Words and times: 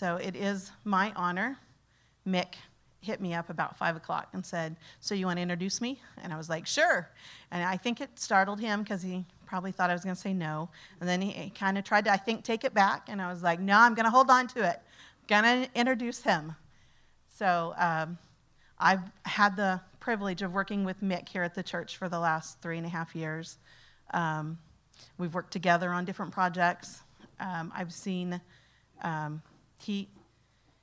so 0.00 0.16
it 0.16 0.34
is 0.34 0.72
my 0.84 1.12
honor. 1.14 1.58
Mick 2.26 2.54
hit 3.02 3.20
me 3.20 3.34
up 3.34 3.50
about 3.50 3.76
five 3.76 3.96
o'clock 3.96 4.28
and 4.32 4.44
said, 4.44 4.76
So 5.00 5.14
you 5.14 5.26
want 5.26 5.36
to 5.36 5.42
introduce 5.42 5.82
me? 5.82 6.00
And 6.22 6.32
I 6.32 6.38
was 6.38 6.48
like, 6.48 6.66
Sure. 6.66 7.10
And 7.50 7.62
I 7.62 7.76
think 7.76 8.00
it 8.00 8.08
startled 8.18 8.60
him 8.60 8.82
because 8.82 9.02
he 9.02 9.26
probably 9.44 9.72
thought 9.72 9.90
I 9.90 9.92
was 9.92 10.02
going 10.02 10.16
to 10.16 10.20
say 10.20 10.32
no. 10.32 10.70
And 11.00 11.08
then 11.08 11.20
he, 11.20 11.50
kind 11.50 11.76
of 11.76 11.84
tried 11.84 12.06
to, 12.06 12.12
I 12.12 12.16
think, 12.16 12.44
take 12.44 12.64
it 12.64 12.72
back. 12.72 13.08
And 13.08 13.20
I 13.20 13.30
was 13.30 13.42
like, 13.42 13.60
No, 13.60 13.76
I'm 13.76 13.94
going 13.94 14.04
to 14.04 14.10
hold 14.10 14.30
on 14.30 14.46
to 14.48 14.60
it. 14.66 14.80
I'm 14.80 15.42
Going 15.42 15.64
to 15.64 15.78
introduce 15.78 16.22
him. 16.22 16.54
So 17.36 17.74
um, 17.76 18.16
I've 18.78 19.02
had 19.26 19.54
the 19.54 19.82
privilege 19.98 20.40
of 20.40 20.54
working 20.54 20.82
with 20.82 21.02
Mick 21.02 21.28
here 21.28 21.42
at 21.42 21.54
the 21.54 21.62
church 21.62 21.98
for 21.98 22.08
the 22.08 22.18
last 22.18 22.58
three 22.62 22.78
and 22.78 22.86
a 22.86 22.90
half 22.90 23.14
years. 23.14 23.58
Um, 24.14 24.56
we've 25.18 25.34
worked 25.34 25.52
together 25.52 25.90
on 25.90 26.06
different 26.06 26.32
projects. 26.32 27.02
Um, 27.38 27.70
I've 27.76 27.92
seen 27.92 28.40
um, 29.02 29.42
he 29.82 30.08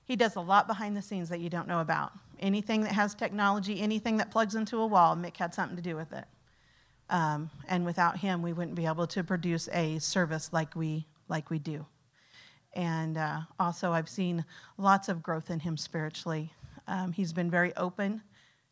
he 0.05 0.15
does 0.15 0.37
a 0.37 0.41
lot 0.41 0.67
behind 0.67 0.95
the 0.95 1.01
scenes 1.01 1.27
that 1.29 1.41
you 1.41 1.49
don't 1.49 1.67
know 1.67 1.81
about. 1.81 2.13
Anything 2.39 2.81
that 2.81 2.93
has 2.93 3.13
technology, 3.13 3.81
anything 3.81 4.17
that 4.17 4.31
plugs 4.31 4.55
into 4.55 4.77
a 4.77 4.87
wall, 4.87 5.17
Mick 5.17 5.35
had 5.35 5.53
something 5.53 5.75
to 5.75 5.81
do 5.81 5.97
with 5.97 6.13
it. 6.13 6.23
Um, 7.09 7.49
and 7.67 7.85
without 7.85 8.17
him, 8.17 8.41
we 8.41 8.53
wouldn't 8.53 8.75
be 8.75 8.85
able 8.85 9.07
to 9.07 9.23
produce 9.23 9.67
a 9.73 9.99
service 9.99 10.53
like 10.53 10.75
we 10.75 11.05
like 11.27 11.49
we 11.49 11.59
do. 11.59 11.85
And 12.73 13.17
uh, 13.17 13.41
also, 13.59 13.91
I've 13.91 14.07
seen 14.07 14.45
lots 14.77 15.09
of 15.09 15.23
growth 15.23 15.49
in 15.49 15.59
him 15.59 15.77
spiritually. 15.77 16.53
Um, 16.87 17.11
he's 17.11 17.33
been 17.33 17.49
very 17.49 17.75
open 17.75 18.21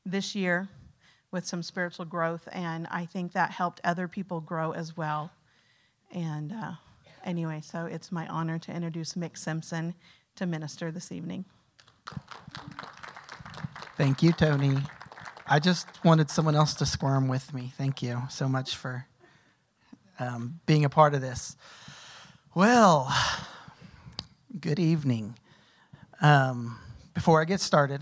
this 0.06 0.36
year 0.36 0.70
with 1.32 1.46
some 1.46 1.64
spiritual 1.64 2.06
growth, 2.06 2.48
and 2.52 2.88
I 2.92 3.06
think 3.06 3.34
that 3.34 3.52
helped 3.52 3.82
other 3.84 4.08
people 4.08 4.40
grow 4.40 4.72
as 4.72 4.96
well. 4.96 5.32
And 6.12 6.54
uh, 6.54 6.74
anyway, 7.26 7.62
so 7.62 7.86
it's 7.86 8.12
my 8.12 8.28
honor 8.28 8.60
to 8.60 8.72
introduce 8.72 9.14
Mick 9.14 9.38
Simpson 9.38 9.94
to 10.36 10.46
minister 10.46 10.92
this 10.92 11.12
evening. 11.12 11.46
Thank 13.98 14.22
you, 14.22 14.32
Tony. 14.32 14.78
I 15.48 15.60
just 15.60 15.88
wanted 16.04 16.30
someone 16.30 16.56
else 16.56 16.74
to 16.76 16.86
squirm 16.86 17.28
with 17.28 17.54
me. 17.54 17.72
Thank 17.78 18.02
you 18.02 18.22
so 18.30 18.48
much 18.48 18.76
for 18.76 19.06
um, 20.20 20.60
being 20.66 20.86
a 20.86 20.90
part 20.90 21.14
of 21.14 21.22
this. 21.22 21.56
Well, 22.54 23.14
good 24.60 24.80
evening. 24.80 25.36
Um, 26.22 26.78
before 27.14 27.42
I 27.42 27.46
get 27.46 27.60
started, 27.60 28.02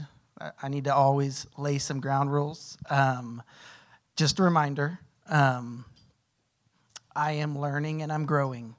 I 0.62 0.70
need 0.70 0.86
to 0.86 0.94
always 0.94 1.48
lay 1.58 1.78
some 1.78 2.00
ground 2.00 2.32
rules. 2.32 2.78
Um, 2.90 3.42
just 4.16 4.40
a 4.40 4.44
reminder 4.44 5.00
um, 5.30 5.86
I 7.16 7.34
am 7.34 7.58
learning 7.58 8.02
and 8.02 8.12
I'm 8.12 8.26
growing. 8.26 8.76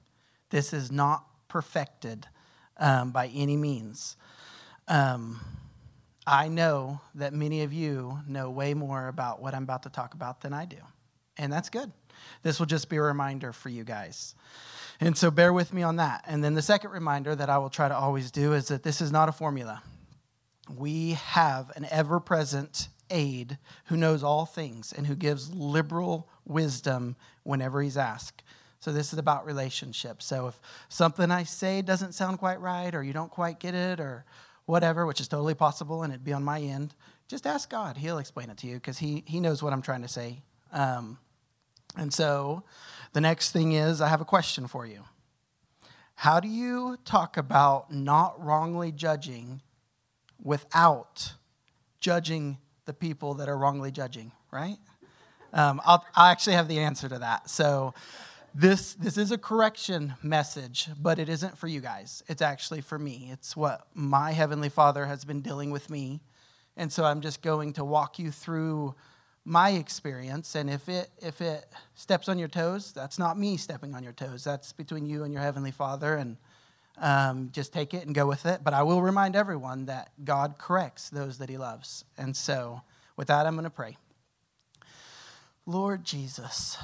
This 0.54 0.72
is 0.72 0.92
not 0.92 1.26
perfected 1.48 2.28
um, 2.76 3.10
by 3.10 3.26
any 3.34 3.56
means. 3.56 4.16
Um, 4.86 5.40
I 6.28 6.46
know 6.46 7.00
that 7.16 7.32
many 7.32 7.64
of 7.64 7.72
you 7.72 8.20
know 8.28 8.50
way 8.50 8.72
more 8.72 9.08
about 9.08 9.42
what 9.42 9.52
I'm 9.52 9.64
about 9.64 9.82
to 9.82 9.88
talk 9.88 10.14
about 10.14 10.42
than 10.42 10.52
I 10.52 10.64
do, 10.64 10.76
and 11.38 11.52
that's 11.52 11.70
good. 11.70 11.90
This 12.44 12.60
will 12.60 12.66
just 12.66 12.88
be 12.88 12.98
a 12.98 13.02
reminder 13.02 13.52
for 13.52 13.68
you 13.68 13.82
guys. 13.82 14.36
And 15.00 15.18
so 15.18 15.32
bear 15.32 15.52
with 15.52 15.72
me 15.72 15.82
on 15.82 15.96
that. 15.96 16.22
And 16.28 16.44
then 16.44 16.54
the 16.54 16.62
second 16.62 16.92
reminder 16.92 17.34
that 17.34 17.50
I 17.50 17.58
will 17.58 17.68
try 17.68 17.88
to 17.88 17.96
always 17.96 18.30
do 18.30 18.52
is 18.52 18.68
that 18.68 18.84
this 18.84 19.00
is 19.00 19.10
not 19.10 19.28
a 19.28 19.32
formula 19.32 19.82
we 20.72 21.14
have 21.14 21.72
an 21.74 21.84
ever 21.90 22.20
present 22.20 22.90
aid 23.10 23.58
who 23.86 23.96
knows 23.96 24.22
all 24.22 24.46
things 24.46 24.92
and 24.92 25.08
who 25.08 25.16
gives 25.16 25.52
liberal 25.52 26.28
wisdom 26.44 27.16
whenever 27.42 27.82
he's 27.82 27.96
asked. 27.96 28.44
So, 28.84 28.92
this 28.92 29.14
is 29.14 29.18
about 29.18 29.46
relationships. 29.46 30.26
So, 30.26 30.48
if 30.48 30.60
something 30.90 31.30
I 31.30 31.44
say 31.44 31.80
doesn't 31.80 32.12
sound 32.12 32.38
quite 32.38 32.60
right, 32.60 32.94
or 32.94 33.02
you 33.02 33.14
don't 33.14 33.30
quite 33.30 33.58
get 33.58 33.74
it, 33.74 33.98
or 33.98 34.26
whatever, 34.66 35.06
which 35.06 35.22
is 35.22 35.26
totally 35.26 35.54
possible 35.54 36.02
and 36.02 36.12
it'd 36.12 36.22
be 36.22 36.34
on 36.34 36.44
my 36.44 36.60
end, 36.60 36.94
just 37.26 37.46
ask 37.46 37.70
God. 37.70 37.96
He'll 37.96 38.18
explain 38.18 38.50
it 38.50 38.58
to 38.58 38.66
you 38.66 38.74
because 38.74 38.98
he, 38.98 39.24
he 39.26 39.40
knows 39.40 39.62
what 39.62 39.72
I'm 39.72 39.80
trying 39.80 40.02
to 40.02 40.08
say. 40.08 40.42
Um, 40.70 41.16
and 41.96 42.12
so, 42.12 42.62
the 43.14 43.22
next 43.22 43.52
thing 43.52 43.72
is 43.72 44.02
I 44.02 44.08
have 44.08 44.20
a 44.20 44.26
question 44.26 44.66
for 44.66 44.84
you. 44.84 45.00
How 46.14 46.38
do 46.38 46.48
you 46.48 46.98
talk 47.06 47.38
about 47.38 47.90
not 47.90 48.44
wrongly 48.44 48.92
judging 48.92 49.62
without 50.42 51.32
judging 52.00 52.58
the 52.84 52.92
people 52.92 53.32
that 53.32 53.48
are 53.48 53.56
wrongly 53.56 53.90
judging, 53.90 54.30
right? 54.52 54.76
Um, 55.54 55.80
I'll, 55.86 56.04
I 56.14 56.32
actually 56.32 56.56
have 56.56 56.68
the 56.68 56.80
answer 56.80 57.08
to 57.08 57.20
that. 57.20 57.48
So, 57.48 57.94
this, 58.54 58.94
this 58.94 59.18
is 59.18 59.32
a 59.32 59.38
correction 59.38 60.14
message, 60.22 60.88
but 61.00 61.18
it 61.18 61.28
isn't 61.28 61.58
for 61.58 61.66
you 61.66 61.80
guys. 61.80 62.22
It's 62.28 62.42
actually 62.42 62.82
for 62.82 62.98
me. 62.98 63.30
It's 63.32 63.56
what 63.56 63.88
my 63.94 64.30
Heavenly 64.32 64.68
Father 64.68 65.06
has 65.06 65.24
been 65.24 65.40
dealing 65.40 65.70
with 65.70 65.90
me. 65.90 66.20
And 66.76 66.92
so 66.92 67.04
I'm 67.04 67.20
just 67.20 67.42
going 67.42 67.72
to 67.74 67.84
walk 67.84 68.18
you 68.18 68.30
through 68.30 68.94
my 69.44 69.70
experience. 69.70 70.54
And 70.54 70.70
if 70.70 70.88
it, 70.88 71.10
if 71.20 71.40
it 71.40 71.66
steps 71.94 72.28
on 72.28 72.38
your 72.38 72.48
toes, 72.48 72.92
that's 72.92 73.18
not 73.18 73.38
me 73.38 73.56
stepping 73.56 73.94
on 73.94 74.04
your 74.04 74.12
toes. 74.12 74.44
That's 74.44 74.72
between 74.72 75.04
you 75.04 75.24
and 75.24 75.32
your 75.32 75.42
Heavenly 75.42 75.72
Father. 75.72 76.14
And 76.14 76.36
um, 76.98 77.50
just 77.52 77.72
take 77.72 77.92
it 77.92 78.06
and 78.06 78.14
go 78.14 78.26
with 78.26 78.46
it. 78.46 78.62
But 78.62 78.72
I 78.72 78.84
will 78.84 79.02
remind 79.02 79.34
everyone 79.34 79.86
that 79.86 80.12
God 80.24 80.58
corrects 80.58 81.10
those 81.10 81.38
that 81.38 81.48
He 81.48 81.58
loves. 81.58 82.04
And 82.16 82.36
so, 82.36 82.82
with 83.16 83.28
that, 83.28 83.46
I'm 83.46 83.54
going 83.54 83.64
to 83.64 83.70
pray. 83.70 83.96
Lord 85.66 86.04
Jesus, 86.04 86.76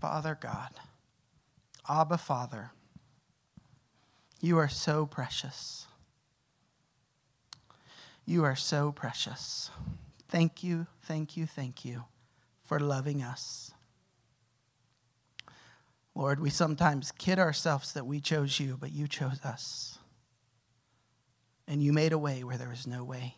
Father 0.00 0.36
God, 0.40 0.70
Abba 1.88 2.18
Father, 2.18 2.70
you 4.40 4.58
are 4.58 4.68
so 4.68 5.06
precious. 5.06 5.86
You 8.26 8.44
are 8.44 8.56
so 8.56 8.92
precious. 8.92 9.70
Thank 10.28 10.62
you, 10.62 10.86
thank 11.02 11.36
you, 11.36 11.46
thank 11.46 11.84
you 11.84 12.04
for 12.62 12.80
loving 12.80 13.22
us. 13.22 13.70
Lord, 16.14 16.40
we 16.40 16.50
sometimes 16.50 17.12
kid 17.12 17.38
ourselves 17.38 17.92
that 17.92 18.06
we 18.06 18.20
chose 18.20 18.60
you, 18.60 18.76
but 18.78 18.92
you 18.92 19.08
chose 19.08 19.40
us. 19.44 19.98
And 21.66 21.82
you 21.82 21.92
made 21.92 22.12
a 22.12 22.18
way 22.18 22.44
where 22.44 22.56
there 22.58 22.68
was 22.68 22.86
no 22.86 23.02
way 23.02 23.36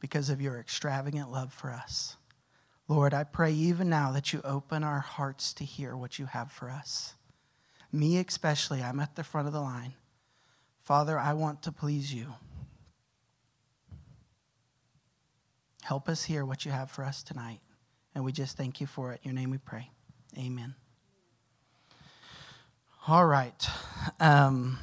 because 0.00 0.30
of 0.30 0.40
your 0.40 0.58
extravagant 0.58 1.30
love 1.30 1.52
for 1.52 1.70
us. 1.70 2.16
Lord, 2.88 3.12
I 3.12 3.24
pray 3.24 3.52
even 3.52 3.88
now 3.88 4.12
that 4.12 4.32
you 4.32 4.40
open 4.44 4.84
our 4.84 5.00
hearts 5.00 5.52
to 5.54 5.64
hear 5.64 5.96
what 5.96 6.18
you 6.18 6.26
have 6.26 6.52
for 6.52 6.70
us. 6.70 7.14
Me 7.92 8.18
especially, 8.18 8.82
I'm 8.82 9.00
at 9.00 9.16
the 9.16 9.24
front 9.24 9.48
of 9.48 9.52
the 9.52 9.60
line. 9.60 9.94
Father, 10.82 11.18
I 11.18 11.32
want 11.32 11.62
to 11.62 11.72
please 11.72 12.14
you. 12.14 12.34
Help 15.82 16.08
us 16.08 16.24
hear 16.24 16.44
what 16.44 16.64
you 16.64 16.70
have 16.70 16.90
for 16.90 17.04
us 17.04 17.22
tonight. 17.22 17.60
And 18.14 18.24
we 18.24 18.32
just 18.32 18.56
thank 18.56 18.80
you 18.80 18.86
for 18.86 19.12
it. 19.12 19.20
In 19.22 19.30
your 19.30 19.40
name 19.40 19.50
we 19.50 19.58
pray. 19.58 19.90
Amen. 20.38 20.74
All 23.08 23.26
right. 23.26 23.68
Um, 24.18 24.78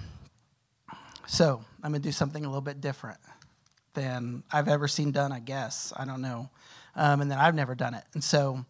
so 1.25 1.64
I'm 1.81 1.91
going 1.91 2.02
to 2.02 2.08
do 2.08 2.12
something 2.12 2.44
a 2.44 2.47
little 2.47 2.62
bit 2.62 2.80
different 2.80 3.20
than 3.94 4.44
I've 4.52 4.68
ever 4.68 4.88
seen 4.88 5.12
done, 5.12 5.31
I 5.31 5.40
guess. 5.40 5.94
I 5.96 6.06
don't 6.06 6.22
know. 6.22 6.50
Um, 6.96 7.22
and 7.22 7.31
then 7.31 7.40
I've 7.40 7.56
never 7.56 7.76
done 7.76 7.94
it. 7.94 8.04
And 8.14 8.24
so 8.24 8.66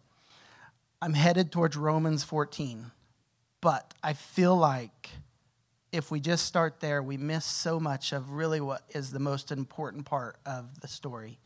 I'm 1.02 1.14
headed 1.14 1.52
towards 1.52 1.76
Romans 1.76 2.24
14. 2.24 2.90
But 3.60 3.94
I 4.02 4.12
feel 4.12 4.56
like 4.56 5.10
if 5.92 6.10
we 6.10 6.20
just 6.20 6.46
start 6.46 6.80
there, 6.80 7.02
we 7.02 7.16
miss 7.16 7.44
so 7.44 7.78
much 7.78 8.12
of 8.12 8.32
really 8.32 8.60
what 8.60 8.82
is 8.90 9.10
the 9.10 9.20
most 9.20 9.52
important 9.52 10.06
part 10.06 10.36
of 10.44 10.80
the 10.80 10.88
story. 10.88 11.38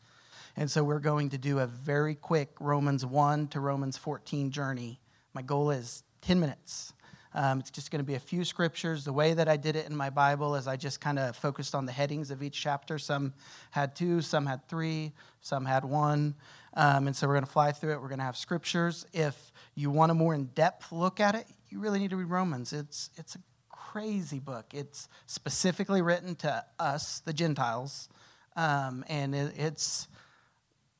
And 0.56 0.70
so 0.70 0.82
we're 0.82 0.98
going 0.98 1.30
to 1.30 1.38
do 1.38 1.60
a 1.60 1.66
very 1.66 2.14
quick 2.14 2.50
Romans 2.58 3.04
1 3.06 3.48
to 3.48 3.60
Romans 3.60 3.96
14 3.96 4.50
journey 4.50 5.00
my 5.38 5.42
goal 5.42 5.70
is 5.70 6.02
10 6.22 6.40
minutes. 6.40 6.92
Um, 7.32 7.60
it's 7.60 7.70
just 7.70 7.92
going 7.92 8.00
to 8.00 8.04
be 8.04 8.14
a 8.14 8.18
few 8.18 8.44
scriptures. 8.44 9.04
The 9.04 9.12
way 9.12 9.34
that 9.34 9.48
I 9.48 9.56
did 9.56 9.76
it 9.76 9.86
in 9.86 9.94
my 9.94 10.10
Bible 10.10 10.56
is 10.56 10.66
I 10.66 10.74
just 10.76 11.00
kind 11.00 11.16
of 11.16 11.36
focused 11.36 11.76
on 11.76 11.86
the 11.86 11.92
headings 11.92 12.32
of 12.32 12.42
each 12.42 12.60
chapter. 12.60 12.98
Some 12.98 13.34
had 13.70 13.94
two, 13.94 14.20
some 14.20 14.46
had 14.46 14.66
three, 14.68 15.12
some 15.42 15.64
had 15.64 15.84
one. 15.84 16.34
Um, 16.78 17.08
and 17.08 17.16
so 17.16 17.26
we're 17.26 17.34
going 17.34 17.44
to 17.44 17.50
fly 17.50 17.72
through 17.72 17.94
it. 17.94 18.00
We're 18.00 18.08
going 18.08 18.20
to 18.20 18.24
have 18.24 18.36
scriptures. 18.36 19.04
If 19.12 19.52
you 19.74 19.90
want 19.90 20.12
a 20.12 20.14
more 20.14 20.32
in 20.32 20.44
depth 20.54 20.92
look 20.92 21.18
at 21.18 21.34
it, 21.34 21.44
you 21.70 21.80
really 21.80 21.98
need 21.98 22.10
to 22.10 22.16
read 22.16 22.30
Romans. 22.30 22.72
It's, 22.72 23.10
it's 23.16 23.34
a 23.34 23.40
crazy 23.68 24.38
book. 24.38 24.66
It's 24.72 25.08
specifically 25.26 26.02
written 26.02 26.36
to 26.36 26.64
us, 26.78 27.18
the 27.24 27.32
Gentiles, 27.32 28.08
um, 28.54 29.04
and 29.08 29.34
it, 29.34 29.54
it's 29.58 30.06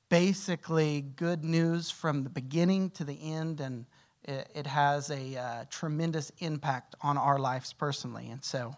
basically 0.08 1.02
good 1.14 1.44
news 1.44 1.92
from 1.92 2.25
the 2.25 2.30
beginning 2.30 2.90
to 2.90 3.04
the 3.04 3.16
end. 3.22 3.60
And 3.60 3.86
it, 4.25 4.48
it 4.56 4.66
has 4.66 5.10
a 5.10 5.36
uh, 5.36 5.64
tremendous 5.70 6.32
impact 6.40 6.96
on 7.02 7.16
our 7.16 7.38
lives 7.38 7.72
personally. 7.72 8.30
And 8.30 8.42
so, 8.42 8.75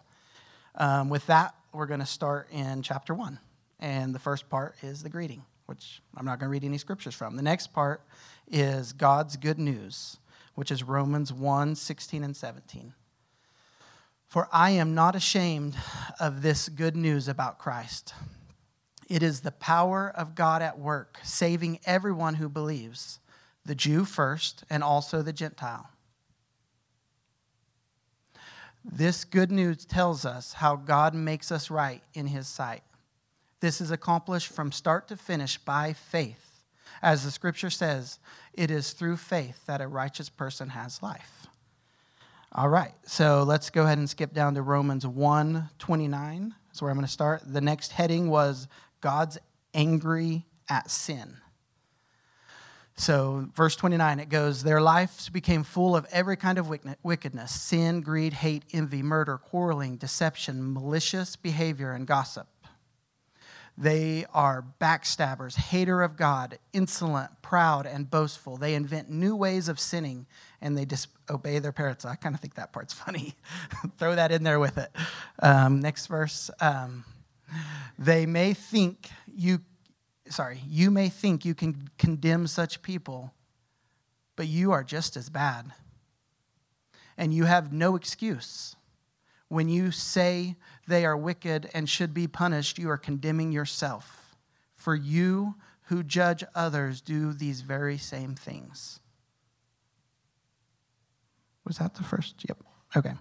um, 0.75 1.09
with 1.09 1.25
that, 1.25 1.55
we're 1.73 1.87
going 1.87 1.99
to 1.99 2.05
start 2.05 2.47
in 2.51 2.83
chapter 2.83 3.15
one. 3.15 3.39
And 3.79 4.13
the 4.13 4.19
first 4.19 4.49
part 4.49 4.75
is 4.83 5.01
the 5.01 5.09
greeting, 5.09 5.43
which 5.71 6.01
I'm 6.17 6.25
not 6.25 6.37
going 6.37 6.49
to 6.49 6.51
read 6.51 6.65
any 6.65 6.77
scriptures 6.77 7.15
from. 7.15 7.37
The 7.37 7.41
next 7.41 7.67
part 7.67 8.01
is 8.45 8.91
God's 8.91 9.37
good 9.37 9.57
news, 9.57 10.17
which 10.55 10.69
is 10.69 10.83
Romans 10.83 11.31
1 11.31 11.75
16 11.75 12.25
and 12.25 12.35
17. 12.35 12.93
For 14.27 14.49
I 14.51 14.71
am 14.71 14.93
not 14.93 15.15
ashamed 15.15 15.77
of 16.19 16.41
this 16.41 16.67
good 16.67 16.97
news 16.97 17.29
about 17.29 17.57
Christ. 17.57 18.13
It 19.07 19.23
is 19.23 19.39
the 19.39 19.53
power 19.53 20.11
of 20.13 20.35
God 20.35 20.61
at 20.61 20.77
work, 20.77 21.19
saving 21.23 21.79
everyone 21.85 22.33
who 22.33 22.49
believes, 22.49 23.19
the 23.65 23.73
Jew 23.73 24.03
first, 24.03 24.65
and 24.69 24.83
also 24.83 25.21
the 25.21 25.31
Gentile. 25.31 25.89
This 28.83 29.23
good 29.23 29.53
news 29.53 29.85
tells 29.85 30.25
us 30.25 30.51
how 30.51 30.75
God 30.75 31.15
makes 31.15 31.49
us 31.49 31.71
right 31.71 32.03
in 32.13 32.27
his 32.27 32.49
sight. 32.49 32.83
This 33.61 33.79
is 33.79 33.91
accomplished 33.91 34.49
from 34.49 34.71
start 34.71 35.07
to 35.07 35.15
finish 35.15 35.57
by 35.57 35.93
faith. 35.93 36.63
As 37.01 37.23
the 37.23 37.31
scripture 37.31 37.69
says, 37.69 38.19
it 38.53 38.69
is 38.69 38.91
through 38.91 39.17
faith 39.17 39.65
that 39.67 39.81
a 39.81 39.87
righteous 39.87 40.29
person 40.29 40.69
has 40.69 41.01
life. 41.01 41.47
All 42.53 42.67
right, 42.67 42.93
so 43.05 43.43
let's 43.43 43.69
go 43.69 43.83
ahead 43.83 43.97
and 43.97 44.09
skip 44.09 44.33
down 44.33 44.55
to 44.55 44.61
Romans 44.61 45.07
1 45.07 45.69
29. 45.79 46.55
That's 46.67 46.81
where 46.81 46.91
I'm 46.91 46.97
going 46.97 47.05
to 47.05 47.11
start. 47.11 47.43
The 47.45 47.61
next 47.61 47.91
heading 47.91 48.29
was 48.29 48.67
God's 48.99 49.37
angry 49.73 50.45
at 50.67 50.89
sin. 50.89 51.37
So, 52.95 53.47
verse 53.55 53.75
29, 53.75 54.19
it 54.19 54.29
goes, 54.29 54.63
Their 54.63 54.81
lives 54.81 55.29
became 55.29 55.63
full 55.63 55.95
of 55.95 56.05
every 56.11 56.35
kind 56.35 56.57
of 56.57 56.69
wickedness 57.03 57.51
sin, 57.51 58.01
greed, 58.01 58.33
hate, 58.33 58.63
envy, 58.73 59.01
murder, 59.01 59.37
quarreling, 59.37 59.95
deception, 59.95 60.73
malicious 60.73 61.35
behavior, 61.35 61.93
and 61.93 62.05
gossip. 62.05 62.47
They 63.77 64.25
are 64.33 64.65
backstabbers, 64.79 65.55
hater 65.55 66.01
of 66.01 66.17
God, 66.17 66.59
insolent, 66.73 67.31
proud, 67.41 67.85
and 67.85 68.09
boastful. 68.09 68.57
They 68.57 68.75
invent 68.75 69.09
new 69.09 69.35
ways 69.35 69.69
of 69.69 69.79
sinning 69.79 70.27
and 70.61 70.77
they 70.77 70.85
disobey 70.85 71.59
their 71.59 71.71
parents. 71.71 72.05
I 72.05 72.15
kind 72.15 72.35
of 72.35 72.41
think 72.41 72.55
that 72.55 72.73
part's 72.73 72.93
funny. 73.05 73.35
Throw 73.97 74.15
that 74.15 74.31
in 74.31 74.43
there 74.43 74.59
with 74.59 74.77
it. 74.77 74.91
Um, 75.39 75.79
next 75.79 76.07
verse. 76.07 76.51
Um, 76.59 77.05
they 77.97 78.25
may 78.25 78.53
think 78.53 79.09
you, 79.27 79.61
sorry, 80.29 80.61
you 80.67 80.91
may 80.91 81.09
think 81.09 81.45
you 81.45 81.55
can 81.55 81.89
condemn 81.97 82.47
such 82.47 82.81
people, 82.81 83.33
but 84.35 84.47
you 84.47 84.71
are 84.71 84.83
just 84.83 85.17
as 85.17 85.29
bad. 85.29 85.71
And 87.17 87.33
you 87.33 87.45
have 87.45 87.71
no 87.71 87.95
excuse. 87.95 88.75
When 89.47 89.69
you 89.69 89.91
say 89.91 90.55
they 90.87 91.05
are 91.05 91.17
wicked 91.17 91.69
and 91.73 91.89
should 91.89 92.13
be 92.13 92.27
punished, 92.27 92.77
you 92.77 92.89
are 92.89 92.97
condemning 92.97 93.51
yourself. 93.51 94.35
For 94.75 94.95
you 94.95 95.55
who 95.83 96.03
judge 96.03 96.43
others 96.55 97.01
do 97.01 97.33
these 97.33 97.61
very 97.61 97.97
same 97.97 98.35
things. 98.35 98.99
Was 101.65 101.77
that 101.77 101.93
the 101.93 102.03
first? 102.03 102.43
Yep. 102.47 102.63
Okay. 102.97 103.13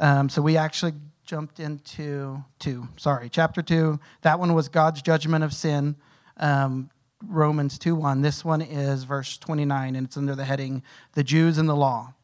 Um, 0.00 0.28
so 0.28 0.42
we 0.42 0.56
actually 0.56 0.94
jumped 1.24 1.60
into 1.60 2.42
two. 2.58 2.88
Sorry, 2.96 3.28
chapter 3.28 3.62
two. 3.62 4.00
That 4.22 4.38
one 4.38 4.54
was 4.54 4.68
God's 4.68 5.02
judgment 5.02 5.44
of 5.44 5.52
sin. 5.52 5.96
Um, 6.38 6.90
Romans 7.26 7.78
2 7.78 7.94
1. 7.94 8.22
This 8.22 8.44
one 8.44 8.62
is 8.62 9.04
verse 9.04 9.38
29, 9.38 9.96
and 9.96 10.06
it's 10.06 10.16
under 10.16 10.34
the 10.34 10.44
heading 10.44 10.82
The 11.14 11.24
Jews 11.24 11.58
and 11.58 11.68
the 11.68 11.74
Law. 11.74 12.14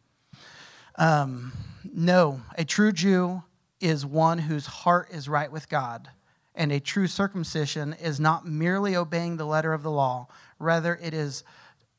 Um, 0.96 1.52
no, 1.92 2.40
a 2.56 2.64
true 2.64 2.92
Jew 2.92 3.42
is 3.84 4.06
one 4.06 4.38
whose 4.38 4.64
heart 4.64 5.08
is 5.10 5.28
right 5.28 5.52
with 5.52 5.68
God. 5.68 6.08
And 6.54 6.72
a 6.72 6.80
true 6.80 7.06
circumcision 7.06 7.94
is 8.00 8.18
not 8.18 8.46
merely 8.46 8.96
obeying 8.96 9.36
the 9.36 9.44
letter 9.44 9.74
of 9.74 9.82
the 9.82 9.90
law, 9.90 10.28
rather, 10.58 10.98
it 11.02 11.12
is 11.12 11.44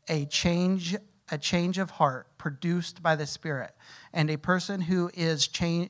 a 0.08 0.26
change, 0.26 0.96
a 1.30 1.38
change 1.38 1.78
of 1.78 1.92
heart 1.92 2.28
produced 2.38 3.04
by 3.04 3.16
the 3.16 3.28
Spirit. 3.28 3.76
And 4.14 4.32
a 4.32 4.38
person 4.38 4.82
who 4.82 5.12
is 5.14 5.48
cha- 5.48 5.90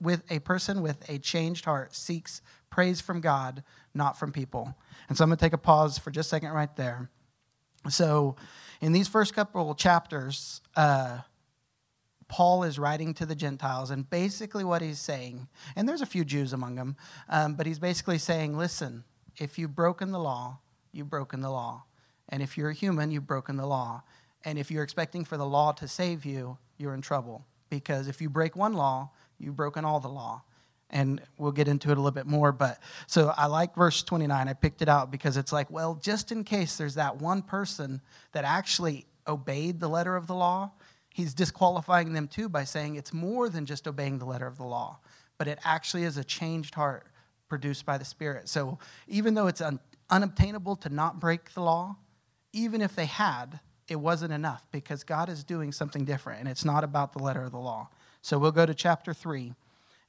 with 0.00 0.24
a 0.30 0.40
person 0.40 0.82
with 0.82 1.08
a 1.08 1.18
changed 1.18 1.64
heart 1.66 1.94
seeks 1.94 2.42
praise 2.70 3.00
from 3.00 3.20
God, 3.20 3.62
not 3.94 4.18
from 4.18 4.32
people. 4.32 4.74
And 5.08 5.16
so 5.16 5.22
I'm 5.22 5.30
going 5.30 5.36
to 5.36 5.44
take 5.44 5.52
a 5.52 5.58
pause 5.58 5.96
for 5.96 6.10
just 6.10 6.28
a 6.28 6.30
second 6.30 6.50
right 6.50 6.74
there. 6.74 7.08
So, 7.88 8.34
in 8.80 8.92
these 8.92 9.06
first 9.06 9.32
couple 9.34 9.72
chapters, 9.74 10.60
uh, 10.74 11.18
Paul 12.28 12.64
is 12.64 12.78
writing 12.78 13.14
to 13.14 13.26
the 13.26 13.34
Gentiles, 13.34 13.90
and 13.90 14.08
basically 14.08 14.64
what 14.64 14.82
he's 14.82 14.98
saying, 14.98 15.48
and 15.76 15.88
there's 15.88 16.00
a 16.00 16.06
few 16.06 16.24
Jews 16.24 16.52
among 16.52 16.74
them, 16.74 16.96
um, 17.28 17.54
but 17.54 17.66
he's 17.66 17.78
basically 17.78 18.18
saying, 18.18 18.56
listen, 18.56 19.04
if 19.36 19.58
you've 19.58 19.74
broken 19.74 20.10
the 20.10 20.18
law, 20.18 20.58
you've 20.92 21.10
broken 21.10 21.40
the 21.40 21.50
law. 21.50 21.84
And 22.28 22.42
if 22.42 22.56
you're 22.56 22.70
a 22.70 22.74
human, 22.74 23.10
you've 23.10 23.26
broken 23.26 23.56
the 23.56 23.66
law. 23.66 24.02
And 24.44 24.58
if 24.58 24.70
you're 24.70 24.82
expecting 24.82 25.24
for 25.24 25.36
the 25.36 25.46
law 25.46 25.72
to 25.72 25.86
save 25.86 26.24
you, 26.24 26.58
you're 26.78 26.94
in 26.94 27.02
trouble. 27.02 27.44
Because 27.70 28.08
if 28.08 28.20
you 28.20 28.28
break 28.28 28.56
one 28.56 28.74
law, 28.74 29.10
you've 29.38 29.56
broken 29.56 29.84
all 29.84 30.00
the 30.00 30.08
law. 30.08 30.42
And 30.90 31.20
we'll 31.36 31.52
get 31.52 31.66
into 31.66 31.90
it 31.90 31.98
a 31.98 32.00
little 32.00 32.12
bit 32.12 32.26
more. 32.26 32.52
But 32.52 32.78
so 33.06 33.32
I 33.36 33.46
like 33.46 33.74
verse 33.74 34.02
29. 34.02 34.48
I 34.48 34.52
picked 34.52 34.82
it 34.82 34.88
out 34.88 35.10
because 35.10 35.36
it's 35.36 35.52
like, 35.52 35.70
well, 35.70 35.96
just 35.96 36.30
in 36.30 36.44
case 36.44 36.76
there's 36.76 36.94
that 36.94 37.20
one 37.20 37.42
person 37.42 38.00
that 38.32 38.44
actually 38.44 39.06
obeyed 39.26 39.80
the 39.80 39.88
letter 39.88 40.14
of 40.14 40.28
the 40.28 40.34
law, 40.34 40.70
he's 41.16 41.32
disqualifying 41.32 42.12
them 42.12 42.28
too 42.28 42.46
by 42.46 42.62
saying 42.62 42.96
it's 42.96 43.10
more 43.10 43.48
than 43.48 43.64
just 43.64 43.88
obeying 43.88 44.18
the 44.18 44.26
letter 44.26 44.46
of 44.46 44.58
the 44.58 44.64
law, 44.64 44.98
but 45.38 45.48
it 45.48 45.58
actually 45.64 46.04
is 46.04 46.18
a 46.18 46.24
changed 46.24 46.74
heart 46.74 47.06
produced 47.48 47.86
by 47.86 47.96
the 47.96 48.04
Spirit. 48.04 48.50
So 48.50 48.78
even 49.08 49.32
though 49.32 49.46
it's 49.46 49.62
un- 49.62 49.80
unobtainable 50.10 50.76
to 50.76 50.90
not 50.90 51.18
break 51.18 51.54
the 51.54 51.62
law, 51.62 51.96
even 52.52 52.82
if 52.82 52.94
they 52.94 53.06
had, 53.06 53.60
it 53.88 53.96
wasn't 53.96 54.34
enough 54.34 54.66
because 54.72 55.04
God 55.04 55.30
is 55.30 55.42
doing 55.42 55.72
something 55.72 56.04
different 56.04 56.40
and 56.40 56.50
it's 56.50 56.66
not 56.66 56.84
about 56.84 57.14
the 57.14 57.18
letter 57.20 57.44
of 57.44 57.52
the 57.52 57.58
law. 57.58 57.88
So 58.20 58.38
we'll 58.38 58.52
go 58.52 58.66
to 58.66 58.74
chapter 58.74 59.14
3 59.14 59.54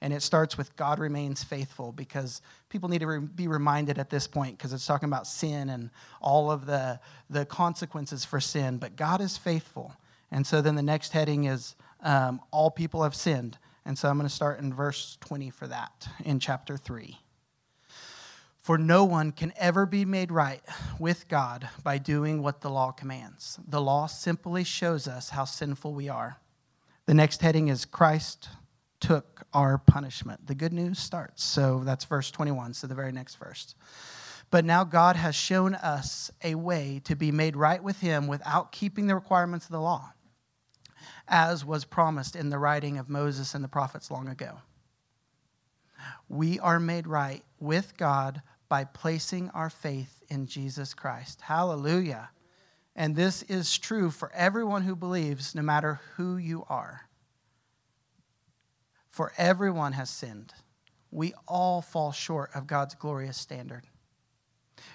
and 0.01 0.11
it 0.11 0.21
starts 0.21 0.57
with 0.57 0.75
God 0.75 0.99
remains 0.99 1.41
faithful 1.41 1.93
because 1.93 2.41
people 2.67 2.89
need 2.89 2.99
to 2.99 3.07
re- 3.07 3.19
be 3.19 3.47
reminded 3.47 3.97
at 3.97 4.09
this 4.09 4.27
point 4.27 4.57
because 4.57 4.73
it's 4.73 4.85
talking 4.85 5.07
about 5.07 5.25
sin 5.25 5.69
and 5.69 5.89
all 6.19 6.51
of 6.51 6.65
the, 6.65 6.99
the 7.29 7.45
consequences 7.45 8.25
for 8.25 8.41
sin. 8.41 8.77
But 8.77 8.97
God 8.97 9.21
is 9.21 9.37
faithful. 9.37 9.93
And 10.31 10.45
so 10.45 10.61
then 10.61 10.75
the 10.75 10.83
next 10.83 11.13
heading 11.13 11.45
is 11.45 11.75
um, 12.01 12.41
All 12.51 12.71
people 12.71 13.03
have 13.03 13.15
sinned. 13.15 13.57
And 13.85 13.97
so 13.97 14.09
I'm 14.09 14.17
going 14.17 14.27
to 14.27 14.35
start 14.35 14.59
in 14.59 14.73
verse 14.73 15.17
20 15.21 15.49
for 15.49 15.67
that 15.67 16.07
in 16.25 16.39
chapter 16.39 16.75
3. 16.75 17.17
For 18.59 18.77
no 18.77 19.05
one 19.05 19.31
can 19.31 19.53
ever 19.55 19.85
be 19.85 20.03
made 20.03 20.29
right 20.29 20.61
with 20.99 21.29
God 21.29 21.69
by 21.85 21.97
doing 21.97 22.43
what 22.43 22.59
the 22.59 22.69
law 22.69 22.91
commands. 22.91 23.57
The 23.65 23.79
law 23.79 24.07
simply 24.07 24.65
shows 24.65 25.07
us 25.07 25.29
how 25.29 25.45
sinful 25.45 25.93
we 25.93 26.09
are. 26.09 26.37
The 27.05 27.13
next 27.13 27.41
heading 27.41 27.69
is 27.69 27.85
Christ 27.85 28.49
took 28.99 29.43
our 29.53 29.77
punishment. 29.77 30.47
The 30.47 30.55
good 30.55 30.73
news 30.73 30.99
starts. 30.99 31.45
So 31.45 31.81
that's 31.85 32.03
verse 32.03 32.29
21, 32.29 32.73
so 32.73 32.87
the 32.87 32.95
very 32.95 33.13
next 33.13 33.35
verse. 33.35 33.73
But 34.49 34.65
now 34.65 34.83
God 34.83 35.15
has 35.15 35.33
shown 35.33 35.75
us 35.75 36.29
a 36.43 36.55
way 36.55 36.99
to 37.05 37.15
be 37.15 37.31
made 37.31 37.55
right 37.55 37.81
with 37.81 38.01
Him 38.01 38.27
without 38.27 38.73
keeping 38.73 39.07
the 39.07 39.15
requirements 39.15 39.65
of 39.65 39.71
the 39.71 39.79
law 39.79 40.11
as 41.27 41.65
was 41.65 41.85
promised 41.85 42.35
in 42.35 42.49
the 42.49 42.59
writing 42.59 42.97
of 42.97 43.09
Moses 43.09 43.53
and 43.53 43.63
the 43.63 43.69
prophets 43.69 44.09
long 44.09 44.27
ago. 44.27 44.59
We 46.29 46.59
are 46.59 46.79
made 46.79 47.07
right 47.07 47.43
with 47.59 47.97
God 47.97 48.41
by 48.69 48.83
placing 48.83 49.49
our 49.51 49.69
faith 49.69 50.23
in 50.29 50.47
Jesus 50.47 50.93
Christ. 50.93 51.41
Hallelujah. 51.41 52.29
And 52.95 53.15
this 53.15 53.43
is 53.43 53.77
true 53.77 54.09
for 54.09 54.31
everyone 54.33 54.83
who 54.83 54.95
believes, 54.95 55.53
no 55.53 55.61
matter 55.61 55.99
who 56.15 56.37
you 56.37 56.65
are. 56.67 57.01
For 59.09 59.31
everyone 59.37 59.93
has 59.93 60.09
sinned. 60.09 60.53
We 61.11 61.33
all 61.47 61.81
fall 61.81 62.11
short 62.11 62.51
of 62.53 62.67
God's 62.67 62.95
glorious 62.95 63.37
standard. 63.37 63.83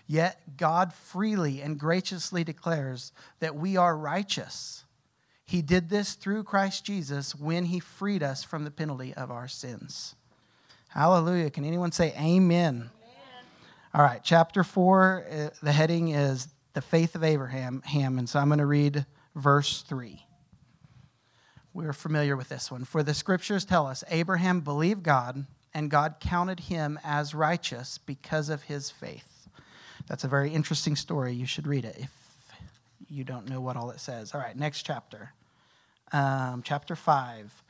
Yet 0.06 0.56
God 0.56 0.92
freely 0.92 1.62
and 1.62 1.78
graciously 1.78 2.44
declares 2.44 3.12
that 3.40 3.56
we 3.56 3.76
are 3.76 3.96
righteous 3.96 4.81
he 5.52 5.60
did 5.60 5.90
this 5.90 6.14
through 6.14 6.44
Christ 6.44 6.82
Jesus 6.82 7.34
when 7.34 7.66
he 7.66 7.78
freed 7.78 8.22
us 8.22 8.42
from 8.42 8.64
the 8.64 8.70
penalty 8.70 9.12
of 9.12 9.30
our 9.30 9.48
sins. 9.48 10.14
Hallelujah. 10.88 11.50
Can 11.50 11.66
anyone 11.66 11.92
say 11.92 12.14
amen? 12.18 12.74
amen. 12.74 12.90
All 13.92 14.00
right, 14.00 14.22
chapter 14.24 14.64
4, 14.64 15.26
uh, 15.30 15.48
the 15.62 15.72
heading 15.72 16.08
is 16.08 16.48
the 16.72 16.80
faith 16.80 17.14
of 17.14 17.22
Abraham. 17.22 17.82
Ham, 17.84 18.18
and 18.18 18.26
so 18.26 18.38
I'm 18.38 18.48
going 18.48 18.60
to 18.60 18.66
read 18.66 19.04
verse 19.34 19.82
3. 19.82 20.24
We're 21.74 21.92
familiar 21.92 22.34
with 22.34 22.48
this 22.48 22.70
one. 22.70 22.86
For 22.86 23.02
the 23.02 23.12
scriptures 23.12 23.66
tell 23.66 23.86
us 23.86 24.02
Abraham 24.08 24.60
believed 24.60 25.02
God, 25.02 25.44
and 25.74 25.90
God 25.90 26.14
counted 26.18 26.60
him 26.60 26.98
as 27.04 27.34
righteous 27.34 27.98
because 27.98 28.48
of 28.48 28.62
his 28.62 28.90
faith. 28.90 29.50
That's 30.06 30.24
a 30.24 30.28
very 30.28 30.48
interesting 30.48 30.96
story. 30.96 31.34
You 31.34 31.44
should 31.44 31.66
read 31.66 31.84
it 31.84 31.96
if 31.98 32.10
you 33.10 33.22
don't 33.22 33.50
know 33.50 33.60
what 33.60 33.76
all 33.76 33.90
it 33.90 34.00
says. 34.00 34.32
All 34.32 34.40
right, 34.40 34.56
next 34.56 34.84
chapter 34.84 35.34
um, 36.12 36.62
chapter 36.64 36.94
5. 36.94 37.62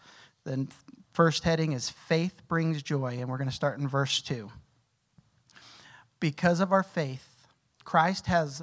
The 0.44 0.66
first 1.12 1.44
heading 1.44 1.72
is 1.72 1.90
Faith 1.90 2.42
Brings 2.48 2.82
Joy, 2.82 3.18
and 3.20 3.28
we're 3.28 3.38
going 3.38 3.50
to 3.50 3.54
start 3.54 3.78
in 3.78 3.88
verse 3.88 4.20
2. 4.22 4.50
Because 6.20 6.60
of 6.60 6.72
our 6.72 6.82
faith, 6.82 7.28
Christ 7.84 8.26
has 8.26 8.62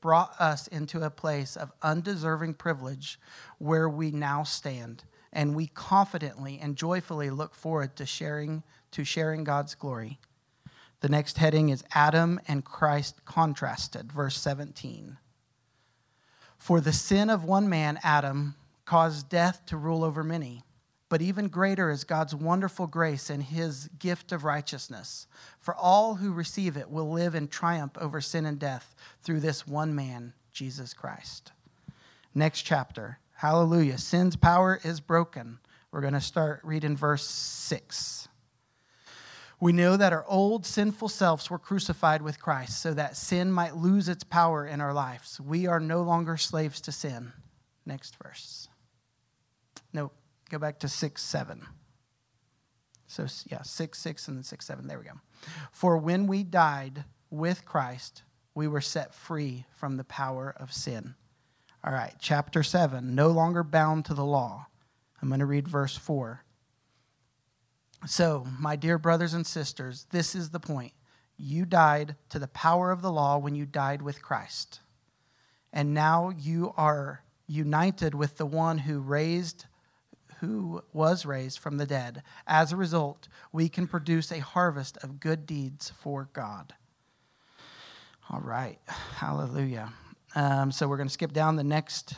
brought 0.00 0.38
us 0.40 0.68
into 0.68 1.02
a 1.02 1.10
place 1.10 1.56
of 1.56 1.72
undeserving 1.82 2.54
privilege 2.54 3.18
where 3.58 3.88
we 3.88 4.10
now 4.10 4.42
stand 4.42 5.04
and 5.32 5.54
we 5.54 5.66
confidently 5.68 6.58
and 6.60 6.76
joyfully 6.76 7.30
look 7.30 7.54
forward 7.54 7.96
to 7.96 8.06
sharing 8.06 8.62
to 8.92 9.04
sharing 9.04 9.44
God's 9.44 9.74
glory. 9.74 10.18
The 11.00 11.08
next 11.08 11.38
heading 11.38 11.68
is 11.68 11.84
Adam 11.94 12.40
and 12.48 12.64
Christ 12.64 13.24
contrasted, 13.24 14.10
verse 14.10 14.38
17. 14.38 15.18
For 16.56 16.80
the 16.80 16.92
sin 16.92 17.28
of 17.28 17.44
one 17.44 17.68
man, 17.68 17.98
Adam, 18.02 18.54
caused 18.86 19.28
death 19.28 19.66
to 19.66 19.76
rule 19.76 20.02
over 20.02 20.24
many. 20.24 20.62
But 21.08 21.22
even 21.22 21.48
greater 21.48 21.90
is 21.90 22.04
God's 22.04 22.34
wonderful 22.34 22.86
grace 22.86 23.30
and 23.30 23.42
his 23.42 23.88
gift 23.98 24.32
of 24.32 24.44
righteousness. 24.44 25.26
For 25.60 25.74
all 25.74 26.16
who 26.16 26.32
receive 26.32 26.76
it 26.76 26.90
will 26.90 27.10
live 27.10 27.34
in 27.34 27.46
triumph 27.46 27.92
over 28.00 28.20
sin 28.20 28.46
and 28.46 28.58
death 28.58 28.94
through 29.22 29.40
this 29.40 29.66
one 29.66 29.94
man, 29.94 30.32
Jesus 30.52 30.94
Christ. 30.94 31.52
Next 32.34 32.62
chapter. 32.62 33.18
Hallelujah. 33.34 33.98
Sin's 33.98 34.34
power 34.34 34.80
is 34.82 34.98
broken. 35.00 35.58
We're 35.92 36.00
going 36.00 36.14
to 36.14 36.20
start 36.20 36.60
reading 36.64 36.96
verse 36.96 37.24
6. 37.24 38.28
We 39.60 39.72
know 39.72 39.96
that 39.96 40.12
our 40.12 40.24
old 40.28 40.66
sinful 40.66 41.08
selves 41.08 41.48
were 41.48 41.58
crucified 41.58 42.20
with 42.20 42.40
Christ 42.40 42.82
so 42.82 42.92
that 42.94 43.16
sin 43.16 43.50
might 43.50 43.76
lose 43.76 44.08
its 44.08 44.24
power 44.24 44.66
in 44.66 44.80
our 44.80 44.92
lives. 44.92 45.40
We 45.40 45.66
are 45.66 45.80
no 45.80 46.02
longer 46.02 46.36
slaves 46.36 46.80
to 46.82 46.92
sin. 46.92 47.32
Next 47.86 48.16
verse. 48.22 48.68
Go 50.50 50.58
back 50.58 50.78
to 50.80 50.88
6 50.88 51.22
7. 51.22 51.66
So, 53.08 53.26
yeah, 53.46 53.62
6 53.62 53.98
6 53.98 54.28
and 54.28 54.36
then 54.36 54.44
6 54.44 54.66
7. 54.66 54.86
There 54.86 54.98
we 54.98 55.04
go. 55.04 55.12
For 55.72 55.96
when 55.96 56.26
we 56.26 56.42
died 56.42 57.04
with 57.30 57.64
Christ, 57.64 58.22
we 58.54 58.68
were 58.68 58.80
set 58.80 59.14
free 59.14 59.66
from 59.76 59.96
the 59.96 60.04
power 60.04 60.54
of 60.58 60.72
sin. 60.72 61.14
All 61.84 61.92
right, 61.92 62.14
chapter 62.18 62.62
7, 62.62 63.14
no 63.14 63.28
longer 63.28 63.62
bound 63.62 64.06
to 64.06 64.14
the 64.14 64.24
law. 64.24 64.66
I'm 65.20 65.28
going 65.28 65.40
to 65.40 65.46
read 65.46 65.68
verse 65.68 65.96
4. 65.96 66.42
So, 68.06 68.46
my 68.58 68.76
dear 68.76 68.98
brothers 68.98 69.34
and 69.34 69.46
sisters, 69.46 70.06
this 70.10 70.34
is 70.34 70.50
the 70.50 70.60
point. 70.60 70.92
You 71.36 71.64
died 71.64 72.16
to 72.30 72.38
the 72.38 72.48
power 72.48 72.90
of 72.90 73.02
the 73.02 73.12
law 73.12 73.38
when 73.38 73.54
you 73.54 73.66
died 73.66 74.02
with 74.02 74.22
Christ. 74.22 74.80
And 75.72 75.94
now 75.94 76.30
you 76.30 76.72
are 76.76 77.22
united 77.46 78.14
with 78.14 78.36
the 78.36 78.46
one 78.46 78.78
who 78.78 78.98
raised 79.00 79.66
who 80.40 80.82
was 80.92 81.24
raised 81.24 81.58
from 81.58 81.78
the 81.78 81.86
dead. 81.86 82.22
As 82.46 82.72
a 82.72 82.76
result, 82.76 83.28
we 83.52 83.68
can 83.68 83.86
produce 83.86 84.30
a 84.30 84.40
harvest 84.40 84.98
of 85.02 85.20
good 85.20 85.46
deeds 85.46 85.92
for 86.00 86.28
God. 86.32 86.74
All 88.30 88.40
right. 88.40 88.78
Hallelujah. 88.86 89.92
Um, 90.34 90.72
so 90.72 90.88
we're 90.88 90.96
going 90.96 91.08
to 91.08 91.12
skip 91.12 91.32
down. 91.32 91.56
The 91.56 91.64
next 91.64 92.14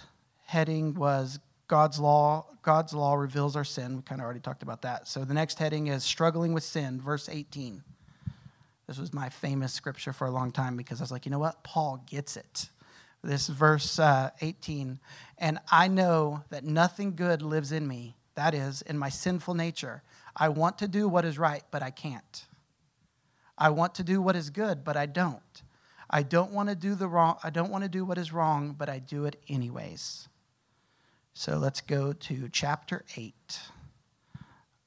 heading 0.46 0.94
was 0.94 1.38
God's 1.68 2.00
law, 2.00 2.46
God's 2.62 2.94
law 2.94 3.14
reveals 3.14 3.54
our 3.54 3.64
sin. 3.64 3.96
We 3.96 4.02
kind 4.02 4.20
of 4.20 4.24
already 4.24 4.40
talked 4.40 4.62
about 4.62 4.82
that. 4.82 5.06
So 5.06 5.24
the 5.24 5.34
next 5.34 5.58
heading 5.58 5.88
is 5.88 6.02
struggling 6.02 6.54
with 6.54 6.64
sin, 6.64 7.00
verse 7.00 7.28
18. 7.28 7.82
This 8.86 8.98
was 8.98 9.12
my 9.12 9.28
famous 9.28 9.74
scripture 9.74 10.14
for 10.14 10.26
a 10.26 10.30
long 10.30 10.50
time 10.50 10.76
because 10.76 11.00
I 11.00 11.04
was 11.04 11.12
like, 11.12 11.26
you 11.26 11.30
know 11.30 11.38
what? 11.38 11.62
Paul 11.62 12.02
gets 12.06 12.38
it. 12.38 12.70
This 13.22 13.48
verse 13.48 13.98
uh, 13.98 14.30
18. 14.40 15.00
And 15.38 15.58
I 15.70 15.88
know 15.88 16.44
that 16.50 16.64
nothing 16.64 17.16
good 17.16 17.42
lives 17.42 17.72
in 17.72 17.86
me, 17.86 18.16
that 18.34 18.54
is, 18.54 18.82
in 18.82 18.96
my 18.98 19.08
sinful 19.08 19.54
nature. 19.54 20.02
I 20.36 20.48
want 20.48 20.78
to 20.78 20.88
do 20.88 21.08
what 21.08 21.24
is 21.24 21.38
right, 21.38 21.62
but 21.70 21.82
I 21.82 21.90
can't. 21.90 22.46
I 23.56 23.70
want 23.70 23.96
to 23.96 24.04
do 24.04 24.22
what 24.22 24.36
is 24.36 24.50
good, 24.50 24.84
but 24.84 24.96
I 24.96 25.06
don't. 25.06 25.62
I 26.10 26.22
don't 26.22 26.52
want 26.52 26.68
to 26.68 26.74
do 26.74 26.94
the 26.94 27.08
wrong 27.08 27.36
I 27.42 27.50
don't 27.50 27.70
want 27.70 27.84
to 27.84 27.88
do 27.90 28.04
what 28.04 28.18
is 28.18 28.32
wrong, 28.32 28.74
but 28.78 28.88
I 28.88 28.98
do 28.98 29.26
it 29.26 29.36
anyways. 29.48 30.28
So 31.34 31.58
let's 31.58 31.80
go 31.80 32.12
to 32.12 32.48
chapter 32.50 33.04
8. 33.16 33.60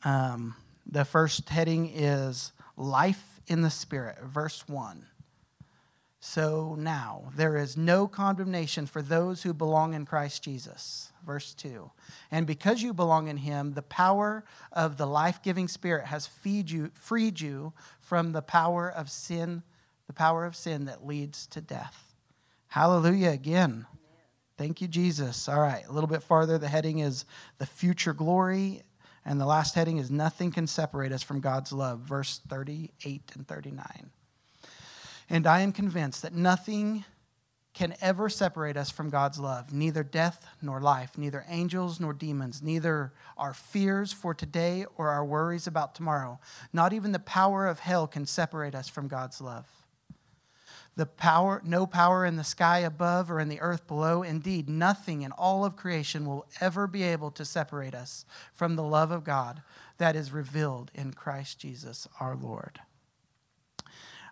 Um, 0.03 0.55
the 0.85 1.05
first 1.05 1.47
heading 1.49 1.89
is 1.93 2.51
Life 2.75 3.39
in 3.47 3.61
the 3.61 3.69
Spirit, 3.69 4.17
verse 4.23 4.67
1. 4.67 5.05
So 6.23 6.75
now 6.77 7.31
there 7.35 7.57
is 7.57 7.75
no 7.75 8.07
condemnation 8.07 8.85
for 8.85 9.01
those 9.01 9.41
who 9.41 9.55
belong 9.55 9.95
in 9.95 10.05
Christ 10.05 10.43
Jesus. 10.43 11.11
Verse 11.25 11.55
2. 11.55 11.89
And 12.29 12.45
because 12.45 12.83
you 12.83 12.93
belong 12.93 13.27
in 13.27 13.37
him, 13.37 13.73
the 13.73 13.81
power 13.81 14.45
of 14.71 14.97
the 14.97 15.07
life 15.07 15.41
giving 15.41 15.67
Spirit 15.67 16.05
has 16.05 16.29
you, 16.43 16.91
freed 16.93 17.41
you 17.41 17.73
from 17.99 18.31
the 18.31 18.43
power 18.43 18.87
of 18.87 19.09
sin, 19.09 19.63
the 20.05 20.13
power 20.13 20.45
of 20.45 20.55
sin 20.55 20.85
that 20.85 21.07
leads 21.07 21.47
to 21.47 21.59
death. 21.59 22.13
Hallelujah 22.67 23.31
again. 23.31 23.87
Thank 24.59 24.79
you, 24.79 24.87
Jesus. 24.87 25.49
All 25.49 25.59
right, 25.59 25.83
a 25.87 25.91
little 25.91 26.07
bit 26.07 26.21
farther, 26.21 26.59
the 26.59 26.67
heading 26.67 26.99
is 26.99 27.25
the 27.57 27.65
future 27.65 28.13
glory. 28.13 28.83
And 29.25 29.41
the 29.41 29.47
last 29.47 29.73
heading 29.73 29.97
is 29.97 30.11
nothing 30.11 30.51
can 30.51 30.67
separate 30.67 31.11
us 31.11 31.23
from 31.23 31.39
God's 31.39 31.73
love, 31.73 32.01
verse 32.01 32.41
38 32.47 33.31
and 33.33 33.47
39. 33.47 34.11
And 35.31 35.47
I 35.47 35.61
am 35.61 35.71
convinced 35.71 36.23
that 36.23 36.35
nothing 36.35 37.05
can 37.73 37.95
ever 38.01 38.27
separate 38.27 38.75
us 38.75 38.91
from 38.91 39.09
God's 39.09 39.39
love, 39.39 39.71
neither 39.71 40.03
death 40.03 40.45
nor 40.61 40.81
life, 40.81 41.17
neither 41.17 41.45
angels 41.47 42.01
nor 42.01 42.11
demons, 42.11 42.61
neither 42.61 43.13
our 43.37 43.53
fears 43.53 44.11
for 44.11 44.33
today 44.33 44.85
or 44.97 45.07
our 45.07 45.23
worries 45.23 45.67
about 45.67 45.95
tomorrow. 45.95 46.37
Not 46.73 46.91
even 46.91 47.13
the 47.13 47.19
power 47.19 47.65
of 47.65 47.79
hell 47.79 48.07
can 48.07 48.25
separate 48.25 48.75
us 48.75 48.89
from 48.89 49.07
God's 49.07 49.39
love 49.39 49.65
the 50.97 51.05
power, 51.05 51.61
no 51.63 51.85
power 51.85 52.25
in 52.25 52.35
the 52.35 52.43
sky 52.43 52.79
above 52.79 53.31
or 53.31 53.39
in 53.39 53.47
the 53.47 53.61
earth 53.61 53.87
below. 53.87 54.23
Indeed, 54.23 54.67
nothing 54.67 55.21
in 55.21 55.31
all 55.31 55.63
of 55.63 55.77
creation 55.77 56.25
will 56.25 56.45
ever 56.59 56.85
be 56.85 57.03
able 57.03 57.31
to 57.31 57.45
separate 57.45 57.95
us 57.95 58.25
from 58.53 58.75
the 58.75 58.83
love 58.83 59.09
of 59.09 59.23
God 59.23 59.61
that 59.99 60.17
is 60.17 60.33
revealed 60.33 60.91
in 60.93 61.13
Christ 61.13 61.59
Jesus 61.59 62.09
our 62.19 62.35
Lord. 62.35 62.81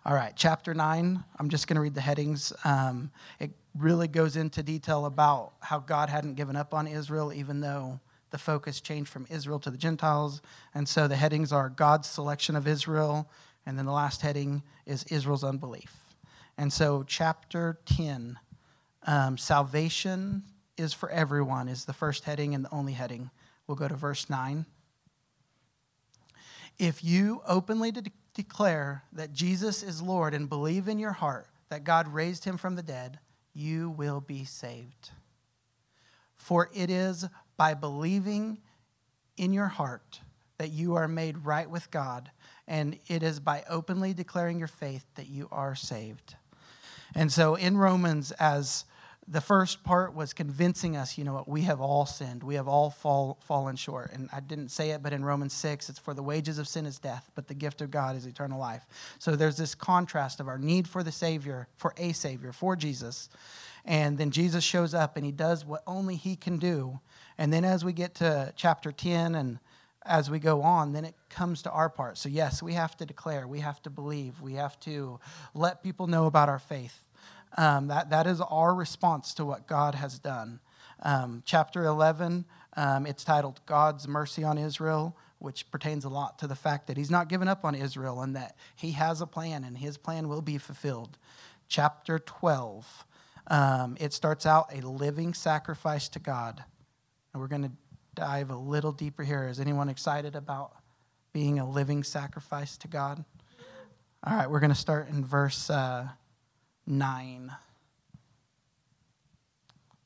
All 0.06 0.14
right, 0.14 0.32
chapter 0.34 0.72
9, 0.72 1.22
I'm 1.38 1.50
just 1.50 1.66
going 1.66 1.74
to 1.74 1.82
read 1.82 1.94
the 1.94 2.00
headings. 2.00 2.54
Um, 2.64 3.10
it 3.38 3.50
really 3.76 4.08
goes 4.08 4.34
into 4.34 4.62
detail 4.62 5.04
about 5.04 5.52
how 5.60 5.78
God 5.78 6.08
hadn't 6.08 6.36
given 6.36 6.56
up 6.56 6.72
on 6.72 6.86
Israel, 6.86 7.34
even 7.34 7.60
though 7.60 8.00
the 8.30 8.38
focus 8.38 8.80
changed 8.80 9.10
from 9.10 9.26
Israel 9.28 9.58
to 9.58 9.70
the 9.70 9.76
Gentiles. 9.76 10.40
And 10.72 10.88
so 10.88 11.06
the 11.06 11.16
headings 11.16 11.52
are 11.52 11.68
God's 11.68 12.08
selection 12.08 12.56
of 12.56 12.66
Israel, 12.66 13.28
and 13.66 13.76
then 13.76 13.84
the 13.84 13.92
last 13.92 14.22
heading 14.22 14.62
is 14.86 15.04
Israel's 15.10 15.44
unbelief. 15.44 15.94
And 16.56 16.72
so, 16.72 17.04
chapter 17.06 17.78
10, 17.84 18.38
um, 19.06 19.36
salvation 19.36 20.44
is 20.78 20.94
for 20.94 21.10
everyone, 21.10 21.68
is 21.68 21.84
the 21.84 21.92
first 21.92 22.24
heading 22.24 22.54
and 22.54 22.64
the 22.64 22.72
only 22.72 22.94
heading. 22.94 23.30
We'll 23.66 23.76
go 23.76 23.86
to 23.86 23.96
verse 23.96 24.30
9. 24.30 24.64
If 26.78 27.04
you 27.04 27.42
openly 27.46 27.90
de- 27.90 28.10
declare 28.34 29.04
that 29.12 29.32
Jesus 29.32 29.82
is 29.82 30.02
Lord 30.02 30.34
and 30.34 30.48
believe 30.48 30.88
in 30.88 30.98
your 30.98 31.12
heart 31.12 31.46
that 31.68 31.84
God 31.84 32.08
raised 32.08 32.44
him 32.44 32.56
from 32.56 32.74
the 32.76 32.82
dead, 32.82 33.18
you 33.54 33.90
will 33.90 34.20
be 34.20 34.44
saved. 34.44 35.10
For 36.36 36.68
it 36.74 36.90
is 36.90 37.26
by 37.56 37.74
believing 37.74 38.58
in 39.36 39.52
your 39.52 39.68
heart 39.68 40.20
that 40.58 40.70
you 40.70 40.96
are 40.96 41.08
made 41.08 41.44
right 41.44 41.70
with 41.70 41.90
God, 41.90 42.30
and 42.66 42.98
it 43.06 43.22
is 43.22 43.40
by 43.40 43.64
openly 43.68 44.12
declaring 44.12 44.58
your 44.58 44.68
faith 44.68 45.04
that 45.14 45.28
you 45.28 45.48
are 45.50 45.74
saved. 45.74 46.34
And 47.14 47.32
so 47.32 47.54
in 47.54 47.76
Romans, 47.76 48.30
as 48.32 48.84
the 49.30 49.40
first 49.40 49.84
part 49.84 50.12
was 50.12 50.32
convincing 50.32 50.96
us, 50.96 51.16
you 51.16 51.22
know 51.22 51.32
what, 51.32 51.48
we 51.48 51.62
have 51.62 51.80
all 51.80 52.04
sinned. 52.04 52.42
We 52.42 52.56
have 52.56 52.66
all 52.66 52.90
fall, 52.90 53.38
fallen 53.42 53.76
short. 53.76 54.10
And 54.12 54.28
I 54.32 54.40
didn't 54.40 54.70
say 54.70 54.90
it, 54.90 55.04
but 55.04 55.12
in 55.12 55.24
Romans 55.24 55.52
6, 55.52 55.88
it's 55.88 56.00
for 56.00 56.14
the 56.14 56.22
wages 56.22 56.58
of 56.58 56.66
sin 56.66 56.84
is 56.84 56.98
death, 56.98 57.30
but 57.36 57.46
the 57.46 57.54
gift 57.54 57.80
of 57.80 57.92
God 57.92 58.16
is 58.16 58.26
eternal 58.26 58.58
life. 58.58 58.84
So 59.20 59.36
there's 59.36 59.56
this 59.56 59.76
contrast 59.76 60.40
of 60.40 60.48
our 60.48 60.58
need 60.58 60.88
for 60.88 61.04
the 61.04 61.12
Savior, 61.12 61.68
for 61.76 61.94
a 61.96 62.12
Savior, 62.12 62.52
for 62.52 62.74
Jesus. 62.74 63.28
And 63.84 64.18
then 64.18 64.32
Jesus 64.32 64.64
shows 64.64 64.94
up 64.94 65.16
and 65.16 65.24
he 65.24 65.32
does 65.32 65.64
what 65.64 65.84
only 65.86 66.16
he 66.16 66.34
can 66.34 66.58
do. 66.58 66.98
And 67.38 67.52
then 67.52 67.64
as 67.64 67.84
we 67.84 67.92
get 67.92 68.16
to 68.16 68.52
chapter 68.56 68.90
10 68.90 69.36
and 69.36 69.60
as 70.04 70.28
we 70.28 70.40
go 70.40 70.62
on, 70.62 70.92
then 70.92 71.04
it 71.04 71.14
comes 71.28 71.62
to 71.62 71.70
our 71.70 71.88
part. 71.88 72.18
So, 72.18 72.28
yes, 72.28 72.62
we 72.62 72.72
have 72.72 72.96
to 72.96 73.06
declare, 73.06 73.46
we 73.46 73.60
have 73.60 73.80
to 73.82 73.90
believe, 73.90 74.40
we 74.40 74.54
have 74.54 74.78
to 74.80 75.20
let 75.54 75.84
people 75.84 76.08
know 76.08 76.26
about 76.26 76.48
our 76.48 76.58
faith. 76.58 77.04
Um, 77.56 77.88
that, 77.88 78.10
that 78.10 78.26
is 78.26 78.40
our 78.40 78.74
response 78.74 79.34
to 79.34 79.44
what 79.44 79.66
God 79.66 79.94
has 79.94 80.18
done. 80.18 80.60
Um, 81.02 81.42
chapter 81.44 81.84
11, 81.84 82.44
um, 82.76 83.06
it's 83.06 83.24
titled 83.24 83.60
God's 83.66 84.06
Mercy 84.06 84.44
on 84.44 84.58
Israel, 84.58 85.16
which 85.38 85.70
pertains 85.70 86.04
a 86.04 86.08
lot 86.08 86.38
to 86.40 86.46
the 86.46 86.54
fact 86.54 86.86
that 86.86 86.96
He's 86.96 87.10
not 87.10 87.28
given 87.28 87.48
up 87.48 87.64
on 87.64 87.74
Israel 87.74 88.20
and 88.20 88.36
that 88.36 88.56
He 88.76 88.92
has 88.92 89.20
a 89.20 89.26
plan 89.26 89.64
and 89.64 89.76
His 89.76 89.96
plan 89.96 90.28
will 90.28 90.42
be 90.42 90.58
fulfilled. 90.58 91.18
Chapter 91.68 92.18
12, 92.18 93.04
um, 93.46 93.96
it 94.00 94.12
starts 94.12 94.46
out 94.46 94.72
a 94.74 94.86
living 94.86 95.34
sacrifice 95.34 96.08
to 96.10 96.18
God. 96.18 96.62
And 97.32 97.40
we're 97.40 97.48
going 97.48 97.62
to 97.62 97.72
dive 98.14 98.50
a 98.50 98.56
little 98.56 98.92
deeper 98.92 99.22
here. 99.22 99.48
Is 99.48 99.60
anyone 99.60 99.88
excited 99.88 100.36
about 100.36 100.72
being 101.32 101.58
a 101.58 101.68
living 101.68 102.02
sacrifice 102.02 102.76
to 102.78 102.88
God? 102.88 103.24
All 104.24 104.36
right, 104.36 104.50
we're 104.50 104.60
going 104.60 104.72
to 104.72 104.76
start 104.76 105.08
in 105.08 105.24
verse 105.24 105.70
uh, 105.70 106.08
9. 106.90 107.52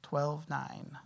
12, 0.02 0.50
9. 0.50 0.98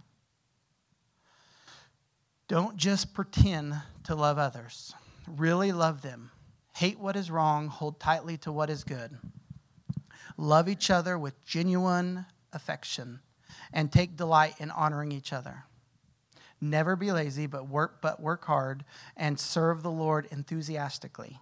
Don't 2.49 2.76
just 2.76 3.14
pretend 3.14 3.75
to 4.02 4.14
love 4.16 4.38
others, 4.38 4.92
really 5.26 5.70
love 5.70 6.02
them. 6.02 6.30
Hate 6.75 6.99
what 6.99 7.14
is 7.14 7.30
wrong, 7.30 7.68
hold 7.68 8.00
tightly 8.00 8.37
to 8.38 8.50
what 8.50 8.70
is 8.70 8.82
good. 8.82 9.18
Love 10.37 10.68
each 10.68 10.90
other 10.90 11.16
with 11.16 11.44
genuine 11.44 12.26
affection 12.52 13.20
and 13.73 13.92
take 13.92 14.16
delight 14.16 14.54
in 14.58 14.70
honoring 14.70 15.12
each 15.12 15.32
other. 15.32 15.64
Never 16.61 16.97
be 16.97 17.12
lazy, 17.12 17.47
but 17.47 17.68
work 17.68 18.02
but 18.02 18.20
work 18.20 18.44
hard 18.47 18.85
and 19.16 19.38
serve 19.38 19.82
the 19.82 19.90
Lord 19.90 20.26
enthusiastically. 20.32 21.38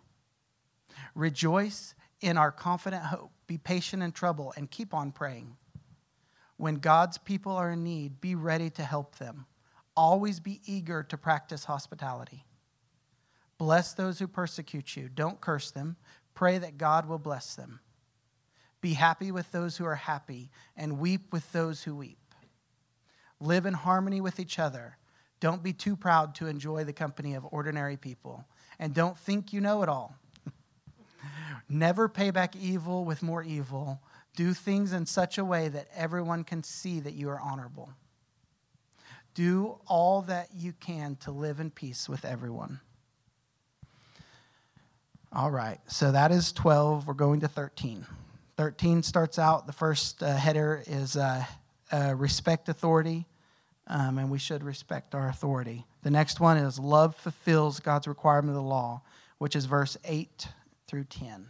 Rejoice 1.15 1.95
in 2.21 2.37
our 2.37 2.53
confident 2.53 3.05
hope. 3.05 3.31
Be 3.47 3.59
patient 3.59 4.03
in 4.03 4.13
trouble 4.13 4.53
and 4.57 4.71
keep 4.71 4.93
on 4.93 5.13
praying. 5.13 5.57
When 6.57 6.77
God's 6.77 7.19
people 7.19 7.53
are 7.53 7.73
in 7.73 7.85
need, 7.85 8.21
be 8.21 8.35
ready 8.35 8.71
to 8.71 8.83
help 8.83 9.17
them. 9.17 9.47
Always 9.95 10.41
be 10.41 10.61
eager 10.65 11.03
to 11.05 11.17
practice 11.17 11.65
hospitality. 11.65 12.45
Bless 13.59 13.95
those 13.95 14.19
who 14.19 14.27
persecute 14.27 14.97
you. 14.97 15.09
Don't 15.09 15.41
curse 15.41 15.71
them. 15.71 15.97
Pray 16.35 16.59
that 16.59 16.79
God 16.79 17.09
will 17.09 17.19
bless 17.19 17.55
them. 17.55 17.81
Be 18.81 18.95
happy 18.95 19.33
with 19.33 19.51
those 19.53 19.77
who 19.77 19.87
are 19.87 19.95
happy 19.95 20.51
and 20.77 20.99
weep 20.99 21.33
with 21.33 21.51
those 21.53 21.83
who 21.83 21.97
weep. 21.97 22.19
Live 23.41 23.67
in 23.67 23.75
harmony 23.75 24.21
with 24.21 24.39
each 24.39 24.59
other. 24.59 24.99
Don't 25.41 25.63
be 25.63 25.73
too 25.73 25.97
proud 25.97 26.35
to 26.37 26.47
enjoy 26.47 26.85
the 26.85 26.93
company 26.93 27.35
of 27.35 27.47
ordinary 27.51 27.97
people. 27.97 28.45
And 28.79 28.95
don't 28.95 29.19
think 29.19 29.53
you 29.53 29.61
know 29.61 29.83
it 29.83 29.89
all. 29.89 30.17
Never 31.69 32.09
pay 32.09 32.31
back 32.31 32.55
evil 32.57 33.05
with 33.05 33.23
more 33.23 33.43
evil. 33.43 34.01
Do 34.37 34.53
things 34.55 34.93
in 34.93 35.07
such 35.07 35.39
a 35.39 35.45
way 35.45 35.69
that 35.69 35.89
everyone 35.95 36.45
can 36.45 36.63
see 36.63 37.01
that 37.01 37.15
you 37.15 37.29
are 37.31 37.41
honorable. 37.41 37.91
Do 39.35 39.79
all 39.87 40.23
that 40.23 40.49
you 40.55 40.73
can 40.73 41.17
to 41.17 41.31
live 41.31 41.61
in 41.61 41.71
peace 41.71 42.09
with 42.09 42.25
everyone. 42.25 42.81
All 45.33 45.51
right, 45.51 45.79
so 45.87 46.13
that 46.13 46.33
is 46.33 46.53
12. 46.53 47.07
We're 47.07 47.15
going 47.15 47.41
to 47.41 47.49
13. 47.49 48.07
13 48.57 49.03
starts 49.03 49.39
out, 49.39 49.67
the 49.67 49.73
first 49.73 50.23
uh, 50.23 50.35
header 50.35 50.83
is 50.87 51.17
uh, 51.17 51.45
uh, 51.93 52.15
respect 52.17 52.71
authority, 52.71 53.27
um, 53.87 54.17
and 54.17 54.31
we 54.31 54.39
should 54.39 54.65
respect 54.65 55.15
our 55.15 55.29
authority. 55.29 55.85
The 56.03 56.11
next 56.11 56.41
one 56.41 56.57
is 56.57 56.79
love 56.79 57.15
fulfills 57.17 57.81
God's 57.81 58.09
requirement 58.09 58.57
of 58.57 58.63
the 58.63 58.69
law, 58.69 59.03
which 59.37 59.55
is 59.55 59.67
verse 59.67 59.99
8 60.05 60.49
through 60.87 61.05
10. 61.05 61.49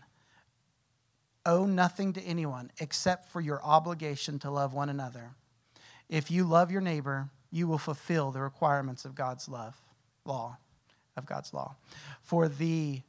Owe 1.44 1.64
nothing 1.64 2.12
to 2.14 2.22
anyone 2.22 2.70
except 2.80 3.28
for 3.28 3.40
your 3.40 3.62
obligation 3.62 4.38
to 4.40 4.50
love 4.50 4.74
one 4.74 4.88
another. 4.88 5.30
If 6.08 6.30
you 6.30 6.44
love 6.44 6.70
your 6.70 6.80
neighbor, 6.80 7.30
you 7.50 7.68
will 7.68 7.78
fulfill 7.78 8.30
the 8.30 8.40
requirements 8.40 9.04
of 9.04 9.14
God's 9.14 9.48
love, 9.48 9.76
law, 10.24 10.58
of 11.16 11.26
God's 11.26 11.54
law. 11.54 11.76
For 12.20 12.48
the 12.48 13.02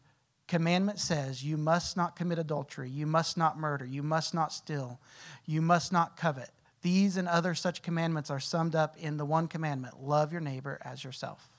commandment 0.48 1.00
says 1.00 1.44
you 1.44 1.58
must 1.58 1.98
not 1.98 2.16
commit 2.16 2.40
adultery, 2.40 2.90
you 2.90 3.06
must 3.06 3.38
not 3.38 3.58
murder, 3.58 3.86
you 3.86 4.04
must 4.04 4.34
not 4.34 4.54
steal, 4.54 5.00
you 5.46 5.62
must 5.62 5.92
not 5.92 6.16
covet. 6.16 6.50
These 6.82 7.18
and 7.18 7.28
other 7.28 7.56
such 7.56 7.82
commandments 7.82 8.30
are 8.30 8.40
summed 8.40 8.76
up 8.76 8.96
in 8.98 9.18
the 9.18 9.26
one 9.26 9.48
commandment 9.48 10.02
love 10.02 10.32
your 10.32 10.42
neighbor 10.42 10.80
as 10.84 11.04
yourself. 11.04 11.50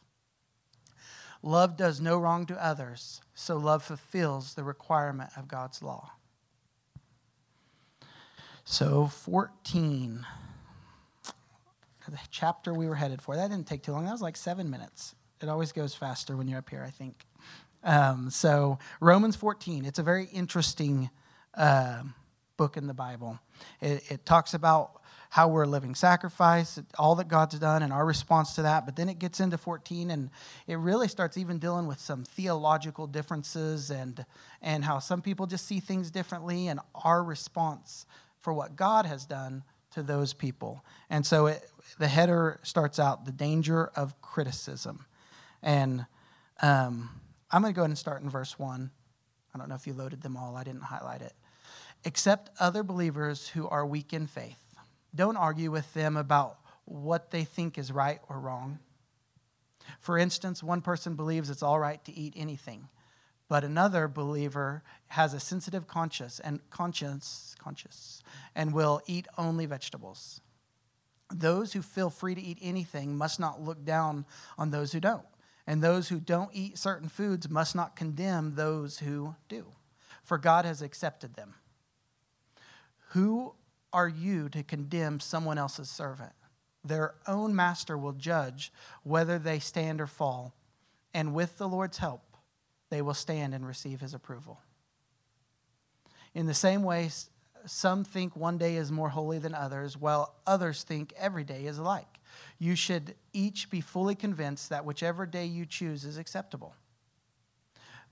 Love 1.42 1.76
does 1.76 2.00
no 2.00 2.18
wrong 2.18 2.46
to 2.46 2.64
others, 2.64 3.20
so 3.34 3.56
love 3.56 3.82
fulfills 3.84 4.54
the 4.54 4.64
requirement 4.64 5.30
of 5.36 5.46
God's 5.46 5.82
law. 5.82 6.10
So, 8.64 9.06
14, 9.06 10.26
the 12.08 12.18
chapter 12.30 12.74
we 12.74 12.86
were 12.86 12.96
headed 12.96 13.22
for, 13.22 13.36
that 13.36 13.50
didn't 13.50 13.66
take 13.66 13.82
too 13.82 13.92
long. 13.92 14.04
That 14.04 14.12
was 14.12 14.20
like 14.20 14.36
seven 14.36 14.68
minutes. 14.68 15.14
It 15.40 15.48
always 15.48 15.72
goes 15.72 15.94
faster 15.94 16.36
when 16.36 16.48
you're 16.48 16.58
up 16.58 16.68
here, 16.68 16.84
I 16.86 16.90
think. 16.90 17.24
Um, 17.84 18.28
so, 18.30 18.78
Romans 19.00 19.36
14, 19.36 19.84
it's 19.84 19.98
a 19.98 20.02
very 20.02 20.26
interesting 20.26 21.08
uh, 21.54 22.02
book 22.56 22.76
in 22.76 22.86
the 22.86 22.94
Bible. 22.94 23.38
It, 23.80 24.02
it 24.10 24.26
talks 24.26 24.52
about 24.52 25.00
how 25.30 25.48
we're 25.48 25.64
a 25.64 25.68
living 25.68 25.94
sacrifice, 25.94 26.78
all 26.98 27.14
that 27.16 27.28
God's 27.28 27.58
done, 27.58 27.82
and 27.82 27.92
our 27.92 28.06
response 28.06 28.54
to 28.54 28.62
that. 28.62 28.86
But 28.86 28.96
then 28.96 29.08
it 29.08 29.18
gets 29.18 29.40
into 29.40 29.58
14, 29.58 30.10
and 30.10 30.30
it 30.66 30.76
really 30.76 31.08
starts 31.08 31.36
even 31.36 31.58
dealing 31.58 31.86
with 31.86 32.00
some 32.00 32.24
theological 32.24 33.06
differences 33.06 33.90
and, 33.90 34.24
and 34.62 34.84
how 34.84 34.98
some 34.98 35.20
people 35.20 35.46
just 35.46 35.66
see 35.66 35.80
things 35.80 36.10
differently, 36.10 36.68
and 36.68 36.80
our 36.94 37.22
response 37.22 38.06
for 38.40 38.52
what 38.52 38.76
God 38.76 39.04
has 39.04 39.26
done 39.26 39.62
to 39.92 40.02
those 40.02 40.32
people. 40.32 40.84
And 41.10 41.24
so 41.24 41.46
it, 41.46 41.68
the 41.98 42.08
header 42.08 42.60
starts 42.62 42.98
out 42.98 43.24
the 43.24 43.32
danger 43.32 43.90
of 43.96 44.20
criticism. 44.22 45.04
And 45.62 46.06
um, 46.62 47.10
I'm 47.50 47.62
going 47.62 47.72
to 47.72 47.76
go 47.76 47.82
ahead 47.82 47.90
and 47.90 47.98
start 47.98 48.22
in 48.22 48.30
verse 48.30 48.58
1. 48.58 48.90
I 49.54 49.58
don't 49.58 49.68
know 49.68 49.74
if 49.74 49.86
you 49.86 49.94
loaded 49.94 50.22
them 50.22 50.36
all, 50.36 50.56
I 50.56 50.64
didn't 50.64 50.82
highlight 50.82 51.22
it. 51.22 51.32
Accept 52.04 52.50
other 52.60 52.82
believers 52.82 53.48
who 53.48 53.68
are 53.68 53.84
weak 53.84 54.12
in 54.12 54.26
faith. 54.26 54.67
Don't 55.14 55.36
argue 55.36 55.70
with 55.70 55.92
them 55.94 56.16
about 56.16 56.58
what 56.84 57.30
they 57.30 57.44
think 57.44 57.78
is 57.78 57.92
right 57.92 58.20
or 58.28 58.38
wrong. 58.38 58.78
For 60.00 60.18
instance, 60.18 60.62
one 60.62 60.80
person 60.80 61.14
believes 61.14 61.50
it's 61.50 61.62
all 61.62 61.78
right 61.78 62.02
to 62.04 62.12
eat 62.12 62.34
anything 62.36 62.88
but 63.48 63.64
another 63.64 64.06
believer 64.08 64.82
has 65.08 65.32
a 65.32 65.40
sensitive 65.40 65.88
conscience 65.88 66.38
and 66.40 66.60
conscience 66.70 67.56
conscious 67.58 68.22
and 68.54 68.72
will 68.72 69.00
eat 69.06 69.26
only 69.36 69.66
vegetables 69.66 70.40
those 71.34 71.72
who 71.72 71.82
feel 71.82 72.08
free 72.08 72.34
to 72.34 72.40
eat 72.40 72.58
anything 72.62 73.16
must 73.16 73.38
not 73.38 73.60
look 73.60 73.84
down 73.84 74.24
on 74.56 74.70
those 74.70 74.92
who 74.92 75.00
don't 75.00 75.26
and 75.66 75.82
those 75.82 76.08
who 76.08 76.20
don't 76.20 76.50
eat 76.52 76.78
certain 76.78 77.08
foods 77.08 77.50
must 77.50 77.74
not 77.74 77.96
condemn 77.96 78.54
those 78.54 78.98
who 79.00 79.34
do 79.48 79.66
for 80.22 80.38
god 80.38 80.64
has 80.64 80.82
accepted 80.82 81.34
them 81.34 81.54
who 83.10 83.54
are 83.92 84.08
you 84.08 84.48
to 84.48 84.62
condemn 84.62 85.20
someone 85.20 85.58
else's 85.58 85.90
servant 85.90 86.32
their 86.84 87.14
own 87.26 87.54
master 87.54 87.98
will 87.98 88.12
judge 88.12 88.72
whether 89.02 89.38
they 89.38 89.58
stand 89.58 90.00
or 90.00 90.06
fall 90.06 90.54
and 91.12 91.34
with 91.34 91.58
the 91.58 91.68
lord's 91.68 91.98
help 91.98 92.28
they 92.90 93.02
will 93.02 93.14
stand 93.14 93.54
and 93.54 93.66
receive 93.66 94.00
his 94.00 94.14
approval. 94.14 94.60
In 96.34 96.46
the 96.46 96.54
same 96.54 96.82
way, 96.82 97.10
some 97.66 98.04
think 98.04 98.36
one 98.36 98.58
day 98.58 98.76
is 98.76 98.92
more 98.92 99.08
holy 99.08 99.38
than 99.38 99.54
others, 99.54 99.96
while 99.96 100.34
others 100.46 100.82
think 100.82 101.12
every 101.16 101.44
day 101.44 101.66
is 101.66 101.78
alike. 101.78 102.20
You 102.58 102.74
should 102.76 103.14
each 103.32 103.70
be 103.70 103.80
fully 103.80 104.14
convinced 104.14 104.70
that 104.70 104.84
whichever 104.84 105.26
day 105.26 105.46
you 105.46 105.66
choose 105.66 106.04
is 106.04 106.18
acceptable. 106.18 106.74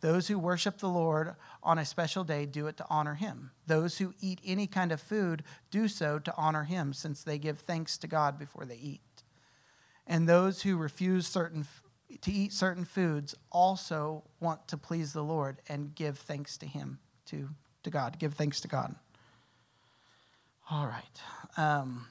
Those 0.00 0.28
who 0.28 0.38
worship 0.38 0.78
the 0.78 0.88
Lord 0.88 1.34
on 1.62 1.78
a 1.78 1.84
special 1.84 2.24
day 2.24 2.46
do 2.46 2.66
it 2.66 2.76
to 2.76 2.86
honor 2.88 3.14
him. 3.14 3.50
Those 3.66 3.98
who 3.98 4.14
eat 4.20 4.40
any 4.44 4.66
kind 4.66 4.92
of 4.92 5.00
food 5.00 5.42
do 5.70 5.88
so 5.88 6.18
to 6.18 6.34
honor 6.36 6.64
him, 6.64 6.92
since 6.92 7.22
they 7.22 7.38
give 7.38 7.60
thanks 7.60 7.98
to 7.98 8.06
God 8.06 8.38
before 8.38 8.64
they 8.64 8.76
eat. 8.76 9.00
And 10.06 10.28
those 10.28 10.62
who 10.62 10.76
refuse 10.76 11.26
certain 11.26 11.66
to 12.20 12.32
eat 12.32 12.52
certain 12.52 12.84
foods 12.84 13.34
also 13.50 14.24
want 14.40 14.68
to 14.68 14.76
please 14.76 15.12
the 15.12 15.24
Lord 15.24 15.60
and 15.68 15.94
give 15.94 16.18
thanks 16.18 16.56
to 16.58 16.66
Him, 16.66 16.98
to, 17.26 17.48
to 17.82 17.90
God, 17.90 18.18
give 18.18 18.34
thanks 18.34 18.60
to 18.60 18.68
God. 18.68 18.94
All 20.70 20.86
right. 20.86 21.56
Um, 21.56 22.06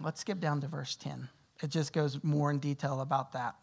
let's 0.00 0.20
skip 0.20 0.40
down 0.40 0.60
to 0.60 0.68
verse 0.68 0.96
10. 0.96 1.28
It 1.62 1.70
just 1.70 1.92
goes 1.92 2.22
more 2.22 2.50
in 2.50 2.58
detail 2.58 3.00
about 3.00 3.32
that. 3.32 3.54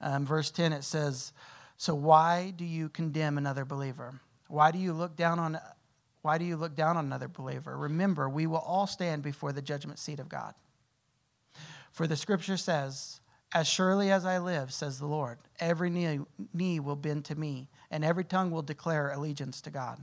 Um, 0.00 0.26
verse 0.26 0.50
10, 0.50 0.72
it 0.72 0.84
says, 0.84 1.32
So 1.76 1.94
why 1.94 2.52
do 2.56 2.64
you 2.64 2.88
condemn 2.88 3.38
another 3.38 3.64
believer? 3.64 4.20
Why 4.48 4.70
do 4.70 4.78
you 4.78 4.92
look 4.92 5.16
down 5.16 5.38
on 5.38 5.58
why 6.22 6.38
do 6.38 6.44
you 6.44 6.56
look 6.56 6.74
down 6.74 6.96
on 6.96 7.04
another 7.04 7.28
believer? 7.28 7.76
Remember, 7.76 8.28
we 8.28 8.48
will 8.48 8.58
all 8.58 8.88
stand 8.88 9.22
before 9.22 9.52
the 9.52 9.62
judgment 9.62 10.00
seat 10.00 10.18
of 10.18 10.28
God. 10.28 10.54
For 11.92 12.08
the 12.08 12.16
scripture 12.16 12.56
says, 12.56 13.20
as 13.54 13.68
surely 13.68 14.10
as 14.10 14.24
I 14.24 14.38
live, 14.38 14.72
says 14.72 14.98
the 14.98 15.06
Lord, 15.06 15.38
every 15.60 15.88
knee, 15.88 16.18
knee 16.52 16.80
will 16.80 16.96
bend 16.96 17.26
to 17.26 17.36
me, 17.36 17.68
and 17.92 18.04
every 18.04 18.24
tongue 18.24 18.50
will 18.50 18.62
declare 18.62 19.10
allegiance 19.10 19.60
to 19.62 19.70
God. 19.70 20.00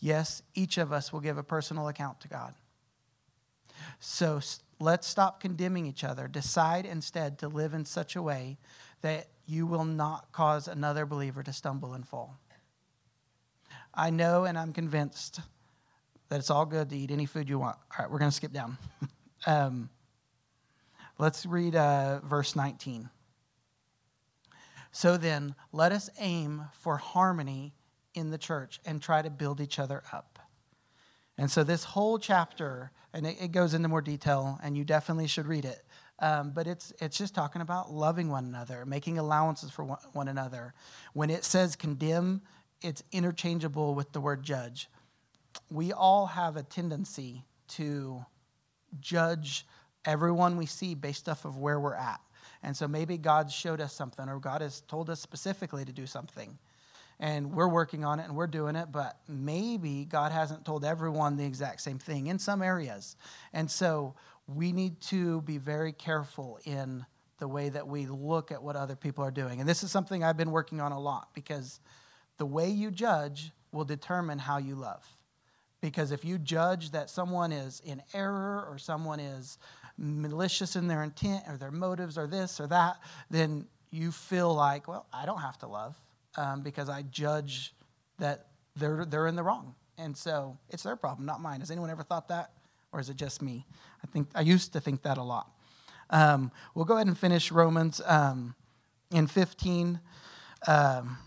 Yes, 0.00 0.42
each 0.54 0.78
of 0.78 0.92
us 0.92 1.12
will 1.12 1.20
give 1.20 1.38
a 1.38 1.44
personal 1.44 1.86
account 1.86 2.20
to 2.22 2.28
God. 2.28 2.54
So 4.00 4.40
let's 4.80 5.06
stop 5.06 5.40
condemning 5.40 5.86
each 5.86 6.02
other. 6.02 6.26
Decide 6.26 6.86
instead 6.86 7.38
to 7.38 7.48
live 7.48 7.72
in 7.72 7.84
such 7.84 8.16
a 8.16 8.22
way 8.22 8.58
that 9.04 9.28
you 9.46 9.66
will 9.66 9.84
not 9.84 10.32
cause 10.32 10.66
another 10.66 11.06
believer 11.06 11.42
to 11.42 11.52
stumble 11.52 11.92
and 11.92 12.06
fall. 12.06 12.38
I 13.94 14.10
know 14.10 14.44
and 14.44 14.58
I'm 14.58 14.72
convinced 14.72 15.40
that 16.28 16.38
it's 16.38 16.50
all 16.50 16.66
good 16.66 16.88
to 16.90 16.96
eat 16.96 17.10
any 17.10 17.26
food 17.26 17.48
you 17.48 17.58
want. 17.58 17.76
All 17.76 18.04
right, 18.04 18.10
we're 18.10 18.18
going 18.18 18.30
to 18.30 18.36
skip 18.36 18.52
down. 18.52 18.78
um, 19.46 19.90
Let's 21.18 21.46
read 21.46 21.76
uh, 21.76 22.20
verse 22.24 22.56
19. 22.56 23.08
So 24.90 25.16
then, 25.16 25.54
let 25.72 25.92
us 25.92 26.10
aim 26.18 26.64
for 26.80 26.96
harmony 26.96 27.74
in 28.14 28.30
the 28.30 28.38
church 28.38 28.80
and 28.84 29.00
try 29.00 29.22
to 29.22 29.30
build 29.30 29.60
each 29.60 29.78
other 29.78 30.02
up. 30.12 30.38
And 31.38 31.50
so, 31.50 31.64
this 31.64 31.84
whole 31.84 32.18
chapter, 32.18 32.90
and 33.12 33.26
it, 33.26 33.36
it 33.40 33.52
goes 33.52 33.74
into 33.74 33.88
more 33.88 34.02
detail, 34.02 34.58
and 34.62 34.76
you 34.76 34.84
definitely 34.84 35.26
should 35.26 35.46
read 35.46 35.64
it, 35.64 35.83
Um, 36.20 36.52
but 36.52 36.66
it's, 36.66 36.92
it's 37.00 37.18
just 37.18 37.34
talking 37.34 37.60
about 37.60 37.92
loving 37.92 38.28
one 38.28 38.44
another, 38.44 38.86
making 38.86 39.18
allowances 39.18 39.70
for 39.70 39.84
one, 39.84 39.98
one 40.12 40.28
another. 40.28 40.74
When 41.12 41.28
it 41.28 41.44
says 41.44 41.74
condemn, 41.74 42.42
it's 42.82 43.02
interchangeable 43.12 43.94
with 43.94 44.12
the 44.12 44.20
word 44.20 44.42
judge. 44.42 44.88
We 45.70 45.92
all 45.92 46.26
have 46.26 46.56
a 46.56 46.62
tendency 46.62 47.44
to 47.68 48.24
judge 49.00 49.66
everyone 50.04 50.56
we 50.56 50.66
see 50.66 50.94
based 50.94 51.28
off 51.28 51.44
of 51.44 51.56
where 51.56 51.80
we're 51.80 51.94
at. 51.94 52.20
And 52.62 52.76
so 52.76 52.88
maybe 52.88 53.18
God 53.18 53.50
showed 53.50 53.80
us 53.80 53.92
something 53.92 54.28
or 54.28 54.38
God 54.38 54.60
has 54.60 54.80
told 54.82 55.10
us 55.10 55.20
specifically 55.20 55.84
to 55.84 55.92
do 55.92 56.06
something. 56.06 56.58
And 57.20 57.52
we're 57.52 57.68
working 57.68 58.04
on 58.04 58.18
it 58.18 58.24
and 58.24 58.34
we're 58.34 58.48
doing 58.48 58.74
it, 58.74 58.90
but 58.90 59.18
maybe 59.28 60.04
God 60.04 60.32
hasn't 60.32 60.64
told 60.64 60.84
everyone 60.84 61.36
the 61.36 61.44
exact 61.44 61.80
same 61.80 61.98
thing 61.98 62.26
in 62.26 62.38
some 62.38 62.60
areas. 62.60 63.16
And 63.52 63.70
so 63.70 64.14
we 64.46 64.72
need 64.72 65.00
to 65.00 65.40
be 65.42 65.58
very 65.58 65.92
careful 65.92 66.58
in 66.64 67.04
the 67.38 67.48
way 67.48 67.68
that 67.68 67.86
we 67.86 68.06
look 68.06 68.52
at 68.52 68.62
what 68.62 68.76
other 68.76 68.96
people 68.96 69.24
are 69.24 69.30
doing. 69.30 69.60
And 69.60 69.68
this 69.68 69.82
is 69.82 69.90
something 69.90 70.22
I've 70.22 70.36
been 70.36 70.50
working 70.50 70.80
on 70.80 70.92
a 70.92 71.00
lot 71.00 71.28
because 71.34 71.80
the 72.38 72.46
way 72.46 72.68
you 72.68 72.90
judge 72.90 73.52
will 73.72 73.84
determine 73.84 74.38
how 74.38 74.58
you 74.58 74.74
love. 74.74 75.04
Because 75.80 76.12
if 76.12 76.24
you 76.24 76.38
judge 76.38 76.92
that 76.92 77.10
someone 77.10 77.52
is 77.52 77.82
in 77.84 78.02
error 78.14 78.66
or 78.70 78.78
someone 78.78 79.20
is 79.20 79.58
malicious 79.98 80.76
in 80.76 80.88
their 80.88 81.02
intent 81.02 81.44
or 81.48 81.56
their 81.56 81.70
motives 81.70 82.16
or 82.16 82.26
this 82.26 82.60
or 82.60 82.66
that, 82.68 82.96
then 83.30 83.66
you 83.90 84.10
feel 84.10 84.54
like, 84.54 84.88
well, 84.88 85.06
I 85.12 85.26
don't 85.26 85.40
have 85.40 85.58
to 85.58 85.66
love 85.66 85.96
um, 86.36 86.62
because 86.62 86.88
I 86.88 87.02
judge 87.02 87.74
that 88.18 88.46
they're, 88.76 89.04
they're 89.04 89.26
in 89.26 89.36
the 89.36 89.42
wrong. 89.42 89.74
And 89.98 90.16
so 90.16 90.58
it's 90.70 90.82
their 90.82 90.96
problem, 90.96 91.26
not 91.26 91.40
mine. 91.40 91.60
Has 91.60 91.70
anyone 91.70 91.90
ever 91.90 92.02
thought 92.02 92.28
that? 92.28 92.52
Or 92.94 93.00
is 93.00 93.10
it 93.10 93.16
just 93.16 93.42
me? 93.42 93.66
I 94.02 94.06
think 94.06 94.28
I 94.36 94.42
used 94.42 94.72
to 94.74 94.80
think 94.80 95.02
that 95.02 95.18
a 95.18 95.22
lot. 95.22 95.50
Um, 96.10 96.52
we'll 96.74 96.84
go 96.84 96.94
ahead 96.94 97.08
and 97.08 97.18
finish 97.18 97.50
Romans 97.50 98.00
um, 98.06 98.54
in 99.10 99.26
15. 99.26 99.98
Um, 100.68 101.18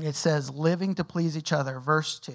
it 0.00 0.14
says, 0.14 0.50
living 0.50 0.94
to 0.94 1.04
please 1.04 1.36
each 1.36 1.52
other, 1.52 1.78
verse 1.78 2.18
2. 2.18 2.32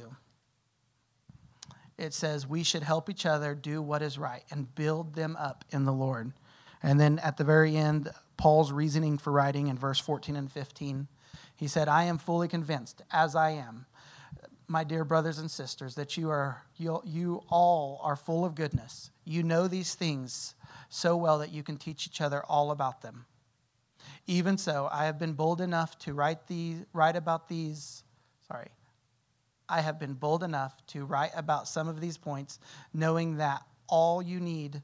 It 1.97 2.13
says, 2.13 2.45
we 2.45 2.63
should 2.63 2.83
help 2.83 3.09
each 3.09 3.25
other 3.25 3.55
do 3.55 3.81
what 3.81 4.03
is 4.03 4.19
right 4.19 4.43
and 4.51 4.73
build 4.75 5.15
them 5.15 5.35
up 5.35 5.65
in 5.71 5.85
the 5.85 5.91
Lord. 5.91 6.31
And 6.83 6.99
then 6.99 7.17
at 7.19 7.35
the 7.35 7.43
very 7.43 7.75
end, 7.75 8.09
Paul's 8.37 8.71
reasoning 8.71 9.17
for 9.17 9.33
writing 9.33 9.67
in 9.67 9.77
verse 9.77 9.99
14 9.99 10.35
and 10.35 10.51
15. 10.51 11.07
He 11.55 11.67
said, 11.67 11.89
I 11.89 12.03
am 12.03 12.19
fully 12.19 12.47
convinced, 12.47 13.01
as 13.11 13.35
I 13.35 13.51
am, 13.51 13.87
my 14.69 14.84
dear 14.84 15.03
brothers 15.03 15.39
and 15.39 15.49
sisters, 15.49 15.95
that 15.95 16.15
you, 16.15 16.29
are, 16.29 16.63
you, 16.77 17.01
you 17.03 17.41
all 17.49 17.99
are 18.03 18.15
full 18.15 18.45
of 18.45 18.53
goodness. 18.53 19.10
You 19.25 19.41
know 19.41 19.67
these 19.67 19.95
things 19.95 20.53
so 20.89 21.17
well 21.17 21.39
that 21.39 21.51
you 21.51 21.63
can 21.63 21.75
teach 21.75 22.05
each 22.05 22.21
other 22.21 22.43
all 22.47 22.69
about 22.69 23.01
them. 23.01 23.25
Even 24.27 24.60
so, 24.60 24.88
I 24.91 25.05
have 25.05 25.17
been 25.17 25.34
bold 25.34 25.60
enough 25.60 25.97
to 25.99 26.13
write, 26.13 26.45
these, 26.45 26.86
write 26.93 27.15
about 27.15 27.49
these, 27.49 28.03
sorry, 28.47 28.67
I 29.67 29.82
have 29.82 29.99
been 29.99 30.13
bold 30.13 30.43
enough 30.43 30.86
to 30.88 31.03
write 31.03 31.32
about 31.36 31.67
some 31.67 31.88
of 31.88 31.99
these 31.99 32.17
points, 32.17 32.60
knowing 32.93 33.38
that 33.38 33.63
all 33.88 34.21
you 34.21 34.39
need 34.39 34.84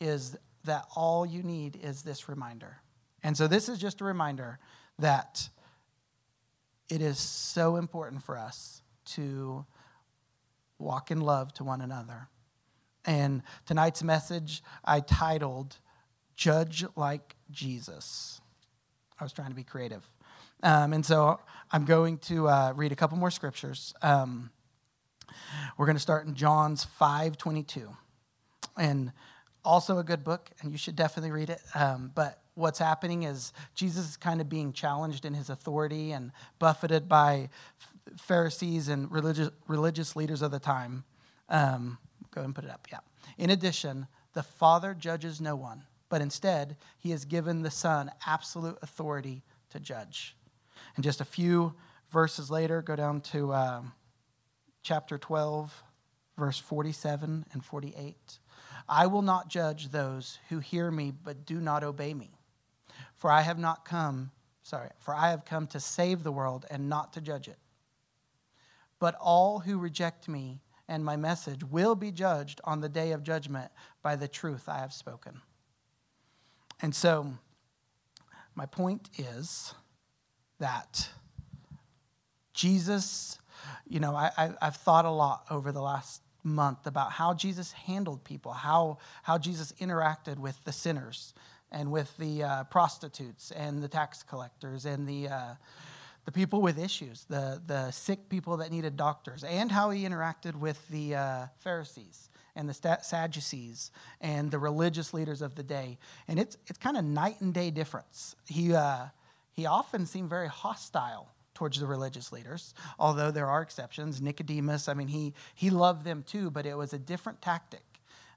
is 0.00 0.36
that 0.64 0.86
all 0.94 1.26
you 1.26 1.42
need 1.42 1.78
is 1.82 2.02
this 2.02 2.28
reminder. 2.28 2.76
And 3.24 3.36
so 3.36 3.48
this 3.48 3.68
is 3.68 3.78
just 3.80 4.00
a 4.00 4.04
reminder 4.04 4.60
that 5.00 5.48
it 6.88 7.02
is 7.02 7.18
so 7.18 7.76
important 7.76 8.22
for 8.22 8.38
us 8.38 8.82
to 9.06 9.64
walk 10.78 11.10
in 11.10 11.20
love 11.20 11.52
to 11.54 11.64
one 11.64 11.80
another. 11.80 12.28
And 13.04 13.42
tonight's 13.66 14.02
message 14.02 14.62
I 14.84 15.00
titled 15.00 15.76
Judge 16.36 16.84
Like 16.96 17.36
Jesus. 17.50 18.40
I 19.18 19.24
was 19.24 19.32
trying 19.32 19.50
to 19.50 19.54
be 19.54 19.64
creative. 19.64 20.02
Um, 20.62 20.92
and 20.92 21.04
so 21.04 21.40
I'm 21.70 21.84
going 21.84 22.18
to 22.18 22.48
uh, 22.48 22.72
read 22.74 22.92
a 22.92 22.96
couple 22.96 23.18
more 23.18 23.30
scriptures. 23.30 23.94
Um, 24.02 24.50
we're 25.76 25.86
going 25.86 25.96
to 25.96 26.02
start 26.02 26.26
in 26.26 26.34
John's 26.34 26.84
5 26.84 27.36
22. 27.36 27.88
And 28.76 29.12
also 29.64 29.98
a 29.98 30.04
good 30.04 30.24
book, 30.24 30.50
and 30.60 30.72
you 30.72 30.78
should 30.78 30.96
definitely 30.96 31.30
read 31.30 31.50
it. 31.50 31.60
Um, 31.74 32.10
but 32.14 32.40
what's 32.54 32.78
happening 32.78 33.24
is 33.24 33.52
Jesus 33.74 34.10
is 34.10 34.16
kind 34.16 34.40
of 34.40 34.48
being 34.48 34.72
challenged 34.72 35.24
in 35.24 35.34
his 35.34 35.50
authority 35.50 36.12
and 36.12 36.32
buffeted 36.58 37.08
by 37.08 37.48
Pharisees 38.18 38.88
and 38.88 39.10
religious, 39.10 39.50
religious 39.68 40.16
leaders 40.16 40.42
of 40.42 40.50
the 40.50 40.58
time. 40.58 41.04
Um, 41.48 41.98
go 42.30 42.40
ahead 42.40 42.46
and 42.46 42.54
put 42.54 42.64
it 42.64 42.70
up, 42.70 42.86
yeah. 42.90 42.98
In 43.38 43.50
addition, 43.50 44.06
the 44.32 44.42
Father 44.42 44.94
judges 44.94 45.40
no 45.40 45.56
one 45.56 45.84
but 46.14 46.22
instead, 46.22 46.76
he 46.98 47.10
has 47.10 47.24
given 47.24 47.62
the 47.62 47.72
Son 47.72 48.08
absolute 48.24 48.78
authority 48.82 49.42
to 49.70 49.80
judge. 49.80 50.36
And 50.94 51.02
just 51.02 51.20
a 51.20 51.24
few 51.24 51.74
verses 52.12 52.52
later, 52.52 52.82
go 52.82 52.94
down 52.94 53.20
to 53.32 53.52
um, 53.52 53.92
chapter 54.84 55.18
12, 55.18 55.82
verse 56.38 56.58
47 56.58 57.46
and 57.52 57.64
48. 57.64 58.38
I 58.88 59.06
will 59.08 59.22
not 59.22 59.48
judge 59.48 59.88
those 59.88 60.38
who 60.50 60.60
hear 60.60 60.88
me 60.88 61.10
but 61.10 61.46
do 61.46 61.60
not 61.60 61.82
obey 61.82 62.14
me. 62.14 62.30
For 63.16 63.28
I 63.28 63.40
have 63.40 63.58
not 63.58 63.84
come, 63.84 64.30
sorry, 64.62 64.90
for 65.00 65.16
I 65.16 65.30
have 65.30 65.44
come 65.44 65.66
to 65.68 65.80
save 65.80 66.22
the 66.22 66.30
world 66.30 66.64
and 66.70 66.88
not 66.88 67.14
to 67.14 67.20
judge 67.20 67.48
it. 67.48 67.58
But 69.04 69.16
all 69.20 69.58
who 69.58 69.76
reject 69.76 70.30
me 70.30 70.62
and 70.88 71.04
my 71.04 71.14
message 71.14 71.62
will 71.62 71.94
be 71.94 72.10
judged 72.10 72.62
on 72.64 72.80
the 72.80 72.88
day 72.88 73.12
of 73.12 73.22
judgment 73.22 73.70
by 74.02 74.16
the 74.16 74.26
truth 74.26 74.66
I 74.66 74.78
have 74.78 74.94
spoken. 74.94 75.42
And 76.80 76.94
so, 76.94 77.34
my 78.54 78.64
point 78.64 79.10
is 79.18 79.74
that 80.58 81.06
Jesus, 82.54 83.38
you 83.86 84.00
know, 84.00 84.16
I, 84.16 84.54
have 84.62 84.76
thought 84.76 85.04
a 85.04 85.10
lot 85.10 85.44
over 85.50 85.70
the 85.70 85.82
last 85.82 86.22
month 86.42 86.86
about 86.86 87.12
how 87.12 87.34
Jesus 87.34 87.72
handled 87.72 88.24
people, 88.24 88.52
how, 88.52 88.96
how 89.22 89.36
Jesus 89.36 89.72
interacted 89.72 90.38
with 90.38 90.64
the 90.64 90.72
sinners 90.72 91.34
and 91.70 91.92
with 91.92 92.16
the 92.16 92.42
uh, 92.42 92.64
prostitutes 92.64 93.50
and 93.50 93.82
the 93.82 93.88
tax 93.88 94.22
collectors 94.22 94.86
and 94.86 95.06
the, 95.06 95.28
uh, 95.28 95.54
the 96.24 96.32
people 96.32 96.62
with 96.62 96.78
issues, 96.78 97.24
the, 97.28 97.60
the 97.66 97.90
sick 97.90 98.28
people 98.28 98.56
that 98.58 98.70
needed 98.70 98.96
doctors, 98.96 99.44
and 99.44 99.70
how 99.70 99.90
he 99.90 100.04
interacted 100.04 100.54
with 100.54 100.86
the 100.88 101.14
uh, 101.14 101.46
Pharisees 101.58 102.30
and 102.56 102.68
the 102.68 102.98
Sadducees 103.02 103.90
and 104.20 104.50
the 104.50 104.58
religious 104.58 105.12
leaders 105.12 105.42
of 105.42 105.54
the 105.54 105.62
day. 105.62 105.98
And 106.28 106.38
it's, 106.38 106.56
it's 106.66 106.78
kind 106.78 106.96
of 106.96 107.04
night 107.04 107.40
and 107.40 107.52
day 107.52 107.70
difference. 107.70 108.36
He, 108.46 108.74
uh, 108.74 109.06
he 109.52 109.66
often 109.66 110.06
seemed 110.06 110.30
very 110.30 110.48
hostile 110.48 111.28
towards 111.54 111.78
the 111.78 111.86
religious 111.86 112.32
leaders, 112.32 112.74
although 112.98 113.30
there 113.30 113.46
are 113.46 113.62
exceptions. 113.62 114.20
Nicodemus, 114.20 114.88
I 114.88 114.94
mean, 114.94 115.08
he, 115.08 115.34
he 115.54 115.70
loved 115.70 116.04
them 116.04 116.24
too, 116.26 116.50
but 116.50 116.66
it 116.66 116.76
was 116.76 116.92
a 116.92 116.98
different 116.98 117.42
tactic. 117.42 117.84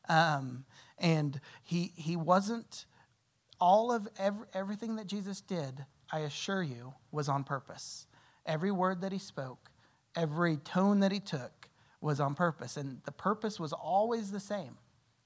Um, 0.09 0.65
and 0.99 1.39
he, 1.63 1.91
he 1.95 2.15
wasn't, 2.15 2.85
all 3.59 3.91
of 3.91 4.07
every, 4.17 4.45
everything 4.53 4.95
that 4.97 5.07
Jesus 5.07 5.41
did, 5.41 5.85
I 6.11 6.19
assure 6.19 6.63
you, 6.63 6.93
was 7.11 7.29
on 7.29 7.43
purpose. 7.43 8.07
Every 8.45 8.71
word 8.71 9.01
that 9.01 9.11
he 9.11 9.19
spoke, 9.19 9.69
every 10.15 10.57
tone 10.57 11.01
that 11.01 11.11
he 11.11 11.19
took, 11.19 11.69
was 12.01 12.19
on 12.19 12.35
purpose. 12.35 12.77
And 12.77 13.01
the 13.05 13.11
purpose 13.11 13.59
was 13.59 13.73
always 13.73 14.31
the 14.31 14.39
same. 14.39 14.77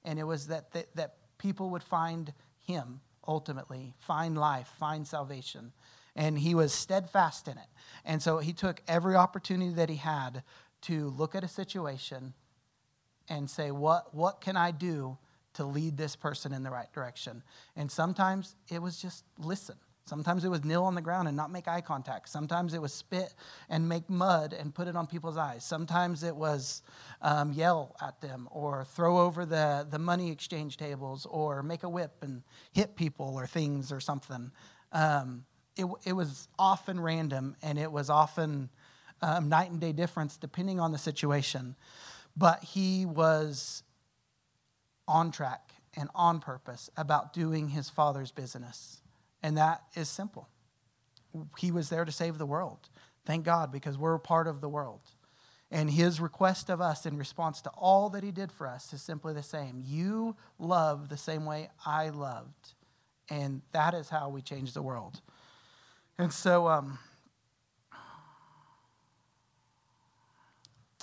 And 0.04 0.18
it 0.18 0.24
was 0.24 0.48
that, 0.48 0.72
that, 0.72 0.94
that 0.96 1.14
people 1.38 1.70
would 1.70 1.82
find 1.82 2.32
him 2.66 3.00
ultimately, 3.26 3.94
find 3.98 4.36
life, 4.36 4.68
find 4.78 5.06
salvation. 5.06 5.72
And 6.16 6.38
he 6.38 6.54
was 6.54 6.72
steadfast 6.72 7.48
in 7.48 7.56
it. 7.56 7.68
And 8.04 8.22
so 8.22 8.38
he 8.38 8.52
took 8.52 8.82
every 8.88 9.14
opportunity 9.14 9.72
that 9.74 9.88
he 9.88 9.96
had 9.96 10.42
to 10.82 11.08
look 11.10 11.34
at 11.34 11.44
a 11.44 11.48
situation 11.48 12.34
and 13.28 13.48
say, 13.48 13.70
What, 13.70 14.14
what 14.14 14.40
can 14.40 14.56
I 14.56 14.72
do 14.72 15.16
to 15.54 15.64
lead 15.64 15.96
this 15.96 16.16
person 16.16 16.52
in 16.52 16.62
the 16.62 16.70
right 16.70 16.92
direction? 16.92 17.42
And 17.76 17.90
sometimes 17.90 18.56
it 18.68 18.82
was 18.82 19.00
just 19.00 19.24
listen. 19.38 19.76
Sometimes 20.04 20.44
it 20.44 20.48
was 20.48 20.64
kneel 20.64 20.82
on 20.82 20.94
the 20.94 21.00
ground 21.00 21.28
and 21.28 21.36
not 21.36 21.52
make 21.52 21.68
eye 21.68 21.80
contact. 21.80 22.28
Sometimes 22.28 22.74
it 22.74 22.82
was 22.82 22.92
spit 22.92 23.34
and 23.68 23.88
make 23.88 24.10
mud 24.10 24.52
and 24.52 24.74
put 24.74 24.88
it 24.88 24.96
on 24.96 25.06
people's 25.06 25.36
eyes. 25.36 25.64
Sometimes 25.64 26.24
it 26.24 26.34
was 26.34 26.82
um, 27.20 27.52
yell 27.52 27.94
at 28.02 28.20
them 28.20 28.48
or 28.50 28.84
throw 28.84 29.18
over 29.18 29.46
the, 29.46 29.86
the 29.88 29.98
money 29.98 30.30
exchange 30.30 30.76
tables 30.76 31.24
or 31.30 31.62
make 31.62 31.84
a 31.84 31.88
whip 31.88 32.16
and 32.22 32.42
hit 32.72 32.96
people 32.96 33.34
or 33.36 33.46
things 33.46 33.92
or 33.92 34.00
something. 34.00 34.50
Um, 34.90 35.44
it, 35.76 35.86
it 36.04 36.12
was 36.12 36.48
often 36.58 36.98
random 36.98 37.54
and 37.62 37.78
it 37.78 37.90
was 37.90 38.10
often 38.10 38.70
um, 39.22 39.48
night 39.48 39.70
and 39.70 39.80
day 39.80 39.92
difference 39.92 40.36
depending 40.36 40.80
on 40.80 40.90
the 40.90 40.98
situation. 40.98 41.76
But 42.36 42.64
he 42.64 43.06
was 43.06 43.84
on 45.06 45.30
track 45.30 45.70
and 45.96 46.08
on 46.14 46.40
purpose 46.40 46.90
about 46.96 47.32
doing 47.32 47.68
his 47.68 47.88
father's 47.88 48.32
business. 48.32 49.01
And 49.42 49.56
that 49.56 49.82
is 49.94 50.08
simple. 50.08 50.48
He 51.58 51.70
was 51.72 51.88
there 51.88 52.04
to 52.04 52.12
save 52.12 52.38
the 52.38 52.46
world. 52.46 52.88
Thank 53.24 53.44
God, 53.44 53.72
because 53.72 53.96
we're 53.96 54.18
part 54.18 54.46
of 54.46 54.60
the 54.60 54.68
world. 54.68 55.00
And 55.70 55.90
his 55.90 56.20
request 56.20 56.68
of 56.68 56.80
us 56.80 57.06
in 57.06 57.16
response 57.16 57.62
to 57.62 57.70
all 57.70 58.10
that 58.10 58.22
he 58.22 58.30
did 58.30 58.52
for 58.52 58.66
us 58.66 58.92
is 58.92 59.00
simply 59.00 59.32
the 59.32 59.42
same. 59.42 59.82
You 59.84 60.36
love 60.58 61.08
the 61.08 61.16
same 61.16 61.46
way 61.46 61.70
I 61.86 62.10
loved. 62.10 62.74
And 63.30 63.62
that 63.72 63.94
is 63.94 64.10
how 64.10 64.28
we 64.28 64.42
change 64.42 64.74
the 64.74 64.82
world. 64.82 65.22
And 66.18 66.30
so 66.30 66.68
um, 66.68 66.98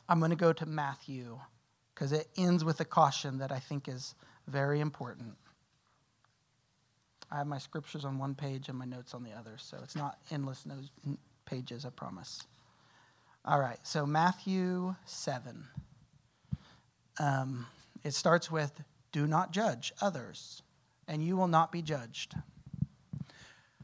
I'm 0.08 0.20
going 0.20 0.30
to 0.30 0.38
go 0.38 0.54
to 0.54 0.66
Matthew 0.68 1.40
because 1.96 2.12
it 2.12 2.28
ends 2.38 2.64
with 2.64 2.80
a 2.80 2.86
caution 2.86 3.40
that 3.40 3.52
I 3.52 3.60
think 3.60 3.88
is 3.88 4.14
very 4.48 4.80
important. 4.80 5.36
I 7.32 7.38
have 7.38 7.48
my 7.48 7.60
scriptures 7.60 8.06
on 8.06 8.18
one 8.18 8.34
page 8.34 8.70
and 8.70 8.78
my 8.78 8.86
notes 8.86 9.14
on 9.14 9.24
the 9.24 9.32
other, 9.32 9.54
so 9.58 9.78
it's 9.84 9.96
not 9.96 10.18
endless 10.32 10.66
notes, 10.66 10.90
pages, 11.46 11.86
I 11.86 11.90
promise. 11.90 12.42
All 13.46 13.60
right, 13.60 13.80
so 13.84 14.06
Matthew 14.06 14.96
7. 15.06 15.68
Um, 17.20 17.68
it 18.04 18.14
starts 18.14 18.50
with 18.50 18.82
Do 19.12 19.28
not 19.28 19.52
judge 19.52 19.94
others, 20.02 20.64
and 21.08 21.24
you 21.24 21.38
will 21.38 21.48
not 21.48 21.72
be 21.72 21.82
judged. 21.82 22.36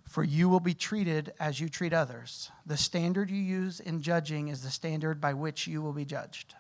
For 0.07 0.23
you 0.23 0.49
will 0.49 0.59
be 0.59 0.73
treated 0.73 1.33
as 1.39 1.59
you 1.59 1.67
treat 1.67 1.93
others. 1.93 2.49
The 2.65 2.77
standard 2.77 3.29
you 3.29 3.41
use 3.41 3.79
in 3.79 4.01
judging 4.01 4.47
is 4.47 4.61
the 4.61 4.69
standard 4.69 5.19
by 5.19 5.33
which 5.33 5.67
you 5.67 5.81
will 5.81 5.93
be 5.93 6.05
judged. 6.05 6.55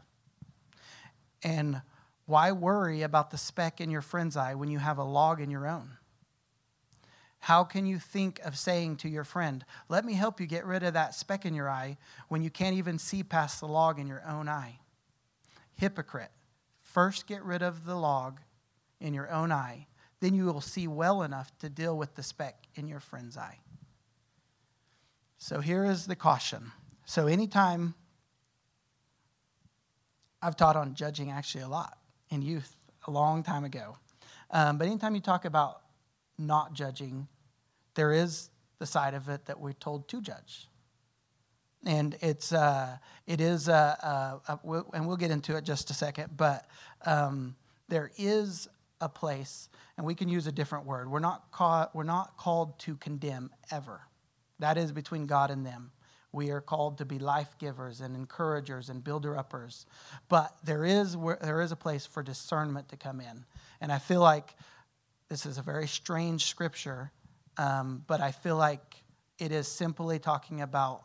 And 1.43 1.81
why 2.25 2.51
worry 2.51 3.03
about 3.03 3.31
the 3.31 3.37
speck 3.37 3.79
in 3.79 3.91
your 3.91 4.01
friend's 4.01 4.35
eye 4.35 4.55
when 4.55 4.69
you 4.69 4.79
have 4.79 4.97
a 4.97 5.03
log 5.03 5.39
in 5.39 5.51
your 5.51 5.67
own? 5.67 5.97
How 7.45 7.63
can 7.63 7.85
you 7.85 7.99
think 7.99 8.39
of 8.43 8.57
saying 8.57 8.95
to 8.97 9.07
your 9.07 9.23
friend, 9.23 9.63
Let 9.87 10.03
me 10.03 10.13
help 10.13 10.39
you 10.39 10.47
get 10.47 10.65
rid 10.65 10.81
of 10.81 10.95
that 10.95 11.13
speck 11.13 11.45
in 11.45 11.53
your 11.53 11.69
eye, 11.69 11.97
when 12.27 12.41
you 12.41 12.49
can't 12.49 12.75
even 12.75 12.97
see 12.97 13.21
past 13.21 13.59
the 13.59 13.67
log 13.67 13.99
in 13.99 14.07
your 14.07 14.23
own 14.27 14.49
eye? 14.49 14.79
Hypocrite, 15.75 16.31
first 16.81 17.27
get 17.27 17.43
rid 17.43 17.61
of 17.61 17.85
the 17.85 17.93
log 17.93 18.39
in 18.99 19.13
your 19.13 19.29
own 19.29 19.51
eye, 19.51 19.85
then 20.21 20.33
you 20.33 20.45
will 20.45 20.59
see 20.59 20.87
well 20.87 21.21
enough 21.21 21.55
to 21.59 21.69
deal 21.69 21.95
with 21.95 22.15
the 22.15 22.23
speck 22.23 22.63
in 22.73 22.87
your 22.87 22.99
friend's 22.99 23.37
eye. 23.37 23.59
So 25.37 25.61
here 25.61 25.85
is 25.85 26.07
the 26.07 26.15
caution. 26.15 26.71
So, 27.05 27.27
anytime 27.27 27.93
I've 30.41 30.55
taught 30.55 30.75
on 30.75 30.95
judging 30.95 31.29
actually 31.29 31.63
a 31.63 31.67
lot 31.67 31.99
in 32.31 32.41
youth 32.41 32.75
a 33.05 33.11
long 33.11 33.43
time 33.43 33.65
ago, 33.65 33.97
um, 34.49 34.79
but 34.79 34.87
anytime 34.87 35.13
you 35.13 35.21
talk 35.21 35.45
about 35.45 35.83
not 36.39 36.73
judging, 36.73 37.27
there 37.95 38.11
is 38.11 38.49
the 38.79 38.85
side 38.85 39.13
of 39.13 39.29
it 39.29 39.45
that 39.45 39.59
we're 39.59 39.73
told 39.73 40.07
to 40.09 40.21
judge. 40.21 40.67
And 41.85 42.17
it's, 42.21 42.51
uh, 42.51 42.97
it 43.27 43.41
is, 43.41 43.69
uh, 43.69 44.39
uh, 44.47 44.57
and 44.93 45.07
we'll 45.07 45.17
get 45.17 45.31
into 45.31 45.55
it 45.55 45.63
just 45.63 45.89
a 45.91 45.93
second, 45.93 46.35
but 46.35 46.67
um, 47.05 47.55
there 47.89 48.11
is 48.17 48.67
a 49.01 49.09
place, 49.09 49.69
and 49.97 50.05
we 50.05 50.15
can 50.15 50.27
use 50.27 50.47
a 50.47 50.51
different 50.51 50.85
word. 50.85 51.09
We're 51.09 51.19
not, 51.19 51.51
call, 51.51 51.89
we're 51.93 52.03
not 52.03 52.37
called 52.37 52.79
to 52.79 52.95
condemn 52.95 53.51
ever. 53.71 54.01
That 54.59 54.77
is 54.77 54.91
between 54.91 55.27
God 55.27 55.51
and 55.51 55.65
them. 55.65 55.91
We 56.31 56.49
are 56.51 56.61
called 56.61 56.97
to 56.97 57.05
be 57.05 57.19
life 57.19 57.55
givers 57.59 58.01
and 58.01 58.15
encouragers 58.15 58.89
and 58.89 59.03
builder 59.03 59.37
uppers. 59.37 59.85
But 60.27 60.53
there 60.63 60.83
is, 60.83 61.15
there 61.41 61.61
is 61.61 61.71
a 61.71 61.77
place 61.77 62.05
for 62.05 62.23
discernment 62.23 62.89
to 62.89 62.97
come 62.97 63.21
in. 63.21 63.45
And 63.79 63.91
I 63.91 63.99
feel 63.99 64.21
like 64.21 64.55
this 65.29 65.45
is 65.45 65.57
a 65.57 65.61
very 65.61 65.87
strange 65.87 66.45
scripture 66.45 67.11
um, 67.57 68.03
but 68.07 68.21
I 68.21 68.31
feel 68.31 68.57
like 68.57 69.03
it 69.39 69.51
is 69.51 69.67
simply 69.67 70.19
talking 70.19 70.61
about 70.61 71.03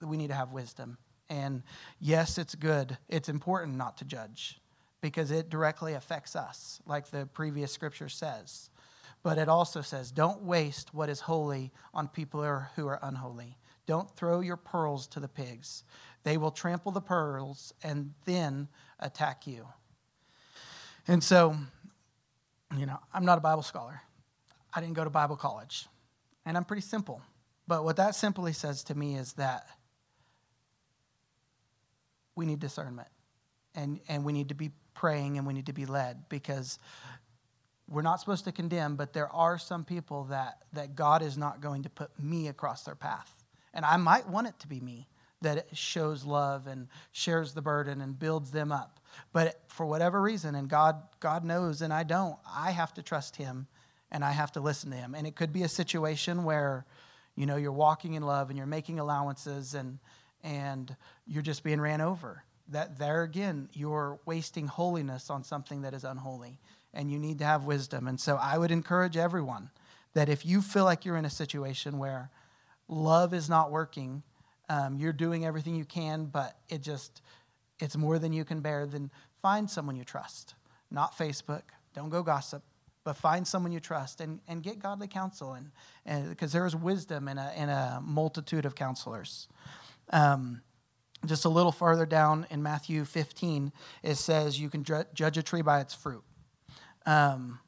we 0.00 0.16
need 0.16 0.28
to 0.28 0.34
have 0.34 0.52
wisdom. 0.52 0.98
And 1.28 1.62
yes, 2.00 2.38
it's 2.38 2.54
good. 2.54 2.98
It's 3.08 3.28
important 3.28 3.76
not 3.76 3.96
to 3.98 4.04
judge 4.04 4.60
because 5.00 5.30
it 5.30 5.48
directly 5.48 5.94
affects 5.94 6.36
us, 6.36 6.80
like 6.86 7.10
the 7.10 7.26
previous 7.26 7.72
scripture 7.72 8.08
says. 8.08 8.70
But 9.22 9.38
it 9.38 9.48
also 9.48 9.80
says, 9.82 10.10
don't 10.10 10.42
waste 10.42 10.92
what 10.92 11.08
is 11.08 11.20
holy 11.20 11.72
on 11.94 12.08
people 12.08 12.42
who 12.74 12.86
are 12.88 12.98
unholy. 13.02 13.56
Don't 13.86 14.10
throw 14.16 14.40
your 14.40 14.56
pearls 14.56 15.06
to 15.08 15.20
the 15.20 15.28
pigs. 15.28 15.84
They 16.24 16.36
will 16.36 16.50
trample 16.50 16.92
the 16.92 17.00
pearls 17.00 17.72
and 17.82 18.12
then 18.24 18.68
attack 19.00 19.46
you. 19.46 19.66
And 21.08 21.22
so, 21.22 21.56
you 22.76 22.86
know, 22.86 22.98
I'm 23.12 23.24
not 23.24 23.38
a 23.38 23.40
Bible 23.40 23.62
scholar. 23.62 24.02
I 24.72 24.80
didn't 24.80 24.94
go 24.94 25.04
to 25.04 25.10
Bible 25.10 25.36
college. 25.36 25.86
And 26.44 26.56
I'm 26.56 26.64
pretty 26.64 26.82
simple. 26.82 27.22
But 27.68 27.84
what 27.84 27.96
that 27.96 28.14
simply 28.14 28.52
says 28.52 28.84
to 28.84 28.94
me 28.94 29.16
is 29.16 29.34
that 29.34 29.66
we 32.34 32.46
need 32.46 32.60
discernment. 32.60 33.08
And, 33.74 34.00
and 34.08 34.24
we 34.24 34.32
need 34.32 34.48
to 34.48 34.54
be 34.54 34.70
praying 34.94 35.38
and 35.38 35.46
we 35.46 35.54
need 35.54 35.66
to 35.66 35.72
be 35.72 35.86
led 35.86 36.28
because 36.28 36.78
we're 37.88 38.02
not 38.02 38.20
supposed 38.20 38.44
to 38.44 38.52
condemn, 38.52 38.96
but 38.96 39.12
there 39.12 39.28
are 39.30 39.58
some 39.58 39.84
people 39.84 40.24
that, 40.24 40.58
that 40.72 40.94
God 40.94 41.22
is 41.22 41.36
not 41.36 41.60
going 41.60 41.82
to 41.82 41.90
put 41.90 42.10
me 42.18 42.48
across 42.48 42.82
their 42.82 42.94
path. 42.94 43.34
And 43.74 43.84
I 43.84 43.96
might 43.96 44.28
want 44.28 44.46
it 44.46 44.58
to 44.60 44.68
be 44.68 44.80
me 44.80 45.08
that 45.42 45.66
shows 45.76 46.24
love 46.24 46.66
and 46.66 46.88
shares 47.10 47.52
the 47.52 47.62
burden 47.62 48.00
and 48.00 48.18
builds 48.18 48.50
them 48.50 48.72
up. 48.72 49.00
But 49.32 49.60
for 49.68 49.84
whatever 49.86 50.20
reason, 50.20 50.54
and 50.54 50.68
God, 50.68 51.02
God 51.20 51.44
knows 51.44 51.82
and 51.82 51.92
I 51.92 52.02
don't, 52.04 52.36
I 52.48 52.70
have 52.70 52.94
to 52.94 53.02
trust 53.02 53.36
Him 53.36 53.66
and 54.12 54.22
I 54.24 54.30
have 54.30 54.52
to 54.52 54.60
listen 54.60 54.90
to 54.90 54.96
him. 54.96 55.14
And 55.16 55.26
it 55.26 55.34
could 55.34 55.52
be 55.52 55.64
a 55.64 55.68
situation 55.68 56.44
where, 56.44 56.84
you 57.34 57.46
know, 57.46 57.56
you're 57.56 57.72
walking 57.72 58.12
in 58.14 58.22
love 58.22 58.50
and 58.50 58.56
you're 58.56 58.66
making 58.66 59.00
allowances 59.00 59.74
and 59.74 59.98
and 60.44 60.94
you're 61.26 61.42
just 61.42 61.64
being 61.64 61.80
ran 61.80 62.00
over. 62.00 62.44
That 62.68 62.98
there 62.98 63.22
again, 63.22 63.68
you're 63.72 64.18
wasting 64.26 64.66
holiness 64.66 65.30
on 65.30 65.44
something 65.44 65.82
that 65.82 65.94
is 65.94 66.04
unholy. 66.04 66.58
And 66.94 67.10
you 67.10 67.18
need 67.18 67.38
to 67.38 67.44
have 67.44 67.64
wisdom. 67.64 68.06
And 68.06 68.20
so 68.20 68.36
I 68.36 68.58
would 68.58 68.70
encourage 68.70 69.16
everyone 69.16 69.70
that 70.14 70.28
if 70.28 70.44
you 70.44 70.60
feel 70.60 70.84
like 70.84 71.04
you're 71.04 71.16
in 71.16 71.24
a 71.24 71.30
situation 71.30 71.98
where 71.98 72.30
love 72.86 73.32
is 73.32 73.48
not 73.48 73.70
working, 73.70 74.22
um, 74.68 74.98
you're 74.98 75.12
doing 75.12 75.46
everything 75.46 75.74
you 75.74 75.86
can, 75.86 76.26
but 76.26 76.56
it 76.68 76.82
just 76.82 77.22
it's 77.80 77.96
more 77.96 78.18
than 78.18 78.32
you 78.32 78.44
can 78.44 78.60
bear, 78.60 78.86
then 78.86 79.10
find 79.40 79.70
someone 79.70 79.96
you 79.96 80.04
trust. 80.04 80.54
Not 80.90 81.16
Facebook. 81.16 81.62
Don't 81.94 82.10
go 82.10 82.22
gossip 82.22 82.62
but 83.04 83.16
find 83.16 83.46
someone 83.46 83.72
you 83.72 83.80
trust 83.80 84.20
and, 84.20 84.40
and 84.48 84.62
get 84.62 84.78
godly 84.78 85.08
counsel 85.08 85.56
and 86.06 86.28
because 86.28 86.52
there 86.52 86.66
is 86.66 86.76
wisdom 86.76 87.28
in 87.28 87.38
a, 87.38 87.52
in 87.56 87.68
a 87.68 88.00
multitude 88.02 88.64
of 88.64 88.74
counselors. 88.74 89.48
Um, 90.10 90.62
just 91.24 91.44
a 91.44 91.48
little 91.48 91.72
further 91.72 92.04
down 92.04 92.46
in 92.50 92.62
matthew 92.62 93.04
15 93.04 93.72
it 94.02 94.16
says 94.16 94.58
you 94.58 94.68
can 94.68 94.82
judge 94.84 95.38
a 95.38 95.42
tree 95.42 95.62
by 95.62 95.80
its 95.80 95.94
fruit. 95.94 96.22
Um, 97.06 97.58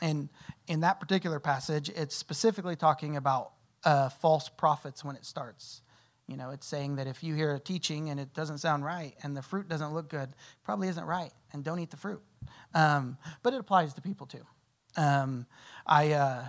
and 0.00 0.28
in 0.68 0.80
that 0.80 1.00
particular 1.00 1.40
passage 1.40 1.88
it's 1.90 2.14
specifically 2.14 2.76
talking 2.76 3.16
about 3.16 3.52
uh, 3.84 4.08
false 4.08 4.48
prophets 4.48 5.04
when 5.04 5.16
it 5.16 5.24
starts. 5.24 5.82
You 6.26 6.36
know 6.36 6.50
it's 6.50 6.66
saying 6.66 6.96
that 6.96 7.06
if 7.06 7.22
you 7.22 7.34
hear 7.34 7.54
a 7.54 7.60
teaching 7.60 8.10
and 8.10 8.18
it 8.18 8.34
doesn't 8.34 8.58
sound 8.58 8.84
right 8.84 9.14
and 9.22 9.36
the 9.36 9.42
fruit 9.42 9.68
doesn't 9.68 9.94
look 9.94 10.08
good 10.08 10.30
probably 10.64 10.88
isn't 10.88 11.04
right 11.04 11.32
and 11.52 11.62
don't 11.64 11.78
eat 11.78 11.90
the 11.90 11.96
fruit. 11.96 12.22
Um, 12.74 13.16
but 13.42 13.54
it 13.54 13.60
applies 13.60 13.94
to 13.94 14.00
people 14.00 14.26
too 14.26 14.44
um, 14.96 15.46
I, 15.86 16.12
uh, 16.12 16.44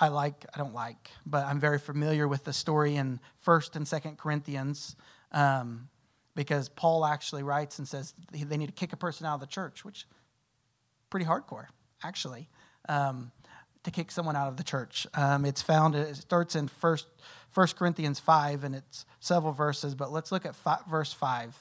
I 0.00 0.08
like, 0.08 0.46
I 0.54 0.58
don't 0.58 0.74
like, 0.74 1.10
but 1.26 1.44
I'm 1.44 1.60
very 1.60 1.78
familiar 1.78 2.28
with 2.28 2.44
the 2.44 2.52
story 2.52 2.96
in 2.96 3.20
1st 3.44 3.76
and 3.76 3.86
2nd 3.86 4.16
Corinthians 4.16 4.96
um, 5.32 5.88
because 6.34 6.68
Paul 6.68 7.04
actually 7.04 7.42
writes 7.42 7.78
and 7.78 7.88
says 7.88 8.14
they 8.30 8.56
need 8.56 8.66
to 8.66 8.72
kick 8.72 8.92
a 8.92 8.96
person 8.96 9.26
out 9.26 9.34
of 9.34 9.40
the 9.40 9.46
church, 9.46 9.84
which 9.84 10.06
pretty 11.10 11.26
hardcore, 11.26 11.66
actually, 12.02 12.48
um, 12.88 13.32
to 13.84 13.90
kick 13.90 14.10
someone 14.10 14.36
out 14.36 14.48
of 14.48 14.56
the 14.56 14.64
church. 14.64 15.06
Um, 15.14 15.44
it's 15.44 15.62
found, 15.62 15.94
it 15.94 16.16
starts 16.16 16.54
in 16.54 16.68
1st, 16.68 17.04
1 17.54 17.66
Corinthians 17.76 18.20
5, 18.20 18.64
and 18.64 18.74
it's 18.74 19.04
several 19.20 19.52
verses, 19.52 19.94
but 19.94 20.12
let's 20.12 20.30
look 20.30 20.46
at 20.46 20.54
five, 20.54 20.84
verse 20.88 21.12
5. 21.12 21.56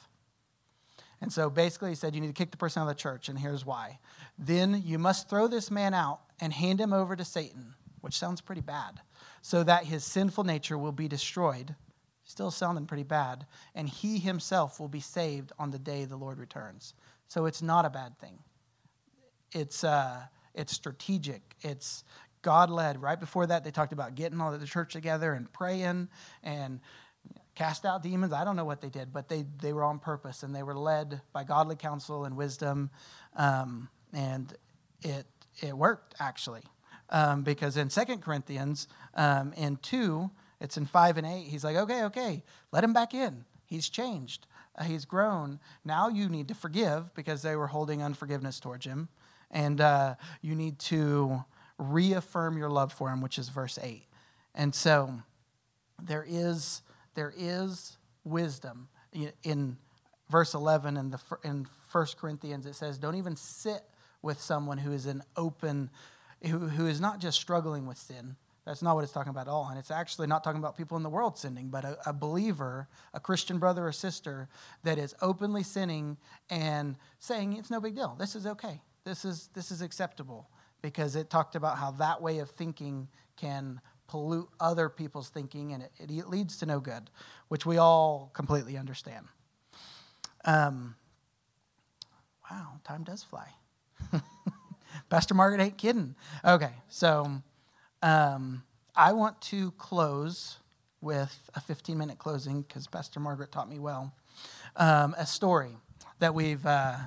And 1.21 1.33
so 1.33 1.49
basically, 1.49 1.89
he 1.89 1.95
said, 1.95 2.13
You 2.13 2.21
need 2.21 2.27
to 2.27 2.33
kick 2.33 2.51
the 2.51 2.57
person 2.57 2.81
out 2.81 2.89
of 2.89 2.95
the 2.95 3.01
church, 3.01 3.29
and 3.29 3.37
here's 3.37 3.65
why. 3.65 3.99
Then 4.37 4.81
you 4.85 4.99
must 4.99 5.29
throw 5.29 5.47
this 5.47 5.71
man 5.71 5.93
out 5.93 6.21
and 6.39 6.53
hand 6.53 6.79
him 6.79 6.93
over 6.93 7.15
to 7.15 7.25
Satan, 7.25 7.73
which 8.01 8.17
sounds 8.17 8.41
pretty 8.41 8.61
bad, 8.61 9.01
so 9.41 9.63
that 9.63 9.85
his 9.85 10.03
sinful 10.03 10.43
nature 10.43 10.77
will 10.77 10.91
be 10.91 11.07
destroyed. 11.07 11.75
Still 12.23 12.51
sounding 12.51 12.85
pretty 12.85 13.03
bad. 13.03 13.45
And 13.73 13.87
he 13.87 14.19
himself 14.19 14.79
will 14.79 14.89
be 14.89 14.99
saved 14.99 15.53
on 15.57 15.71
the 15.71 15.79
day 15.79 16.03
the 16.03 16.17
Lord 16.17 16.39
returns. 16.39 16.93
So 17.29 17.45
it's 17.45 17.61
not 17.61 17.85
a 17.85 17.89
bad 17.89 18.19
thing. 18.19 18.37
It's, 19.53 19.85
uh, 19.85 20.23
it's 20.53 20.73
strategic. 20.73 21.41
It's 21.61 22.03
God 22.41 22.69
led. 22.69 23.01
Right 23.01 23.19
before 23.19 23.47
that, 23.47 23.63
they 23.63 23.71
talked 23.71 23.93
about 23.93 24.15
getting 24.15 24.41
all 24.41 24.55
the 24.55 24.65
church 24.65 24.93
together 24.93 25.33
and 25.33 25.51
praying 25.51 26.09
and 26.43 26.81
cast 27.57 27.85
out 27.85 28.03
demons. 28.03 28.33
I 28.33 28.45
don't 28.45 28.55
know 28.55 28.65
what 28.65 28.81
they 28.81 28.89
did, 28.89 29.11
but 29.11 29.27
they, 29.27 29.43
they 29.61 29.73
were 29.73 29.83
on 29.83 29.97
purpose 29.97 30.43
and 30.43 30.55
they 30.55 30.61
were 30.61 30.77
led 30.77 31.21
by 31.33 31.43
godly 31.43 31.75
counsel 31.75 32.25
and 32.25 32.37
wisdom. 32.37 32.91
Um, 33.35 33.89
and 34.13 34.53
it, 35.01 35.25
it 35.61 35.75
worked, 35.75 36.13
actually. 36.19 36.61
Um, 37.09 37.41
because 37.41 37.75
in 37.75 37.89
Second 37.89 38.21
Corinthians, 38.21 38.87
um, 39.15 39.53
in 39.53 39.77
2, 39.77 40.29
it's 40.61 40.77
in 40.77 40.85
5 40.85 41.17
and 41.17 41.25
8, 41.25 41.43
he's 41.45 41.63
like, 41.63 41.75
okay, 41.77 42.03
okay, 42.03 42.43
let 42.71 42.83
him 42.83 42.93
back 42.93 43.15
in. 43.15 43.43
He's 43.65 43.89
changed. 43.89 44.45
Uh, 44.77 44.83
he's 44.83 45.05
grown. 45.05 45.59
Now 45.83 46.09
you 46.09 46.29
need 46.29 46.49
to 46.49 46.53
forgive 46.53 47.11
because 47.15 47.41
they 47.41 47.55
were 47.55 47.67
holding 47.67 48.03
unforgiveness 48.03 48.59
towards 48.59 48.85
him. 48.85 49.09
And 49.49 49.81
uh, 49.81 50.15
you 50.43 50.53
need 50.53 50.77
to 50.79 51.43
reaffirm 51.79 52.55
your 52.55 52.69
love 52.69 52.93
for 52.93 53.09
him, 53.09 53.19
which 53.19 53.39
is 53.39 53.49
verse 53.49 53.79
8. 53.81 54.03
And 54.53 54.75
so 54.75 55.21
there 56.01 56.25
is, 56.27 56.83
there 57.17 57.33
is 57.35 57.97
wisdom. 58.23 58.87
In 59.43 59.75
verse 60.29 60.53
11 60.53 60.97
in, 60.97 61.09
the, 61.09 61.19
in 61.43 61.65
1 61.91 62.05
Corinthians, 62.15 62.67
it 62.67 62.75
says, 62.75 62.99
Don't 62.99 63.15
even 63.15 63.35
sit 63.35 63.81
with 64.21 64.39
someone 64.39 64.77
who 64.77 64.91
is 64.91 65.07
an 65.07 65.23
open, 65.35 65.89
who, 66.45 66.59
who 66.59 66.85
is 66.85 67.01
not 67.01 67.19
just 67.19 67.41
struggling 67.41 67.87
with 67.87 67.97
sin. 67.97 68.35
That's 68.67 68.83
not 68.83 68.93
what 68.93 69.03
it's 69.03 69.13
talking 69.13 69.31
about 69.31 69.47
at 69.47 69.51
all. 69.51 69.67
And 69.69 69.79
it's 69.79 69.89
actually 69.89 70.27
not 70.27 70.43
talking 70.43 70.59
about 70.59 70.77
people 70.77 70.95
in 70.95 71.01
the 71.01 71.09
world 71.09 71.39
sinning, 71.39 71.69
but 71.69 71.85
a, 71.85 71.97
a 72.05 72.13
believer, 72.13 72.87
a 73.15 73.19
Christian 73.19 73.57
brother 73.57 73.87
or 73.87 73.91
sister 73.91 74.47
that 74.83 74.99
is 74.99 75.15
openly 75.19 75.63
sinning 75.63 76.17
and 76.51 76.97
saying, 77.17 77.53
It's 77.53 77.71
no 77.71 77.81
big 77.81 77.95
deal. 77.95 78.15
This 78.19 78.35
is 78.35 78.45
okay. 78.45 78.79
This 79.05 79.25
is, 79.25 79.49
this 79.55 79.71
is 79.71 79.81
acceptable. 79.81 80.51
Because 80.83 81.15
it 81.15 81.31
talked 81.31 81.55
about 81.55 81.79
how 81.79 81.89
that 81.91 82.21
way 82.21 82.37
of 82.37 82.51
thinking 82.51 83.07
can 83.37 83.81
pollute 84.07 84.49
other 84.59 84.89
people's 84.89 85.29
thinking 85.29 85.73
and 85.73 85.83
it, 85.83 85.91
it 85.99 86.29
leads 86.29 86.57
to 86.57 86.65
no 86.65 86.79
good, 86.79 87.09
which 87.47 87.65
we 87.65 87.77
all 87.77 88.31
completely 88.33 88.77
understand. 88.77 89.25
Um, 90.45 90.95
wow, 92.49 92.79
time 92.83 93.03
does 93.03 93.23
fly. 93.23 93.49
Pastor 95.09 95.33
Margaret 95.33 95.61
ain't 95.61 95.77
kidding. 95.77 96.15
Okay, 96.45 96.71
so 96.89 97.41
um, 98.01 98.63
I 98.95 99.13
want 99.13 99.39
to 99.43 99.71
close 99.71 100.57
with 101.01 101.49
a 101.55 101.61
15 101.61 101.97
minute 101.97 102.17
closing 102.17 102.61
because 102.61 102.87
Pastor 102.87 103.19
Margaret 103.19 103.51
taught 103.51 103.69
me 103.69 103.79
well. 103.79 104.13
Um, 104.75 105.15
a 105.17 105.25
story 105.25 105.75
that 106.19 106.33
we've 106.33 106.65
uh, 106.65 106.97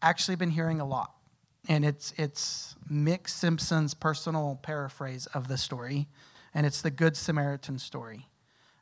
actually 0.00 0.36
been 0.36 0.50
hearing 0.50 0.80
a 0.80 0.84
lot. 0.84 1.12
And 1.68 1.84
it's, 1.84 2.12
it's 2.16 2.74
Mike 2.88 3.28
Simpson's 3.28 3.94
personal 3.94 4.58
paraphrase 4.62 5.26
of 5.26 5.48
the 5.48 5.56
story, 5.56 6.08
and 6.54 6.66
it's 6.66 6.82
the 6.82 6.90
Good 6.90 7.16
Samaritan 7.16 7.78
story. 7.78 8.26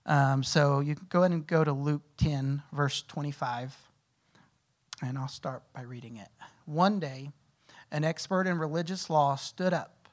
Um, 0.07 0.43
so 0.43 0.81
you 0.81 0.95
can 0.95 1.07
go 1.11 1.21
ahead 1.21 1.33
and 1.33 1.47
go 1.47 1.63
to 1.63 1.73
Luke 1.73 2.03
10, 2.17 2.63
verse 2.73 3.03
25, 3.03 3.77
and 5.03 5.19
I'll 5.19 5.29
start 5.29 5.63
by 5.75 5.83
reading 5.83 6.17
it. 6.17 6.29
One 6.65 6.99
day, 7.01 7.31
an 7.93 8.05
expert 8.05 8.47
in 8.47 8.59
religious 8.59 9.11
law 9.11 9.37
stood 9.37 9.75
up 9.75 10.09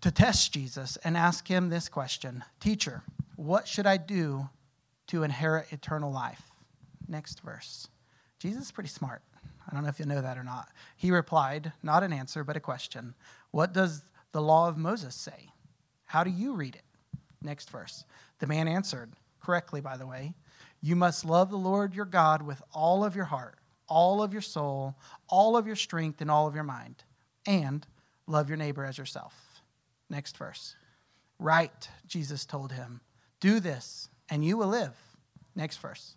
to 0.00 0.10
test 0.10 0.52
Jesus 0.52 0.96
and 1.04 1.16
ask 1.16 1.46
him 1.48 1.68
this 1.68 1.88
question 1.88 2.44
Teacher, 2.58 3.02
what 3.36 3.68
should 3.68 3.86
I 3.86 3.96
do 3.96 4.48
to 5.08 5.22
inherit 5.22 5.72
eternal 5.72 6.12
life? 6.12 6.42
Next 7.08 7.40
verse. 7.40 7.88
Jesus 8.38 8.64
is 8.64 8.70
pretty 8.70 8.88
smart. 8.88 9.22
I 9.70 9.74
don't 9.74 9.84
know 9.84 9.88
if 9.88 10.00
you 10.00 10.06
know 10.06 10.20
that 10.20 10.38
or 10.38 10.44
not. 10.44 10.68
He 10.96 11.10
replied, 11.10 11.72
not 11.82 12.02
an 12.02 12.12
answer, 12.12 12.42
but 12.42 12.56
a 12.56 12.60
question 12.60 13.14
What 13.50 13.72
does 13.72 14.02
the 14.32 14.42
law 14.42 14.68
of 14.68 14.76
Moses 14.76 15.14
say? 15.14 15.50
How 16.06 16.24
do 16.24 16.30
you 16.30 16.54
read 16.54 16.74
it? 16.74 16.84
Next 17.42 17.70
verse. 17.70 18.04
The 18.40 18.46
man 18.46 18.68
answered, 18.68 19.12
correctly, 19.40 19.80
by 19.80 19.96
the 19.96 20.06
way, 20.06 20.34
You 20.82 20.96
must 20.96 21.24
love 21.24 21.50
the 21.50 21.56
Lord 21.56 21.94
your 21.94 22.04
God 22.04 22.42
with 22.42 22.62
all 22.72 23.04
of 23.04 23.14
your 23.14 23.26
heart, 23.26 23.58
all 23.88 24.22
of 24.22 24.32
your 24.32 24.42
soul, 24.42 24.96
all 25.28 25.56
of 25.56 25.66
your 25.66 25.76
strength, 25.76 26.20
and 26.20 26.30
all 26.30 26.46
of 26.46 26.54
your 26.54 26.64
mind, 26.64 27.04
and 27.46 27.86
love 28.26 28.48
your 28.48 28.58
neighbor 28.58 28.84
as 28.84 28.98
yourself. 28.98 29.62
Next 30.08 30.36
verse. 30.36 30.74
Right, 31.38 31.88
Jesus 32.06 32.44
told 32.44 32.72
him, 32.72 33.00
Do 33.40 33.60
this, 33.60 34.08
and 34.28 34.44
you 34.44 34.56
will 34.56 34.68
live. 34.68 34.96
Next 35.54 35.78
verse. 35.78 36.16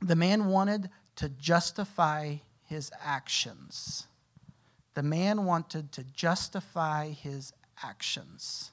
The 0.00 0.16
man 0.16 0.46
wanted 0.46 0.90
to 1.16 1.28
justify 1.28 2.36
his 2.72 2.90
actions. 3.04 4.06
The 4.94 5.02
man 5.02 5.44
wanted 5.44 5.92
to 5.92 6.04
justify 6.04 7.10
his 7.10 7.52
actions. 7.84 8.72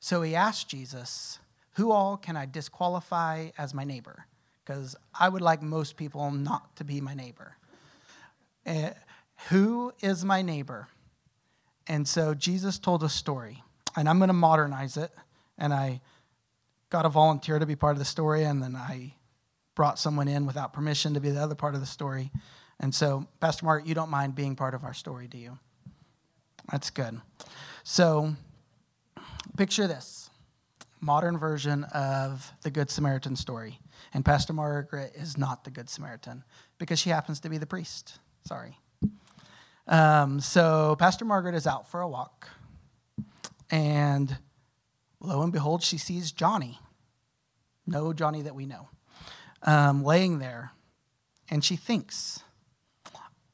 So 0.00 0.22
he 0.22 0.34
asked 0.34 0.68
Jesus, 0.68 1.38
Who 1.76 1.92
all 1.92 2.16
can 2.16 2.36
I 2.36 2.46
disqualify 2.46 3.50
as 3.56 3.72
my 3.72 3.84
neighbor? 3.84 4.26
Because 4.64 4.96
I 5.18 5.28
would 5.28 5.42
like 5.42 5.62
most 5.62 5.96
people 5.96 6.32
not 6.32 6.74
to 6.76 6.84
be 6.84 7.00
my 7.00 7.14
neighbor. 7.14 7.56
Uh, 8.66 8.90
who 9.48 9.92
is 10.00 10.24
my 10.24 10.42
neighbor? 10.42 10.88
And 11.86 12.06
so 12.08 12.34
Jesus 12.34 12.80
told 12.80 13.04
a 13.04 13.08
story, 13.08 13.62
and 13.96 14.08
I'm 14.08 14.18
going 14.18 14.28
to 14.28 14.34
modernize 14.34 14.96
it. 14.96 15.12
And 15.56 15.72
I 15.72 16.00
got 16.90 17.06
a 17.06 17.08
volunteer 17.08 17.60
to 17.60 17.66
be 17.66 17.76
part 17.76 17.92
of 17.92 18.00
the 18.00 18.04
story, 18.04 18.42
and 18.42 18.60
then 18.60 18.74
I 18.74 19.14
brought 19.76 20.00
someone 20.00 20.26
in 20.26 20.46
without 20.46 20.72
permission 20.72 21.14
to 21.14 21.20
be 21.20 21.30
the 21.30 21.40
other 21.40 21.54
part 21.54 21.74
of 21.76 21.80
the 21.80 21.86
story. 21.86 22.32
And 22.80 22.94
so, 22.94 23.26
Pastor 23.38 23.64
Mark, 23.64 23.86
you 23.86 23.94
don't 23.94 24.10
mind 24.10 24.34
being 24.34 24.56
part 24.56 24.74
of 24.74 24.84
our 24.84 24.94
story, 24.94 25.28
do 25.28 25.38
you? 25.38 25.58
That's 26.72 26.90
good. 26.90 27.20
So, 27.84 28.34
picture 29.56 29.86
this 29.86 30.30
modern 31.00 31.38
version 31.38 31.84
of 31.84 32.52
the 32.62 32.70
Good 32.70 32.90
Samaritan 32.90 33.36
story. 33.36 33.78
And 34.12 34.24
Pastor 34.24 34.52
Margaret 34.52 35.12
is 35.14 35.38
not 35.38 35.64
the 35.64 35.70
Good 35.70 35.88
Samaritan 35.88 36.42
because 36.78 36.98
she 36.98 37.10
happens 37.10 37.40
to 37.40 37.48
be 37.48 37.58
the 37.58 37.66
priest. 37.66 38.18
Sorry. 38.46 38.78
Um, 39.86 40.40
so, 40.40 40.96
Pastor 40.98 41.24
Margaret 41.24 41.54
is 41.54 41.66
out 41.66 41.88
for 41.90 42.00
a 42.00 42.08
walk. 42.08 42.48
And 43.70 44.36
lo 45.20 45.42
and 45.42 45.52
behold, 45.52 45.82
she 45.82 45.98
sees 45.98 46.32
Johnny. 46.32 46.78
No 47.86 48.12
Johnny 48.12 48.42
that 48.42 48.54
we 48.54 48.66
know 48.66 48.88
um, 49.62 50.04
laying 50.04 50.38
there, 50.38 50.72
and 51.50 51.64
she 51.64 51.76
thinks, 51.76 52.42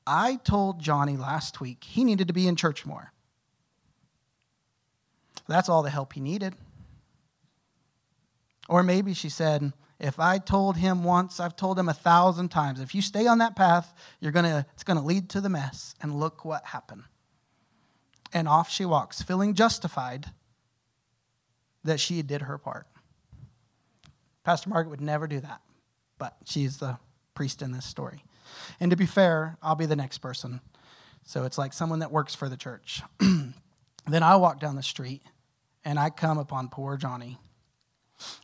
I 0.06 0.36
told 0.36 0.80
Johnny 0.80 1.16
last 1.16 1.60
week 1.60 1.84
he 1.84 2.04
needed 2.04 2.28
to 2.28 2.34
be 2.34 2.46
in 2.46 2.56
church 2.56 2.86
more. 2.86 3.12
That's 5.48 5.68
all 5.68 5.82
the 5.82 5.90
help 5.90 6.12
he 6.12 6.20
needed. 6.20 6.54
Or 8.68 8.82
maybe 8.82 9.14
she 9.14 9.28
said, 9.28 9.72
if 9.98 10.18
I 10.18 10.38
told 10.38 10.76
him 10.76 11.04
once, 11.04 11.40
I've 11.40 11.56
told 11.56 11.78
him 11.78 11.88
a 11.88 11.94
thousand 11.94 12.48
times. 12.48 12.80
If 12.80 12.94
you 12.94 13.00
stay 13.00 13.26
on 13.26 13.38
that 13.38 13.56
path, 13.56 13.94
you're 14.20 14.32
gonna, 14.32 14.66
it's 14.74 14.84
going 14.84 14.98
to 14.98 15.04
lead 15.04 15.30
to 15.30 15.40
the 15.40 15.48
mess. 15.48 15.94
And 16.00 16.18
look 16.18 16.44
what 16.44 16.64
happened. 16.66 17.04
And 18.32 18.48
off 18.48 18.68
she 18.70 18.84
walks, 18.84 19.22
feeling 19.22 19.54
justified 19.54 20.26
that 21.84 22.00
she 22.00 22.22
did 22.22 22.42
her 22.42 22.58
part. 22.58 22.86
Pastor 24.44 24.68
Margaret 24.68 24.90
would 24.90 25.00
never 25.00 25.26
do 25.26 25.40
that 25.40 25.60
but 26.18 26.36
she's 26.44 26.78
the 26.78 26.98
priest 27.34 27.62
in 27.62 27.72
this 27.72 27.84
story. 27.84 28.22
And 28.80 28.90
to 28.90 28.96
be 28.96 29.06
fair, 29.06 29.56
I'll 29.62 29.74
be 29.74 29.86
the 29.86 29.96
next 29.96 30.18
person. 30.18 30.60
So 31.24 31.44
it's 31.44 31.58
like 31.58 31.72
someone 31.72 32.00
that 32.00 32.12
works 32.12 32.34
for 32.34 32.48
the 32.48 32.56
church. 32.56 33.02
then 33.20 34.22
I 34.22 34.36
walk 34.36 34.60
down 34.60 34.76
the 34.76 34.82
street 34.82 35.22
and 35.84 35.98
I 35.98 36.10
come 36.10 36.38
upon 36.38 36.68
poor 36.68 36.96
Johnny. 36.96 37.38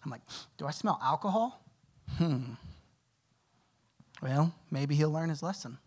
I'm 0.04 0.10
like, 0.10 0.22
do 0.58 0.66
I 0.66 0.70
smell 0.70 0.98
alcohol? 1.02 1.62
Hmm. 2.18 2.54
Well, 4.20 4.54
maybe 4.70 4.94
he'll 4.94 5.10
learn 5.10 5.28
his 5.28 5.42
lesson. 5.42 5.78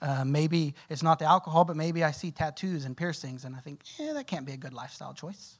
Uh, 0.00 0.24
maybe 0.24 0.74
it's 0.90 1.02
not 1.02 1.18
the 1.18 1.24
alcohol, 1.24 1.64
but 1.64 1.76
maybe 1.76 2.04
I 2.04 2.10
see 2.10 2.30
tattoos 2.30 2.84
and 2.84 2.96
piercings 2.96 3.44
and 3.44 3.56
I 3.56 3.60
think, 3.60 3.80
eh, 3.98 4.12
that 4.12 4.26
can't 4.26 4.44
be 4.44 4.52
a 4.52 4.56
good 4.56 4.74
lifestyle 4.74 5.14
choice. 5.14 5.58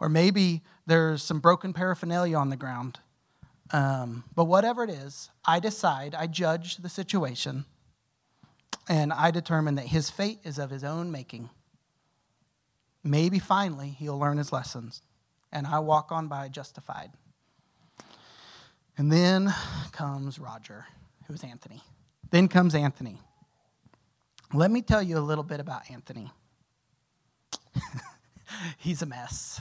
Or 0.00 0.08
maybe 0.08 0.62
there's 0.86 1.22
some 1.22 1.40
broken 1.40 1.72
paraphernalia 1.72 2.36
on 2.36 2.50
the 2.50 2.56
ground. 2.56 2.98
Um, 3.72 4.24
but 4.34 4.44
whatever 4.44 4.84
it 4.84 4.90
is, 4.90 5.30
I 5.44 5.60
decide, 5.60 6.14
I 6.14 6.26
judge 6.26 6.76
the 6.76 6.88
situation, 6.88 7.64
and 8.88 9.12
I 9.12 9.30
determine 9.30 9.74
that 9.76 9.86
his 9.86 10.10
fate 10.10 10.38
is 10.44 10.58
of 10.58 10.70
his 10.70 10.84
own 10.84 11.10
making. 11.10 11.50
Maybe 13.02 13.38
finally 13.38 13.88
he'll 13.88 14.18
learn 14.18 14.38
his 14.38 14.52
lessons, 14.52 15.02
and 15.52 15.66
I 15.66 15.80
walk 15.80 16.12
on 16.12 16.28
by 16.28 16.48
justified. 16.48 17.10
And 18.98 19.12
then 19.12 19.52
comes 19.92 20.38
Roger, 20.38 20.86
who's 21.26 21.42
Anthony. 21.42 21.82
Then 22.30 22.48
comes 22.48 22.74
Anthony. 22.74 23.20
Let 24.54 24.70
me 24.70 24.80
tell 24.80 25.02
you 25.02 25.18
a 25.18 25.20
little 25.20 25.44
bit 25.44 25.60
about 25.60 25.90
Anthony. 25.90 26.30
He's 28.78 29.02
a 29.02 29.06
mess. 29.06 29.60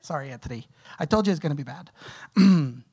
Sorry, 0.00 0.30
Anthony. 0.30 0.66
I 0.98 1.06
told 1.06 1.26
you 1.26 1.30
it's 1.30 1.40
going 1.40 1.56
to 1.56 1.56
be 1.56 1.62
bad. 1.62 1.90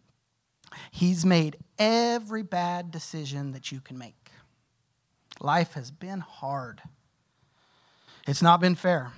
He's 0.92 1.26
made 1.26 1.58
every 1.78 2.44
bad 2.44 2.92
decision 2.92 3.52
that 3.52 3.72
you 3.72 3.80
can 3.82 3.98
make. 3.98 4.30
Life 5.40 5.74
has 5.74 5.92
been 5.92 6.20
hard, 6.20 6.82
it's 8.28 8.42
not 8.42 8.62
been 8.62 8.76
fair. 8.76 9.12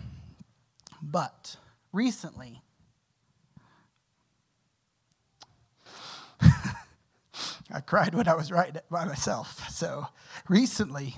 But 1.01 1.57
recently, 1.91 2.61
I 6.41 7.81
cried 7.85 8.15
when 8.15 8.29
I 8.29 8.35
was 8.35 8.51
it 8.51 8.85
by 8.89 9.03
myself. 9.03 9.69
So 9.69 10.07
recently, 10.47 11.17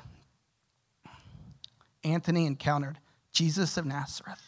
Anthony 2.04 2.48
encountered 2.48 2.98
Jesus 3.32 3.78
of 3.78 3.86
Nazareth 3.86 4.42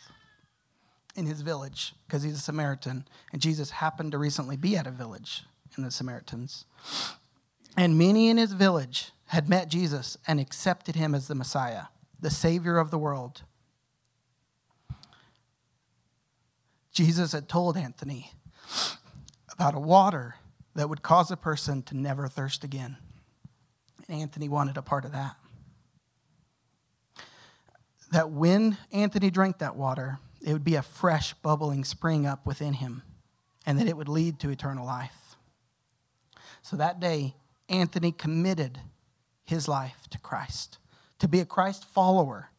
in 1.15 1.25
his 1.25 1.41
village 1.41 1.93
because 2.05 2.23
he's 2.23 2.35
a 2.35 2.39
Samaritan. 2.39 3.07
And 3.33 3.41
Jesus 3.41 3.71
happened 3.71 4.13
to 4.13 4.17
recently 4.17 4.55
be 4.55 4.77
at 4.77 4.87
a 4.87 4.91
village 4.91 5.43
in 5.77 5.83
the 5.83 5.91
Samaritans. 5.91 6.65
And 7.75 7.97
many 7.97 8.29
in 8.29 8.37
his 8.37 8.53
village 8.53 9.11
had 9.27 9.49
met 9.49 9.69
Jesus 9.69 10.17
and 10.27 10.39
accepted 10.39 10.95
him 10.95 11.13
as 11.13 11.27
the 11.27 11.35
Messiah, 11.35 11.83
the 12.19 12.31
Savior 12.31 12.77
of 12.77 12.91
the 12.91 12.97
world. 12.97 13.43
Jesus 16.91 17.33
had 17.33 17.47
told 17.47 17.77
Anthony 17.77 18.31
about 19.51 19.75
a 19.75 19.79
water 19.79 20.35
that 20.73 20.89
would 20.89 21.01
cause 21.01 21.29
a 21.29 21.37
person 21.37 21.83
to 21.83 21.97
never 21.97 22.27
thirst 22.27 22.63
again. 22.63 22.97
And 24.07 24.21
Anthony 24.21 24.49
wanted 24.49 24.77
a 24.77 24.81
part 24.81 25.05
of 25.05 25.11
that. 25.11 25.35
That 28.11 28.31
when 28.31 28.77
Anthony 28.91 29.29
drank 29.29 29.57
that 29.59 29.75
water, 29.75 30.19
it 30.41 30.53
would 30.53 30.63
be 30.63 30.75
a 30.75 30.81
fresh, 30.81 31.33
bubbling 31.33 31.83
spring 31.83 32.25
up 32.25 32.45
within 32.45 32.73
him, 32.73 33.03
and 33.65 33.77
that 33.79 33.87
it 33.87 33.97
would 33.97 34.07
lead 34.07 34.39
to 34.39 34.49
eternal 34.49 34.85
life. 34.85 35.26
So 36.69 36.75
that 36.75 36.99
day, 36.99 37.33
Anthony 37.69 38.11
committed 38.11 38.77
his 39.45 39.69
life 39.69 40.09
to 40.09 40.19
Christ, 40.19 40.79
to 41.19 41.25
be 41.29 41.39
a 41.39 41.45
Christ 41.45 41.85
follower, 41.85 42.49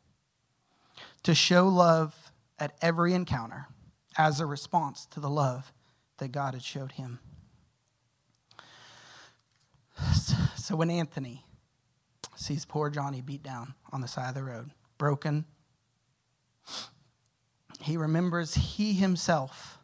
to 1.24 1.34
show 1.34 1.68
love 1.68 2.32
at 2.59 2.72
every 2.80 3.12
encounter 3.12 3.66
as 4.16 4.40
a 4.40 4.46
response 4.46 5.04
to 5.11 5.20
the 5.20 5.28
love 5.28 5.74
that 6.16 6.32
God 6.32 6.54
had 6.54 6.62
showed 6.62 6.92
him. 6.92 7.18
So 10.56 10.74
when 10.74 10.88
Anthony 10.88 11.44
sees 12.34 12.64
poor 12.64 12.88
Johnny 12.88 13.20
beat 13.20 13.42
down 13.42 13.74
on 13.92 14.00
the 14.00 14.09
side 14.09 14.30
of 14.30 14.34
the 14.34 14.42
road, 14.42 14.70
broken, 14.96 15.44
he 17.78 17.98
remembers 17.98 18.54
he 18.54 18.94
himself 18.94 19.78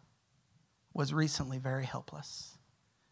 was 0.95 1.13
recently 1.13 1.59
very 1.59 1.85
helpless. 1.85 2.54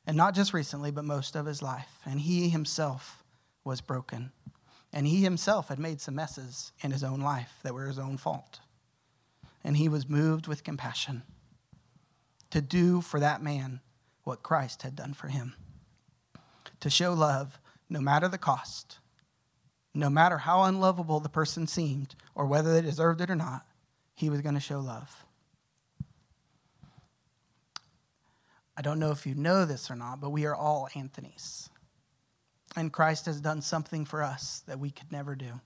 And 0.07 0.17
not 0.17 0.35
just 0.35 0.53
recently, 0.53 0.91
but 0.91 1.05
most 1.05 1.37
of 1.37 1.47
his 1.47 1.63
life. 1.63 2.01
And 2.05 2.21
he 2.21 2.49
himself 2.49 3.23
was 3.65 3.81
broken. 3.81 4.33
And 4.93 5.07
he 5.07 5.23
himself 5.23 5.69
had 5.69 5.79
made 5.79 6.01
some 6.01 6.17
messes 6.17 6.73
in 6.83 6.91
his 6.91 7.05
own 7.05 7.21
life 7.21 7.53
that 7.63 7.75
were 7.75 7.87
his 7.87 7.99
own 7.99 8.19
fault. 8.19 8.61
And 9.65 9.77
he 9.77 9.89
was 9.89 10.09
moved 10.09 10.47
with 10.47 10.65
compassion 10.65 11.23
to 12.51 12.61
do 12.61 13.01
for 13.01 13.21
that 13.21 13.43
man 13.43 13.81
what 14.25 14.43
Christ 14.43 14.83
had 14.83 14.95
done 14.95 15.15
for 15.15 15.29
him. 15.29 15.55
To 16.81 16.91
show 16.91 17.13
love 17.13 17.59
no 17.89 18.01
matter 18.01 18.29
the 18.29 18.39
cost, 18.39 18.99
no 19.95 20.11
matter 20.11 20.39
how 20.39 20.65
unlovable 20.65 21.21
the 21.21 21.29
person 21.29 21.67
seemed 21.67 22.15
or 22.35 22.47
whether 22.47 22.73
they 22.73 22.83
deserved 22.83 23.21
it 23.21 23.31
or 23.31 23.37
not, 23.37 23.67
he 24.15 24.31
was 24.31 24.41
going 24.41 24.55
to 24.55 24.61
show 24.61 24.81
love. 24.81 25.25
I 28.77 28.83
don't 28.83 28.99
know 28.99 29.11
if 29.11 29.27
you 29.27 29.35
know 29.35 29.65
this 29.65 29.91
or 29.91 29.97
not, 29.97 30.21
but 30.21 30.31
we 30.31 30.47
are 30.47 30.55
all 30.55 30.89
Anthony's. 30.95 31.69
And 32.75 32.93
Christ 32.93 33.27
has 33.27 33.41
done 33.41 33.61
something 33.61 34.05
for 34.05 34.23
us 34.23 34.63
that 34.67 34.79
we 34.79 34.91
could 34.91 35.13
never 35.13 35.35
do. 35.35 35.61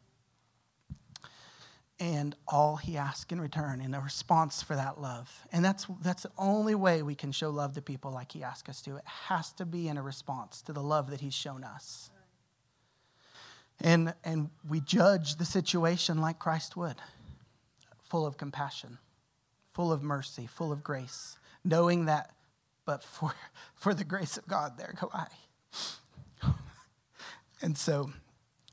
And 1.99 2.37
all 2.47 2.77
he 2.77 2.97
asks 2.99 3.33
in 3.33 3.41
return 3.41 3.81
in 3.81 3.95
a 3.95 4.01
response 4.01 4.63
for 4.63 4.77
that 4.77 5.01
love. 5.01 5.33
And 5.53 5.65
that's, 5.65 5.87
that's 6.03 6.25
the 6.25 6.33
only 6.37 6.75
way 6.75 7.03
we 7.03 7.15
can 7.15 7.33
show 7.33 7.49
love 7.51 7.75
to 7.75 7.83
people 7.83 8.11
like 8.11 8.33
he 8.33 8.43
asks 8.43 8.69
us 8.69 8.83
to. 8.83 8.97
It 8.97 9.07
has 9.07 9.53
to 9.53 9.65
be 9.65 9.89
in 9.89 9.97
a 9.97 10.03
response 10.03 10.61
to 10.63 10.73
the 10.73 10.83
love 10.83 11.11
that 11.11 11.21
he's 11.21 11.33
shown 11.33 11.65
us. 11.65 12.11
And, 13.81 14.15
and 14.25 14.51
we 14.69 14.81
judge 14.81 15.37
the 15.37 15.45
situation 15.45 16.21
like 16.21 16.39
Christ 16.39 16.77
would 16.77 16.97
full 18.09 18.27
of 18.27 18.37
compassion, 18.37 18.99
full 19.73 19.91
of 19.93 20.03
mercy, 20.03 20.47
full 20.47 20.71
of 20.73 20.85
grace, 20.85 21.39
knowing 21.65 22.05
that, 22.05 22.31
but 22.87 23.03
for, 23.03 23.35
for 23.75 23.93
the 23.93 24.05
grace 24.05 24.39
of 24.39 24.47
God, 24.47 24.79
there 24.79 24.95
go 24.99 25.11
I. 25.13 25.27
and 27.63 27.77
so, 27.77 28.11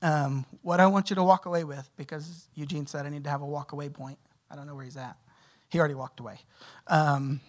um, 0.01 0.45
what 0.61 0.79
I 0.79 0.87
want 0.87 1.09
you 1.09 1.15
to 1.17 1.23
walk 1.23 1.45
away 1.45 1.63
with, 1.63 1.89
because 1.97 2.47
Eugene 2.55 2.87
said 2.87 3.05
I 3.05 3.09
need 3.09 3.25
to 3.25 3.29
have 3.29 3.41
a 3.41 3.45
walk 3.45 3.73
away 3.73 3.89
point. 3.89 4.19
I 4.49 4.55
don't 4.55 4.67
know 4.67 4.75
where 4.75 4.85
he's 4.85 4.97
at. 4.97 5.17
He 5.69 5.79
already 5.79 5.95
walked 5.95 6.19
away. 6.19 6.39
Um, 6.87 7.41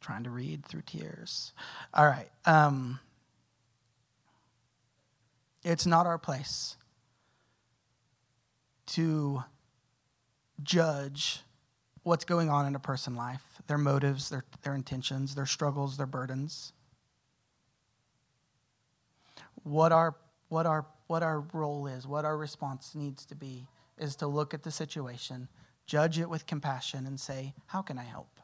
trying 0.00 0.24
to 0.24 0.30
read 0.30 0.64
through 0.64 0.82
tears. 0.86 1.52
All 1.92 2.06
right. 2.06 2.30
Um, 2.46 2.98
it's 5.62 5.84
not 5.84 6.06
our 6.06 6.18
place 6.18 6.76
to 8.86 9.44
judge 10.62 11.40
what's 12.04 12.24
going 12.24 12.48
on 12.48 12.66
in 12.66 12.74
a 12.74 12.78
person's 12.78 13.18
life, 13.18 13.42
their 13.68 13.78
motives, 13.78 14.30
their, 14.30 14.44
their 14.62 14.74
intentions, 14.74 15.34
their 15.34 15.46
struggles, 15.46 15.96
their 15.96 16.06
burdens. 16.06 16.72
What 19.62 19.92
our, 19.92 20.16
what, 20.48 20.66
our, 20.66 20.86
what 21.06 21.22
our 21.22 21.40
role 21.52 21.86
is, 21.86 22.06
what 22.06 22.24
our 22.24 22.36
response 22.36 22.94
needs 22.94 23.24
to 23.26 23.34
be, 23.34 23.66
is 23.98 24.16
to 24.16 24.26
look 24.26 24.54
at 24.54 24.62
the 24.62 24.70
situation, 24.70 25.48
judge 25.86 26.18
it 26.18 26.28
with 26.28 26.46
compassion, 26.46 27.06
and 27.06 27.20
say, 27.20 27.54
How 27.66 27.82
can 27.82 27.98
I 27.98 28.04
help? 28.04 28.40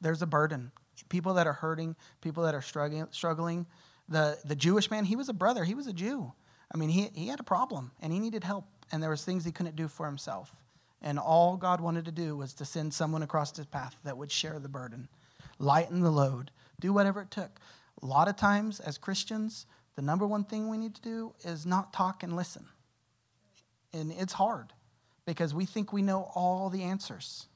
There's 0.00 0.22
a 0.22 0.26
burden. 0.26 0.70
People 1.08 1.34
that 1.34 1.46
are 1.46 1.52
hurting, 1.52 1.96
people 2.20 2.44
that 2.44 2.54
are 2.54 2.62
struggling, 2.62 3.06
struggling. 3.10 3.66
The, 4.08 4.38
the 4.44 4.56
Jewish 4.56 4.90
man, 4.90 5.04
he 5.04 5.16
was 5.16 5.28
a 5.28 5.34
brother, 5.34 5.64
he 5.64 5.74
was 5.74 5.86
a 5.86 5.92
Jew. 5.92 6.32
I 6.72 6.76
mean, 6.76 6.88
he, 6.88 7.08
he 7.14 7.28
had 7.28 7.40
a 7.40 7.44
problem 7.44 7.90
and 8.00 8.12
he 8.12 8.20
needed 8.20 8.44
help, 8.44 8.66
and 8.92 9.02
there 9.02 9.10
was 9.10 9.24
things 9.24 9.44
he 9.44 9.52
couldn't 9.52 9.76
do 9.76 9.88
for 9.88 10.06
himself. 10.06 10.54
And 11.00 11.18
all 11.18 11.56
God 11.56 11.80
wanted 11.80 12.04
to 12.06 12.12
do 12.12 12.36
was 12.36 12.54
to 12.54 12.64
send 12.64 12.92
someone 12.92 13.22
across 13.22 13.56
his 13.56 13.66
path 13.66 13.96
that 14.04 14.16
would 14.16 14.32
share 14.32 14.58
the 14.58 14.68
burden, 14.68 15.08
lighten 15.58 16.00
the 16.00 16.10
load, 16.10 16.50
do 16.80 16.92
whatever 16.92 17.22
it 17.22 17.30
took. 17.30 17.60
A 18.02 18.06
lot 18.06 18.28
of 18.28 18.36
times, 18.36 18.80
as 18.80 18.98
Christians, 18.98 19.66
the 19.96 20.02
number 20.02 20.26
one 20.26 20.44
thing 20.44 20.68
we 20.68 20.78
need 20.78 20.94
to 20.96 21.02
do 21.02 21.34
is 21.44 21.66
not 21.66 21.92
talk 21.92 22.22
and 22.22 22.34
listen. 22.34 22.66
And 23.92 24.12
it's 24.12 24.32
hard 24.32 24.72
because 25.24 25.54
we 25.54 25.66
think 25.66 25.92
we 25.92 26.02
know 26.02 26.30
all 26.34 26.68
the 26.68 26.82
answers. 26.82 27.46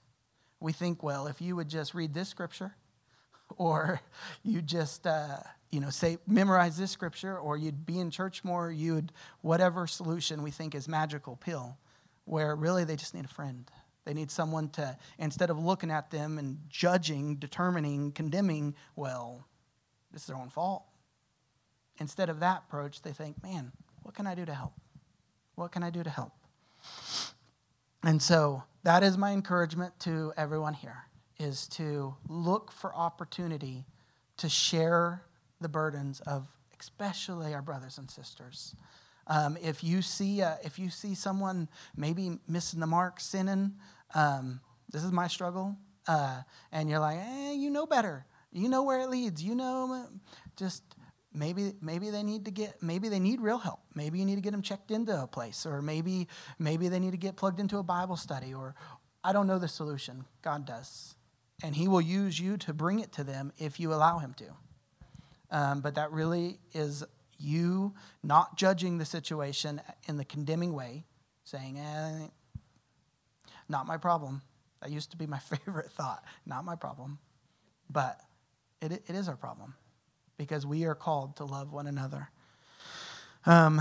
We 0.61 0.73
think, 0.73 1.03
well, 1.03 1.27
if 1.27 1.41
you 1.41 1.57
would 1.57 1.69
just 1.69 1.95
read 1.95 2.15
this 2.15 2.29
scripture, 2.29 2.75
or 3.57 4.01
you 4.45 4.63
just, 4.63 5.07
uh, 5.07 5.39
you 5.71 5.81
know, 5.81 5.91
say, 5.91 6.19
memorize 6.27 6.77
this 6.77 6.91
scripture, 6.91 7.37
or 7.37 7.57
you'd 7.57 7.85
be 7.85 7.99
in 7.99 8.11
church 8.11 8.45
more, 8.45 8.71
you'd, 8.71 9.13
whatever 9.41 9.87
solution 9.87 10.43
we 10.43 10.51
think 10.51 10.75
is 10.75 10.89
magical 10.89 11.37
pill 11.37 11.77
where 12.33 12.57
really 12.57 12.83
they 12.83 12.97
just 12.97 13.13
need 13.13 13.27
a 13.27 13.29
friend. 13.29 13.71
They 14.07 14.15
need 14.15 14.31
someone 14.31 14.71
to, 14.71 14.97
instead 15.19 15.51
of 15.51 15.59
looking 15.59 15.91
at 15.91 16.11
them 16.11 16.39
and 16.39 16.57
judging, 16.71 17.37
determining, 17.37 18.11
condemning, 18.13 18.75
well, 18.97 19.47
this 20.11 20.23
is 20.23 20.29
their 20.29 20.39
own 20.39 20.49
fault. 20.49 20.83
Instead 21.99 22.31
of 22.31 22.41
that 22.41 22.63
approach, 22.67 23.03
they 23.03 23.13
think, 23.13 23.43
man, 23.43 23.71
what 24.01 24.15
can 24.15 24.27
I 24.27 24.35
do 24.35 24.47
to 24.47 24.55
help? 24.55 24.73
What 25.57 25.73
can 25.73 25.83
I 25.83 25.91
do 25.91 26.03
to 26.03 26.09
help? 26.09 26.33
And 28.03 28.21
so 28.21 28.63
that 28.83 29.03
is 29.03 29.19
my 29.19 29.33
encouragement 29.33 29.93
to 30.01 30.33
everyone 30.35 30.73
here 30.73 31.05
is 31.39 31.69
to 31.69 32.17
look 32.31 32.73
for 32.73 32.95
opportunity 32.95 33.85
to 34.39 34.49
share 34.49 35.23
the 35.61 35.69
burdens 35.69 36.21
of 36.21 36.49
especially 36.81 37.53
our 37.53 37.63
brothers 37.63 37.99
and 37.99 38.11
sisters. 38.11 38.75
Um, 39.27 39.57
if 39.63 39.85
you 39.85 40.03
see 40.03 40.43
uh, 40.43 40.57
if 40.65 40.79
you 40.79 40.91
see 40.91 41.15
someone 41.15 41.69
maybe 41.97 42.39
missing 42.49 42.81
the 42.81 42.87
mark, 42.87 43.21
sinning, 43.21 43.75
um, 44.15 44.61
this 44.91 45.05
is 45.05 45.13
my 45.13 45.29
struggle, 45.29 45.77
uh, 46.09 46.43
and 46.73 46.89
you're 46.89 46.99
like, 46.99 47.19
eh, 47.19 47.53
you 47.53 47.71
know 47.71 47.87
better. 47.87 48.27
You 48.53 48.69
know 48.69 48.83
where 48.83 49.01
it 49.01 49.09
leads. 49.09 49.43
You 49.43 49.55
know, 49.55 50.07
just 50.57 50.83
maybe 51.33 51.73
maybe 51.81 52.11
they 52.11 52.23
need 52.23 52.45
to 52.45 52.51
get 52.51 52.83
maybe 52.83 53.09
they 53.09 53.21
need 53.21 53.41
real 53.41 53.59
help. 53.59 53.81
Maybe 53.95 54.19
you 54.19 54.25
need 54.25 54.37
to 54.37 54.41
get 54.41 54.53
them 54.53 54.63
checked 54.63 54.91
into 54.91 55.21
a 55.21 55.27
place, 55.27 55.65
or 55.65 55.81
maybe 55.83 56.29
maybe 56.59 56.89
they 56.89 56.99
need 56.99 57.13
to 57.13 57.17
get 57.17 57.37
plugged 57.37 57.61
into 57.61 57.79
a 57.79 57.83
Bible 57.83 58.17
study, 58.17 58.53
or 58.53 58.75
I 59.25 59.33
don't 59.33 59.47
know 59.47 59.59
the 59.59 59.69
solution. 59.69 60.25
God 60.43 60.67
does, 60.67 61.15
and 61.63 61.75
He 61.75 61.89
will 61.89 62.01
use 62.01 62.39
you 62.39 62.57
to 62.59 62.73
bring 62.73 63.01
it 63.01 63.13
to 63.13 63.25
them 63.25 63.53
if 63.59 63.81
you 63.81 63.95
allow 63.95 64.19
Him 64.19 64.35
to. 64.35 64.47
Um, 65.51 65.81
but 65.81 65.95
that 65.97 66.11
really 66.13 66.59
is 66.73 67.05
you 67.43 67.95
not 68.23 68.57
judging 68.57 68.99
the 68.99 69.05
situation 69.05 69.81
in 70.07 70.17
the 70.17 70.25
condemning 70.25 70.73
way, 70.73 71.05
saying, 71.45 71.79
eh, 71.79 72.27
not 73.69 73.87
my 73.87 73.97
problem. 73.97 74.43
That 74.81 74.91
used 74.91 75.11
to 75.13 75.17
be 75.17 75.27
my 75.27 75.39
favorite 75.65 75.91
thought. 75.93 76.25
Not 76.47 76.65
my 76.65 76.77
problem. 76.77 77.19
But 77.91 78.21
it, 78.81 78.93
it 78.93 79.15
is 79.15 79.29
our 79.29 79.37
problem 79.37 79.75
because 80.37 80.67
we 80.67 80.85
are 80.85 80.95
called 80.95 81.37
to 81.37 81.45
love 81.45 81.73
one 81.73 81.87
another. 81.87 82.29
Um, 83.47 83.81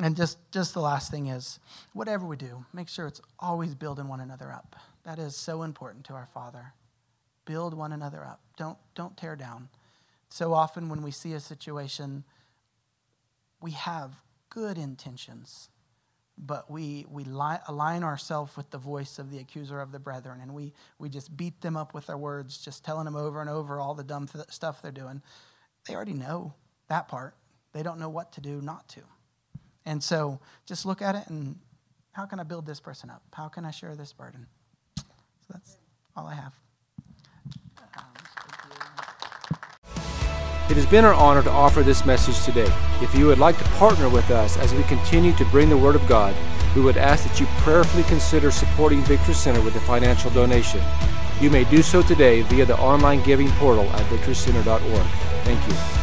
and 0.00 0.16
just, 0.16 0.38
just 0.50 0.74
the 0.74 0.80
last 0.80 1.10
thing 1.10 1.26
is 1.26 1.58
whatever 1.92 2.26
we 2.26 2.36
do, 2.36 2.64
make 2.72 2.88
sure 2.88 3.06
it's 3.06 3.20
always 3.38 3.74
building 3.74 4.08
one 4.08 4.20
another 4.20 4.50
up. 4.50 4.76
That 5.04 5.18
is 5.18 5.36
so 5.36 5.62
important 5.62 6.04
to 6.06 6.14
our 6.14 6.28
Father. 6.32 6.72
Build 7.44 7.74
one 7.74 7.92
another 7.92 8.24
up. 8.24 8.40
Don't, 8.56 8.78
don't 8.94 9.16
tear 9.16 9.36
down. 9.36 9.68
So 10.32 10.54
often, 10.54 10.88
when 10.88 11.02
we 11.02 11.10
see 11.10 11.34
a 11.34 11.40
situation, 11.40 12.24
we 13.60 13.72
have 13.72 14.14
good 14.48 14.78
intentions, 14.78 15.68
but 16.38 16.70
we, 16.70 17.04
we 17.10 17.24
li- 17.24 17.60
align 17.68 18.02
ourselves 18.02 18.56
with 18.56 18.70
the 18.70 18.78
voice 18.78 19.18
of 19.18 19.30
the 19.30 19.40
accuser 19.40 19.78
of 19.78 19.92
the 19.92 19.98
brethren, 19.98 20.40
and 20.40 20.54
we, 20.54 20.72
we 20.98 21.10
just 21.10 21.36
beat 21.36 21.60
them 21.60 21.76
up 21.76 21.92
with 21.92 22.08
our 22.08 22.16
words, 22.16 22.56
just 22.56 22.82
telling 22.82 23.04
them 23.04 23.14
over 23.14 23.42
and 23.42 23.50
over 23.50 23.78
all 23.78 23.94
the 23.94 24.02
dumb 24.02 24.26
th- 24.26 24.46
stuff 24.48 24.80
they're 24.80 24.90
doing. 24.90 25.20
They 25.86 25.94
already 25.94 26.14
know 26.14 26.54
that 26.88 27.08
part. 27.08 27.34
They 27.74 27.82
don't 27.82 27.98
know 27.98 28.08
what 28.08 28.32
to 28.32 28.40
do 28.40 28.62
not 28.62 28.88
to. 28.88 29.02
And 29.84 30.02
so 30.02 30.40
just 30.64 30.86
look 30.86 31.02
at 31.02 31.14
it 31.14 31.26
and 31.28 31.58
how 32.12 32.24
can 32.24 32.40
I 32.40 32.44
build 32.44 32.64
this 32.64 32.80
person 32.80 33.10
up? 33.10 33.22
How 33.34 33.48
can 33.48 33.66
I 33.66 33.70
share 33.70 33.94
this 33.96 34.14
burden? 34.14 34.46
So 34.96 35.04
that's 35.50 35.76
all 36.16 36.26
I 36.26 36.34
have. 36.34 36.54
It 40.72 40.76
has 40.76 40.86
been 40.86 41.04
our 41.04 41.12
honor 41.12 41.42
to 41.42 41.50
offer 41.50 41.82
this 41.82 42.06
message 42.06 42.42
today. 42.46 42.66
If 43.02 43.14
you 43.14 43.26
would 43.26 43.38
like 43.38 43.58
to 43.58 43.64
partner 43.76 44.08
with 44.08 44.30
us 44.30 44.56
as 44.56 44.72
we 44.72 44.82
continue 44.84 45.34
to 45.34 45.44
bring 45.50 45.68
the 45.68 45.76
Word 45.76 45.94
of 45.94 46.08
God, 46.08 46.34
we 46.74 46.80
would 46.80 46.96
ask 46.96 47.28
that 47.28 47.38
you 47.38 47.44
prayerfully 47.58 48.04
consider 48.04 48.50
supporting 48.50 49.02
Victory 49.02 49.34
Center 49.34 49.60
with 49.60 49.76
a 49.76 49.80
financial 49.80 50.30
donation. 50.30 50.80
You 51.42 51.50
may 51.50 51.64
do 51.64 51.82
so 51.82 52.00
today 52.00 52.40
via 52.40 52.64
the 52.64 52.78
online 52.78 53.22
giving 53.22 53.50
portal 53.50 53.84
at 53.84 54.06
victorycenter.org. 54.06 55.06
Thank 55.44 55.68
you. 55.68 56.01